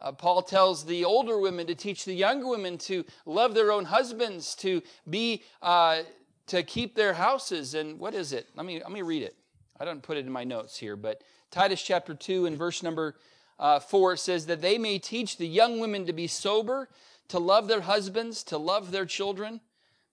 Uh, 0.00 0.12
Paul 0.12 0.42
tells 0.42 0.84
the 0.84 1.04
older 1.04 1.38
women 1.38 1.66
to 1.66 1.74
teach 1.74 2.04
the 2.04 2.14
younger 2.14 2.48
women 2.48 2.78
to 2.78 3.04
love 3.26 3.54
their 3.54 3.70
own 3.70 3.84
husbands, 3.84 4.54
to 4.56 4.82
be, 5.08 5.42
uh, 5.60 6.02
to 6.46 6.62
keep 6.62 6.94
their 6.94 7.14
houses. 7.14 7.74
And 7.74 7.98
what 7.98 8.14
is 8.14 8.32
it? 8.32 8.48
Let 8.54 8.64
me, 8.64 8.80
let 8.80 8.92
me 8.92 9.02
read 9.02 9.22
it. 9.22 9.36
I 9.78 9.84
don't 9.84 10.02
put 10.02 10.16
it 10.16 10.26
in 10.26 10.32
my 10.32 10.44
notes 10.44 10.76
here, 10.76 10.96
but 10.96 11.22
Titus 11.50 11.82
chapter 11.82 12.14
2 12.14 12.46
and 12.46 12.56
verse 12.56 12.82
number 12.82 13.16
uh, 13.58 13.80
4 13.80 14.16
says 14.16 14.46
that 14.46 14.62
they 14.62 14.78
may 14.78 14.98
teach 14.98 15.36
the 15.36 15.46
young 15.46 15.80
women 15.80 16.06
to 16.06 16.12
be 16.12 16.26
sober, 16.26 16.88
to 17.28 17.38
love 17.38 17.68
their 17.68 17.82
husbands, 17.82 18.42
to 18.44 18.58
love 18.58 18.90
their 18.90 19.06
children, 19.06 19.60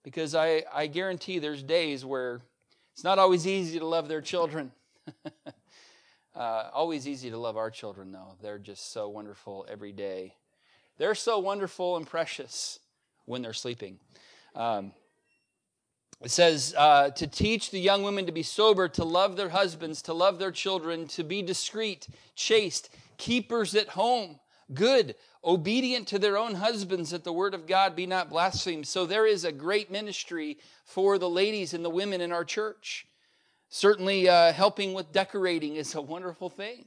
because 0.04 0.36
I, 0.36 0.64
I 0.74 0.88
guarantee 0.88 1.40
there's 1.40 1.64
days 1.64 2.04
where 2.04 2.42
it's 2.94 3.04
not 3.04 3.20
always 3.20 3.46
easy 3.46 3.78
to 3.80 3.86
love 3.86 4.08
their 4.08 4.22
children. 4.22 4.72
uh, 6.38 6.70
always 6.72 7.08
easy 7.08 7.32
to 7.32 7.38
love 7.38 7.58
our 7.58 7.72
children, 7.72 8.12
though. 8.12 8.36
They're 8.42 8.60
just 8.60 8.94
so 8.94 9.10
wonderful 9.10 9.66
every 9.68 9.92
day. 9.92 10.36
They're 11.00 11.16
so 11.16 11.40
wonderful 11.40 11.98
and 11.98 12.06
precious 12.06 12.80
when 13.26 13.42
they're 13.42 13.54
sleeping. 13.54 13.98
Um, 14.56 14.94
it 16.24 16.32
says 16.32 16.76
uh, 16.78 17.10
to 17.12 17.28
teach 17.28 17.72
the 17.72 17.80
young 17.80 18.04
women 18.04 18.26
to 18.28 18.32
be 18.32 18.44
sober, 18.44 18.88
to 18.90 19.04
love 19.04 19.36
their 19.36 19.50
husbands, 19.50 20.02
to 20.04 20.14
love 20.14 20.40
their 20.40 20.52
children, 20.52 21.08
to 21.10 21.24
be 21.24 21.42
discreet, 21.42 22.08
chaste, 22.36 22.90
keepers 23.18 23.76
at 23.76 23.90
home, 23.90 24.40
good, 24.74 25.16
obedient 25.44 26.08
to 26.10 26.20
their 26.20 26.38
own 26.38 26.56
husbands, 26.56 27.12
that 27.12 27.24
the 27.24 27.34
word 27.34 27.54
of 27.54 27.68
God 27.68 27.96
be 27.96 28.06
not 28.06 28.30
blasphemed. 28.30 28.88
So 28.88 29.06
there 29.06 29.26
is 29.26 29.44
a 29.44 29.52
great 29.52 29.92
ministry 29.92 30.58
for 30.86 31.18
the 31.18 31.30
ladies 31.30 31.74
and 31.74 31.84
the 31.84 31.90
women 31.90 32.22
in 32.22 32.32
our 32.32 32.46
church. 32.46 33.08
Certainly, 33.70 34.30
uh, 34.30 34.54
helping 34.54 34.94
with 34.94 35.12
decorating 35.12 35.76
is 35.76 35.96
a 35.96 36.02
wonderful 36.02 36.50
thing. 36.50 36.86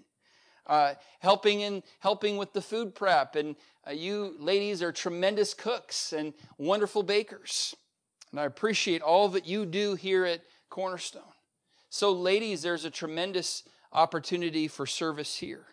Uh, 0.66 0.95
helping 1.18 1.61
in 1.62 1.83
helping 1.99 2.37
with 2.37 2.53
the 2.53 2.62
food 2.62 2.95
prep, 2.95 3.35
and 3.35 3.57
uh, 3.87 3.91
you 3.91 4.37
ladies 4.39 4.83
are 4.83 4.93
tremendous 4.93 5.53
cooks 5.53 6.12
and 6.12 6.33
wonderful 6.59 7.03
bakers. 7.03 7.74
And 8.31 8.39
I 8.39 8.45
appreciate 8.45 9.03
all 9.03 9.28
that 9.31 9.47
you 9.47 9.66
do 9.66 9.95
here 9.95 10.24
at 10.24 10.43
Cornerstone. 10.68 11.22
So, 11.89 12.12
ladies, 12.12 12.62
there's 12.62 12.85
a 12.85 12.91
tremendous 12.91 13.64
opportunity 13.93 14.68
for 14.68 14.87
service 14.87 15.37
here. 15.37 15.66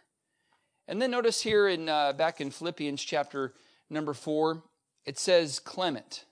And 0.87 1.01
then 1.01 1.11
notice 1.11 1.41
here 1.41 1.67
in 1.67 1.89
uh, 1.89 2.13
back 2.13 2.41
in 2.41 2.49
Philippians 2.49 3.03
chapter 3.03 3.53
number 3.89 4.13
four, 4.13 4.63
it 5.05 5.19
says 5.19 5.59
Clement. 5.59 6.25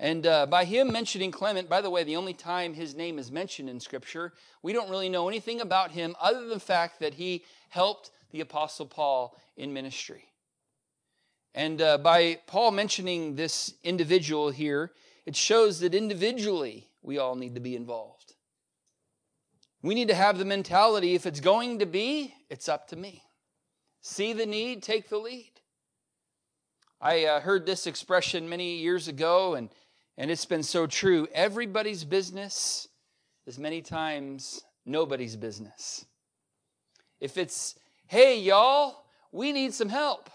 And 0.00 0.26
uh, 0.26 0.46
by 0.46 0.64
him 0.64 0.90
mentioning 0.90 1.30
Clement, 1.30 1.68
by 1.68 1.82
the 1.82 1.90
way, 1.90 2.04
the 2.04 2.16
only 2.16 2.32
time 2.32 2.72
his 2.72 2.94
name 2.94 3.18
is 3.18 3.30
mentioned 3.30 3.68
in 3.68 3.78
Scripture, 3.78 4.32
we 4.62 4.72
don't 4.72 4.88
really 4.88 5.10
know 5.10 5.28
anything 5.28 5.60
about 5.60 5.90
him 5.90 6.16
other 6.18 6.40
than 6.40 6.48
the 6.48 6.58
fact 6.58 7.00
that 7.00 7.14
he 7.14 7.44
helped 7.68 8.10
the 8.30 8.40
Apostle 8.40 8.86
Paul 8.86 9.38
in 9.58 9.74
ministry. 9.74 10.24
And 11.54 11.82
uh, 11.82 11.98
by 11.98 12.38
Paul 12.46 12.70
mentioning 12.70 13.36
this 13.36 13.74
individual 13.84 14.48
here, 14.48 14.92
it 15.26 15.36
shows 15.36 15.80
that 15.80 15.94
individually 15.94 16.88
we 17.02 17.18
all 17.18 17.34
need 17.34 17.54
to 17.54 17.60
be 17.60 17.76
involved. 17.76 18.32
We 19.82 19.94
need 19.94 20.08
to 20.08 20.14
have 20.14 20.38
the 20.38 20.46
mentality 20.46 21.14
if 21.14 21.26
it's 21.26 21.40
going 21.40 21.78
to 21.80 21.86
be, 21.86 22.32
it's 22.48 22.70
up 22.70 22.88
to 22.88 22.96
me. 22.96 23.22
See 24.00 24.32
the 24.32 24.46
need, 24.46 24.82
take 24.82 25.10
the 25.10 25.18
lead. 25.18 25.52
I 27.02 27.26
uh, 27.26 27.40
heard 27.40 27.66
this 27.66 27.86
expression 27.86 28.48
many 28.48 28.76
years 28.76 29.06
ago, 29.08 29.54
and, 29.54 29.68
and 30.20 30.30
it's 30.30 30.44
been 30.44 30.62
so 30.62 30.86
true. 30.86 31.26
Everybody's 31.32 32.04
business 32.04 32.88
is 33.46 33.58
many 33.58 33.80
times 33.80 34.62
nobody's 34.84 35.34
business. 35.34 36.04
If 37.20 37.38
it's, 37.38 37.74
hey, 38.06 38.38
y'all, 38.38 39.06
we 39.32 39.50
need 39.50 39.72
some 39.72 39.88
help 39.88 40.28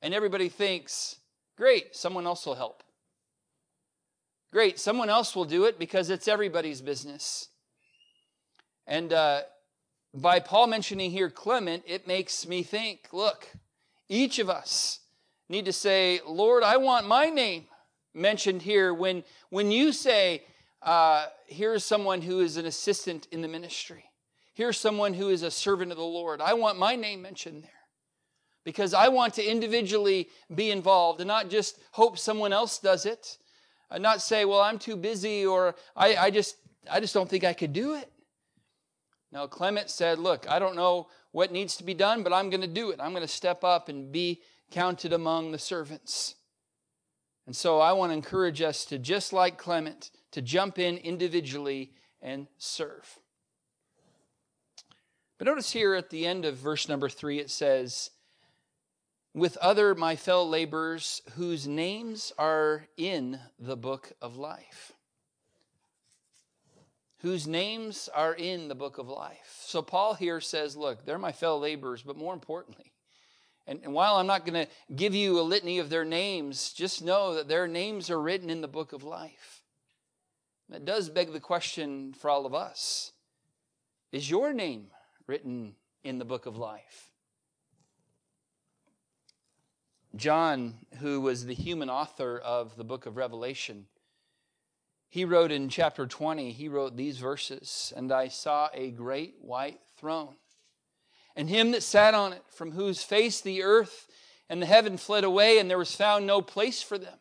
and 0.00 0.14
everybody 0.14 0.48
thinks, 0.48 1.16
great, 1.56 1.96
someone 1.96 2.24
else 2.24 2.46
will 2.46 2.54
help. 2.54 2.84
Great, 4.52 4.78
someone 4.78 5.10
else 5.10 5.34
will 5.34 5.44
do 5.44 5.64
it 5.64 5.76
because 5.76 6.08
it's 6.08 6.28
everybody's 6.28 6.80
business. 6.80 7.48
And 8.86 9.12
uh, 9.12 9.40
by 10.14 10.38
Paul 10.38 10.68
mentioning 10.68 11.10
here 11.10 11.30
Clement, 11.30 11.82
it 11.84 12.06
makes 12.06 12.46
me 12.46 12.62
think 12.62 13.08
look, 13.12 13.48
each 14.08 14.38
of 14.38 14.48
us 14.48 15.00
need 15.48 15.64
to 15.64 15.72
say, 15.72 16.20
Lord, 16.24 16.62
I 16.62 16.76
want 16.76 17.08
my 17.08 17.28
name 17.28 17.66
mentioned 18.14 18.62
here. 18.62 18.92
When, 18.92 19.24
when 19.50 19.70
you 19.70 19.92
say, 19.92 20.42
uh, 20.82 21.26
here's 21.46 21.84
someone 21.84 22.22
who 22.22 22.40
is 22.40 22.56
an 22.56 22.66
assistant 22.66 23.28
in 23.30 23.42
the 23.42 23.48
ministry, 23.48 24.04
here's 24.54 24.78
someone 24.78 25.14
who 25.14 25.28
is 25.28 25.42
a 25.42 25.50
servant 25.50 25.92
of 25.92 25.98
the 25.98 26.04
Lord, 26.04 26.40
I 26.40 26.54
want 26.54 26.78
my 26.78 26.96
name 26.96 27.22
mentioned 27.22 27.62
there 27.62 27.70
because 28.64 28.94
I 28.94 29.08
want 29.08 29.34
to 29.34 29.44
individually 29.44 30.28
be 30.54 30.70
involved 30.70 31.20
and 31.20 31.28
not 31.28 31.50
just 31.50 31.78
hope 31.92 32.18
someone 32.18 32.52
else 32.52 32.78
does 32.78 33.06
it. 33.06 33.38
And 33.90 34.02
not 34.04 34.22
say, 34.22 34.44
well, 34.44 34.60
I'm 34.60 34.78
too 34.78 34.96
busy 34.96 35.44
or 35.44 35.74
I, 35.96 36.14
I 36.14 36.30
just 36.30 36.56
I 36.88 37.00
just 37.00 37.12
don't 37.12 37.28
think 37.28 37.42
I 37.42 37.52
could 37.52 37.72
do 37.72 37.94
it. 37.94 38.10
Now 39.32 39.46
Clement 39.46 39.90
said, 39.90 40.18
look, 40.18 40.48
I 40.48 40.58
don't 40.58 40.76
know 40.76 41.08
what 41.32 41.52
needs 41.52 41.76
to 41.76 41.84
be 41.84 41.94
done, 41.94 42.22
but 42.22 42.32
I'm 42.32 42.50
going 42.50 42.60
to 42.60 42.66
do 42.66 42.90
it. 42.90 43.00
I'm 43.00 43.10
going 43.10 43.22
to 43.22 43.28
step 43.28 43.64
up 43.64 43.88
and 43.88 44.12
be 44.12 44.42
counted 44.70 45.12
among 45.12 45.50
the 45.50 45.58
servants. 45.58 46.36
And 47.50 47.56
so 47.56 47.80
I 47.80 47.94
want 47.94 48.10
to 48.10 48.14
encourage 48.14 48.62
us 48.62 48.84
to, 48.84 48.96
just 48.96 49.32
like 49.32 49.58
Clement, 49.58 50.12
to 50.30 50.40
jump 50.40 50.78
in 50.78 50.98
individually 50.98 51.90
and 52.22 52.46
serve. 52.58 53.18
But 55.36 55.48
notice 55.48 55.72
here 55.72 55.96
at 55.96 56.10
the 56.10 56.28
end 56.28 56.44
of 56.44 56.54
verse 56.54 56.88
number 56.88 57.08
three, 57.08 57.40
it 57.40 57.50
says, 57.50 58.10
with 59.34 59.56
other 59.56 59.96
my 59.96 60.14
fellow 60.14 60.44
laborers 60.44 61.22
whose 61.32 61.66
names 61.66 62.32
are 62.38 62.86
in 62.96 63.40
the 63.58 63.76
book 63.76 64.12
of 64.22 64.36
life. 64.36 64.92
Whose 67.22 67.48
names 67.48 68.08
are 68.14 68.32
in 68.32 68.68
the 68.68 68.76
book 68.76 68.96
of 68.96 69.08
life. 69.08 69.64
So 69.66 69.82
Paul 69.82 70.14
here 70.14 70.40
says, 70.40 70.76
look, 70.76 71.04
they're 71.04 71.18
my 71.18 71.32
fellow 71.32 71.58
laborers, 71.58 72.02
but 72.02 72.16
more 72.16 72.32
importantly, 72.32 72.92
and, 73.66 73.80
and 73.84 73.92
while 73.92 74.16
I'm 74.16 74.26
not 74.26 74.44
going 74.44 74.66
to 74.66 74.72
give 74.94 75.14
you 75.14 75.38
a 75.38 75.42
litany 75.42 75.78
of 75.78 75.90
their 75.90 76.04
names, 76.04 76.72
just 76.72 77.02
know 77.02 77.34
that 77.34 77.48
their 77.48 77.68
names 77.68 78.10
are 78.10 78.20
written 78.20 78.50
in 78.50 78.60
the 78.60 78.68
book 78.68 78.92
of 78.92 79.04
life. 79.04 79.62
That 80.68 80.84
does 80.84 81.08
beg 81.08 81.32
the 81.32 81.40
question 81.40 82.14
for 82.14 82.30
all 82.30 82.46
of 82.46 82.54
us 82.54 83.12
Is 84.12 84.30
your 84.30 84.52
name 84.52 84.88
written 85.26 85.74
in 86.04 86.18
the 86.18 86.24
book 86.24 86.46
of 86.46 86.56
life? 86.56 87.10
John, 90.16 90.74
who 90.98 91.20
was 91.20 91.46
the 91.46 91.54
human 91.54 91.88
author 91.88 92.38
of 92.38 92.76
the 92.76 92.84
book 92.84 93.06
of 93.06 93.16
Revelation, 93.16 93.86
he 95.08 95.24
wrote 95.24 95.52
in 95.52 95.68
chapter 95.68 96.06
20, 96.06 96.52
he 96.52 96.68
wrote 96.68 96.96
these 96.96 97.18
verses 97.18 97.92
And 97.96 98.12
I 98.12 98.28
saw 98.28 98.68
a 98.72 98.90
great 98.90 99.34
white 99.40 99.80
throne, 99.96 100.34
and 101.40 101.48
him 101.48 101.70
that 101.70 101.82
sat 101.82 102.12
on 102.12 102.34
it, 102.34 102.42
from 102.50 102.72
whose 102.72 103.02
face 103.02 103.40
the 103.40 103.62
earth 103.62 104.06
and 104.50 104.60
the 104.60 104.66
heaven 104.66 104.98
fled 104.98 105.24
away, 105.24 105.58
and 105.58 105.70
there 105.70 105.78
was 105.78 105.96
found 105.96 106.26
no 106.26 106.42
place 106.42 106.82
for 106.82 106.98
them. 106.98 107.16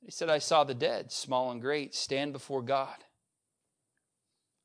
He 0.00 0.10
said, 0.10 0.28
I 0.28 0.40
saw 0.40 0.64
the 0.64 0.74
dead, 0.74 1.12
small 1.12 1.52
and 1.52 1.60
great, 1.60 1.94
stand 1.94 2.32
before 2.32 2.62
God. 2.62 2.96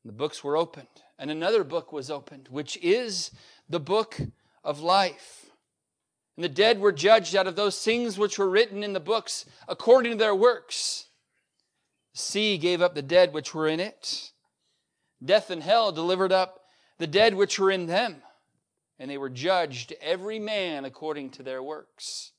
The 0.03 0.13
books 0.13 0.43
were 0.43 0.57
opened, 0.57 0.87
and 1.19 1.29
another 1.29 1.63
book 1.63 1.93
was 1.93 2.09
opened, 2.09 2.47
which 2.49 2.75
is 2.77 3.29
the 3.69 3.79
book 3.79 4.19
of 4.63 4.79
life. 4.79 5.51
And 6.37 6.43
the 6.43 6.49
dead 6.49 6.79
were 6.79 6.91
judged 6.91 7.35
out 7.35 7.45
of 7.45 7.55
those 7.55 7.79
things 7.83 8.17
which 8.17 8.39
were 8.39 8.49
written 8.49 8.81
in 8.81 8.93
the 8.93 8.99
books 8.99 9.45
according 9.67 10.13
to 10.13 10.17
their 10.17 10.33
works. 10.33 11.05
The 12.15 12.19
sea 12.19 12.57
gave 12.57 12.81
up 12.81 12.95
the 12.95 13.03
dead 13.03 13.31
which 13.31 13.53
were 13.53 13.67
in 13.67 13.79
it. 13.79 14.31
Death 15.23 15.51
and 15.51 15.61
hell 15.61 15.91
delivered 15.91 16.31
up 16.31 16.61
the 16.97 17.07
dead 17.07 17.35
which 17.35 17.59
were 17.59 17.71
in 17.71 17.87
them. 17.87 18.21
And 18.97 19.11
they 19.11 19.17
were 19.17 19.29
judged, 19.29 19.93
every 20.01 20.39
man 20.39 20.85
according 20.85 21.31
to 21.31 21.43
their 21.43 21.61
works. 21.61 22.31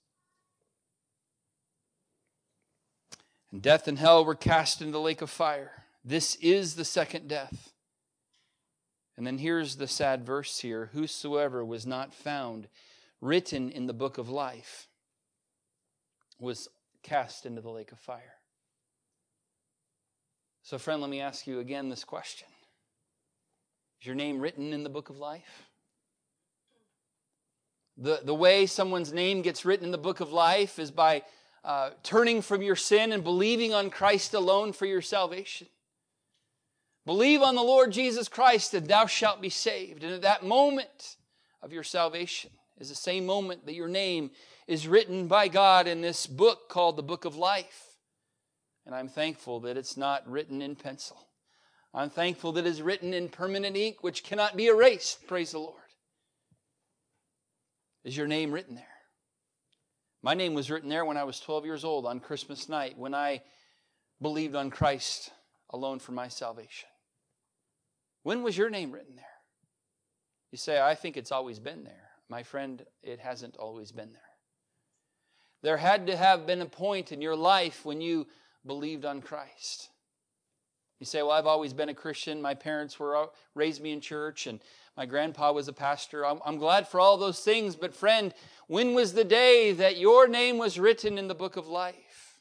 And 3.52 3.60
death 3.60 3.86
and 3.86 3.98
hell 3.98 4.24
were 4.24 4.34
cast 4.34 4.80
into 4.80 4.92
the 4.92 5.00
lake 5.00 5.22
of 5.22 5.30
fire. 5.30 5.84
This 6.04 6.36
is 6.36 6.76
the 6.76 6.84
second 6.84 7.28
death. 7.28 7.72
And 9.16 9.26
then 9.26 9.38
here's 9.38 9.76
the 9.76 9.88
sad 9.88 10.24
verse 10.24 10.60
here 10.60 10.90
Whosoever 10.92 11.64
was 11.64 11.86
not 11.86 12.14
found 12.14 12.68
written 13.20 13.70
in 13.70 13.86
the 13.86 13.94
book 13.94 14.18
of 14.18 14.28
life 14.28 14.88
was 16.38 16.68
cast 17.02 17.46
into 17.46 17.60
the 17.60 17.70
lake 17.70 17.92
of 17.92 17.98
fire. 17.98 18.34
So, 20.62 20.78
friend, 20.78 21.00
let 21.00 21.10
me 21.10 21.20
ask 21.20 21.46
you 21.46 21.60
again 21.60 21.88
this 21.88 22.04
question 22.04 22.48
Is 24.00 24.06
your 24.06 24.14
name 24.14 24.40
written 24.40 24.72
in 24.72 24.82
the 24.82 24.90
book 24.90 25.10
of 25.10 25.18
life? 25.18 25.66
The, 27.98 28.20
the 28.22 28.34
way 28.34 28.66
someone's 28.66 29.12
name 29.12 29.42
gets 29.42 29.64
written 29.64 29.86
in 29.86 29.92
the 29.92 29.98
book 29.98 30.20
of 30.20 30.32
life 30.32 30.78
is 30.78 30.90
by 30.90 31.22
uh, 31.64 31.90
turning 32.02 32.42
from 32.42 32.62
your 32.62 32.76
sin 32.76 33.12
and 33.12 33.24
believing 33.24 33.72
on 33.72 33.90
Christ 33.90 34.34
alone 34.34 34.72
for 34.72 34.86
your 34.86 35.02
salvation. 35.02 35.66
Believe 37.06 37.40
on 37.40 37.54
the 37.54 37.62
Lord 37.62 37.92
Jesus 37.92 38.28
Christ 38.28 38.74
and 38.74 38.86
thou 38.86 39.06
shalt 39.06 39.40
be 39.40 39.48
saved. 39.48 40.04
And 40.04 40.12
at 40.12 40.22
that 40.22 40.44
moment 40.44 41.16
of 41.62 41.72
your 41.72 41.84
salvation 41.84 42.50
is 42.78 42.88
the 42.88 42.94
same 42.94 43.24
moment 43.24 43.64
that 43.66 43.74
your 43.74 43.88
name 43.88 44.30
is 44.66 44.86
written 44.86 45.26
by 45.26 45.48
God 45.48 45.86
in 45.86 46.00
this 46.00 46.26
book 46.26 46.68
called 46.68 46.96
the 46.96 47.02
Book 47.02 47.24
of 47.24 47.36
Life. 47.36 47.96
And 48.84 48.94
I'm 48.94 49.08
thankful 49.08 49.60
that 49.60 49.76
it's 49.76 49.96
not 49.96 50.28
written 50.30 50.60
in 50.60 50.76
pencil. 50.76 51.25
I'm 51.94 52.10
thankful 52.10 52.52
that 52.52 52.66
it's 52.66 52.80
written 52.80 53.14
in 53.14 53.28
permanent 53.28 53.76
ink, 53.76 54.02
which 54.02 54.24
cannot 54.24 54.56
be 54.56 54.66
erased. 54.66 55.26
Praise 55.26 55.52
the 55.52 55.58
Lord. 55.58 55.80
Is 58.04 58.16
your 58.16 58.26
name 58.26 58.52
written 58.52 58.74
there? 58.74 58.84
My 60.22 60.34
name 60.34 60.54
was 60.54 60.70
written 60.70 60.88
there 60.88 61.04
when 61.04 61.16
I 61.16 61.24
was 61.24 61.40
12 61.40 61.64
years 61.64 61.84
old 61.84 62.06
on 62.06 62.20
Christmas 62.20 62.68
night 62.68 62.98
when 62.98 63.14
I 63.14 63.42
believed 64.20 64.54
on 64.54 64.70
Christ 64.70 65.30
alone 65.70 65.98
for 65.98 66.12
my 66.12 66.28
salvation. 66.28 66.88
When 68.22 68.42
was 68.42 68.56
your 68.56 68.70
name 68.70 68.92
written 68.92 69.16
there? 69.16 69.24
You 70.50 70.58
say, 70.58 70.80
I 70.80 70.94
think 70.94 71.16
it's 71.16 71.32
always 71.32 71.58
been 71.58 71.84
there. 71.84 72.10
My 72.28 72.42
friend, 72.42 72.84
it 73.02 73.20
hasn't 73.20 73.56
always 73.56 73.92
been 73.92 74.12
there. 74.12 74.22
There 75.62 75.76
had 75.76 76.06
to 76.08 76.16
have 76.16 76.46
been 76.46 76.60
a 76.60 76.66
point 76.66 77.12
in 77.12 77.20
your 77.20 77.36
life 77.36 77.84
when 77.84 78.00
you 78.00 78.26
believed 78.64 79.04
on 79.04 79.20
Christ. 79.20 79.90
You 80.98 81.06
say, 81.06 81.22
Well, 81.22 81.32
I've 81.32 81.46
always 81.46 81.72
been 81.72 81.88
a 81.88 81.94
Christian. 81.94 82.40
My 82.40 82.54
parents 82.54 82.98
were 82.98 83.28
raised 83.54 83.82
me 83.82 83.92
in 83.92 84.00
church, 84.00 84.46
and 84.46 84.60
my 84.96 85.06
grandpa 85.06 85.52
was 85.52 85.68
a 85.68 85.72
pastor. 85.72 86.24
I'm, 86.24 86.40
I'm 86.44 86.58
glad 86.58 86.88
for 86.88 87.00
all 87.00 87.16
those 87.16 87.40
things, 87.40 87.76
but 87.76 87.94
friend, 87.94 88.32
when 88.66 88.94
was 88.94 89.12
the 89.12 89.24
day 89.24 89.72
that 89.72 89.98
your 89.98 90.26
name 90.26 90.58
was 90.58 90.78
written 90.78 91.18
in 91.18 91.28
the 91.28 91.34
book 91.34 91.56
of 91.56 91.68
life? 91.68 92.40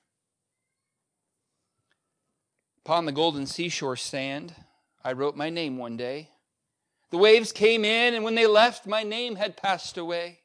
Upon 2.85 3.05
the 3.05 3.11
golden 3.11 3.45
seashore 3.45 3.95
sand, 3.95 4.55
I 5.03 5.13
wrote 5.13 5.35
my 5.35 5.49
name 5.49 5.77
one 5.77 5.97
day. 5.97 6.29
The 7.09 7.17
waves 7.17 7.51
came 7.51 7.83
in, 7.83 8.13
and 8.13 8.23
when 8.23 8.35
they 8.35 8.47
left, 8.47 8.87
my 8.87 9.03
name 9.03 9.35
had 9.35 9.57
passed 9.57 9.97
away. 9.97 10.39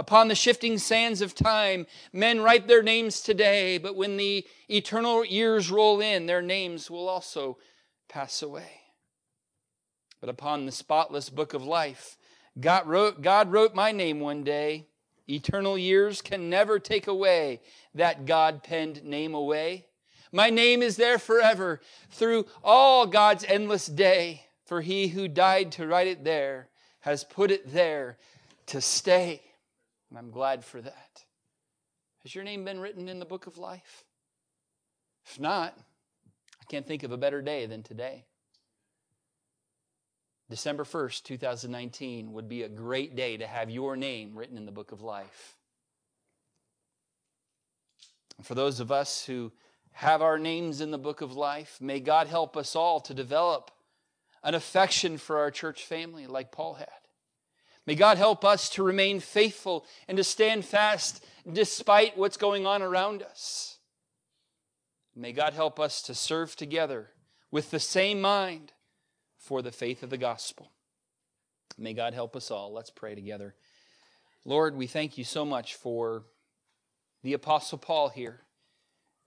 Upon 0.00 0.28
the 0.28 0.34
shifting 0.34 0.78
sands 0.78 1.20
of 1.20 1.34
time, 1.34 1.86
men 2.10 2.40
write 2.40 2.66
their 2.66 2.82
names 2.82 3.20
today, 3.20 3.76
but 3.76 3.94
when 3.94 4.16
the 4.16 4.46
eternal 4.70 5.26
years 5.26 5.70
roll 5.70 6.00
in, 6.00 6.24
their 6.24 6.40
names 6.40 6.90
will 6.90 7.06
also 7.06 7.58
pass 8.08 8.40
away. 8.40 8.80
But 10.18 10.30
upon 10.30 10.64
the 10.64 10.72
spotless 10.72 11.28
book 11.28 11.52
of 11.52 11.66
life, 11.66 12.16
God 12.58 12.86
wrote, 12.86 13.20
God 13.20 13.52
wrote 13.52 13.74
my 13.74 13.92
name 13.92 14.20
one 14.20 14.42
day. 14.42 14.86
Eternal 15.28 15.76
years 15.76 16.22
can 16.22 16.48
never 16.48 16.78
take 16.78 17.06
away 17.06 17.60
that 17.94 18.24
God 18.24 18.62
penned 18.62 19.04
name 19.04 19.34
away. 19.34 19.84
My 20.32 20.48
name 20.48 20.80
is 20.80 20.96
there 20.96 21.18
forever 21.18 21.78
through 22.10 22.46
all 22.64 23.04
God's 23.04 23.44
endless 23.44 23.84
day, 23.84 24.46
for 24.64 24.80
he 24.80 25.08
who 25.08 25.28
died 25.28 25.72
to 25.72 25.86
write 25.86 26.06
it 26.06 26.24
there 26.24 26.70
has 27.00 27.22
put 27.22 27.50
it 27.50 27.70
there 27.70 28.16
to 28.64 28.80
stay. 28.80 29.42
And 30.10 30.18
I'm 30.18 30.30
glad 30.30 30.64
for 30.64 30.82
that. 30.82 31.24
Has 32.22 32.34
your 32.34 32.44
name 32.44 32.64
been 32.64 32.80
written 32.80 33.08
in 33.08 33.18
the 33.18 33.24
book 33.24 33.46
of 33.46 33.56
life? 33.56 34.04
If 35.24 35.40
not, 35.40 35.78
I 36.60 36.64
can't 36.68 36.86
think 36.86 37.02
of 37.02 37.12
a 37.12 37.16
better 37.16 37.40
day 37.40 37.66
than 37.66 37.82
today. 37.82 38.24
December 40.50 40.82
1st, 40.82 41.22
2019 41.22 42.32
would 42.32 42.48
be 42.48 42.64
a 42.64 42.68
great 42.68 43.14
day 43.14 43.36
to 43.36 43.46
have 43.46 43.70
your 43.70 43.96
name 43.96 44.34
written 44.34 44.56
in 44.56 44.66
the 44.66 44.72
book 44.72 44.90
of 44.90 45.00
life. 45.00 45.56
And 48.36 48.44
for 48.44 48.56
those 48.56 48.80
of 48.80 48.90
us 48.90 49.24
who 49.24 49.52
have 49.92 50.22
our 50.22 50.38
names 50.38 50.80
in 50.80 50.90
the 50.90 50.98
book 50.98 51.20
of 51.20 51.36
life, 51.36 51.78
may 51.80 52.00
God 52.00 52.26
help 52.26 52.56
us 52.56 52.74
all 52.74 52.98
to 53.00 53.14
develop 53.14 53.70
an 54.42 54.54
affection 54.54 55.18
for 55.18 55.38
our 55.38 55.50
church 55.50 55.84
family 55.84 56.26
like 56.26 56.50
Paul 56.50 56.74
had. 56.74 56.88
May 57.86 57.94
God 57.94 58.18
help 58.18 58.44
us 58.44 58.68
to 58.70 58.82
remain 58.82 59.20
faithful 59.20 59.84
and 60.06 60.16
to 60.16 60.24
stand 60.24 60.64
fast 60.64 61.24
despite 61.50 62.16
what's 62.16 62.36
going 62.36 62.66
on 62.66 62.82
around 62.82 63.22
us. 63.22 63.78
May 65.16 65.32
God 65.32 65.54
help 65.54 65.80
us 65.80 66.02
to 66.02 66.14
serve 66.14 66.54
together 66.56 67.10
with 67.50 67.70
the 67.70 67.80
same 67.80 68.20
mind 68.20 68.72
for 69.38 69.62
the 69.62 69.72
faith 69.72 70.02
of 70.02 70.10
the 70.10 70.18
gospel. 70.18 70.70
May 71.78 71.94
God 71.94 72.14
help 72.14 72.36
us 72.36 72.50
all. 72.50 72.72
Let's 72.72 72.90
pray 72.90 73.14
together. 73.14 73.54
Lord, 74.44 74.76
we 74.76 74.86
thank 74.86 75.18
you 75.18 75.24
so 75.24 75.44
much 75.44 75.74
for 75.74 76.24
the 77.22 77.32
Apostle 77.32 77.78
Paul 77.78 78.08
here, 78.08 78.42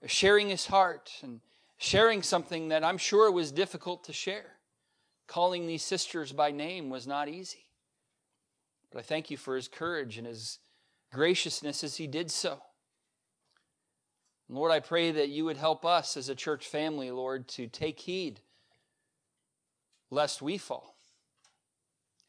sharing 0.06 0.48
his 0.48 0.66
heart 0.66 1.12
and 1.22 1.40
sharing 1.76 2.22
something 2.22 2.68
that 2.68 2.84
I'm 2.84 2.98
sure 2.98 3.30
was 3.30 3.52
difficult 3.52 4.04
to 4.04 4.12
share. 4.12 4.56
Calling 5.26 5.66
these 5.66 5.82
sisters 5.82 6.32
by 6.32 6.50
name 6.50 6.90
was 6.90 7.06
not 7.06 7.28
easy. 7.28 7.63
But 8.94 9.00
I 9.00 9.02
thank 9.02 9.28
you 9.28 9.36
for 9.36 9.56
his 9.56 9.66
courage 9.66 10.18
and 10.18 10.26
his 10.26 10.60
graciousness 11.12 11.82
as 11.82 11.96
he 11.96 12.06
did 12.06 12.30
so. 12.30 12.62
Lord, 14.48 14.70
I 14.70 14.78
pray 14.78 15.10
that 15.10 15.30
you 15.30 15.44
would 15.46 15.56
help 15.56 15.84
us 15.84 16.16
as 16.16 16.28
a 16.28 16.34
church 16.36 16.68
family, 16.68 17.10
Lord, 17.10 17.48
to 17.48 17.66
take 17.66 17.98
heed 17.98 18.40
lest 20.10 20.40
we 20.40 20.58
fall. 20.58 20.94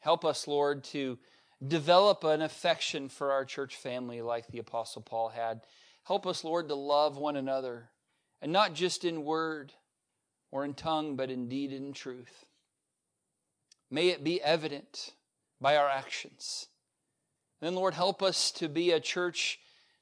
Help 0.00 0.24
us, 0.24 0.48
Lord, 0.48 0.82
to 0.84 1.20
develop 1.64 2.24
an 2.24 2.42
affection 2.42 3.08
for 3.08 3.30
our 3.30 3.44
church 3.44 3.76
family 3.76 4.20
like 4.20 4.48
the 4.48 4.58
Apostle 4.58 5.02
Paul 5.02 5.28
had. 5.28 5.60
Help 6.02 6.26
us, 6.26 6.42
Lord, 6.42 6.68
to 6.68 6.74
love 6.74 7.16
one 7.16 7.36
another, 7.36 7.90
and 8.42 8.50
not 8.50 8.74
just 8.74 9.04
in 9.04 9.24
word 9.24 9.72
or 10.50 10.64
in 10.64 10.74
tongue, 10.74 11.14
but 11.14 11.30
in 11.30 11.48
deed 11.48 11.72
and 11.72 11.86
in 11.86 11.92
truth. 11.92 12.44
May 13.88 14.08
it 14.08 14.24
be 14.24 14.42
evident 14.42 15.12
by 15.60 15.76
our 15.76 15.88
actions. 15.88 16.66
then, 17.60 17.74
Lord, 17.74 17.94
help 17.94 18.22
us 18.22 18.50
to 18.52 18.68
be 18.68 18.90
a 18.90 19.00
church 19.00 19.58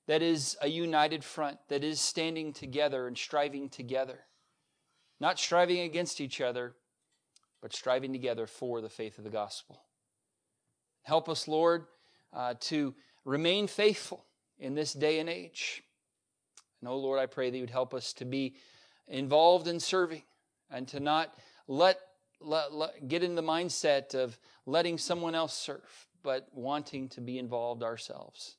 that 0.06 0.22
is 0.22 0.56
a 0.60 0.68
united 0.68 1.24
front, 1.24 1.58
that 1.68 1.84
is 1.84 2.00
standing 2.00 2.52
together 2.52 3.06
and 3.06 3.16
striving 3.16 3.68
together. 3.68 4.20
Not 5.20 5.38
striving 5.38 5.80
against 5.80 6.20
each 6.20 6.40
other, 6.40 6.74
but 7.62 7.72
striving 7.72 8.12
together 8.12 8.46
for 8.46 8.80
the 8.80 8.90
faith 8.90 9.16
of 9.16 9.24
the 9.24 9.30
gospel. 9.30 9.82
Help 11.02 11.28
us, 11.28 11.48
Lord, 11.48 11.86
uh, 12.32 12.54
to 12.60 12.94
remain 13.24 13.66
faithful 13.66 14.24
in 14.58 14.74
this 14.74 14.92
day 14.92 15.20
and 15.20 15.28
age. 15.28 15.82
And, 16.80 16.90
oh, 16.90 16.98
Lord, 16.98 17.20
I 17.20 17.26
pray 17.26 17.50
that 17.50 17.56
you 17.56 17.62
would 17.62 17.70
help 17.70 17.94
us 17.94 18.12
to 18.14 18.24
be 18.24 18.56
involved 19.06 19.68
in 19.68 19.80
serving 19.80 20.22
and 20.70 20.86
to 20.88 21.00
not 21.00 21.34
let 21.68 21.98
let, 22.44 22.72
let, 22.72 23.08
get 23.08 23.22
in 23.22 23.34
the 23.34 23.42
mindset 23.42 24.14
of 24.14 24.38
letting 24.66 24.98
someone 24.98 25.34
else 25.34 25.54
serve, 25.54 26.06
but 26.22 26.48
wanting 26.52 27.08
to 27.10 27.20
be 27.20 27.38
involved 27.38 27.82
ourselves. 27.82 28.56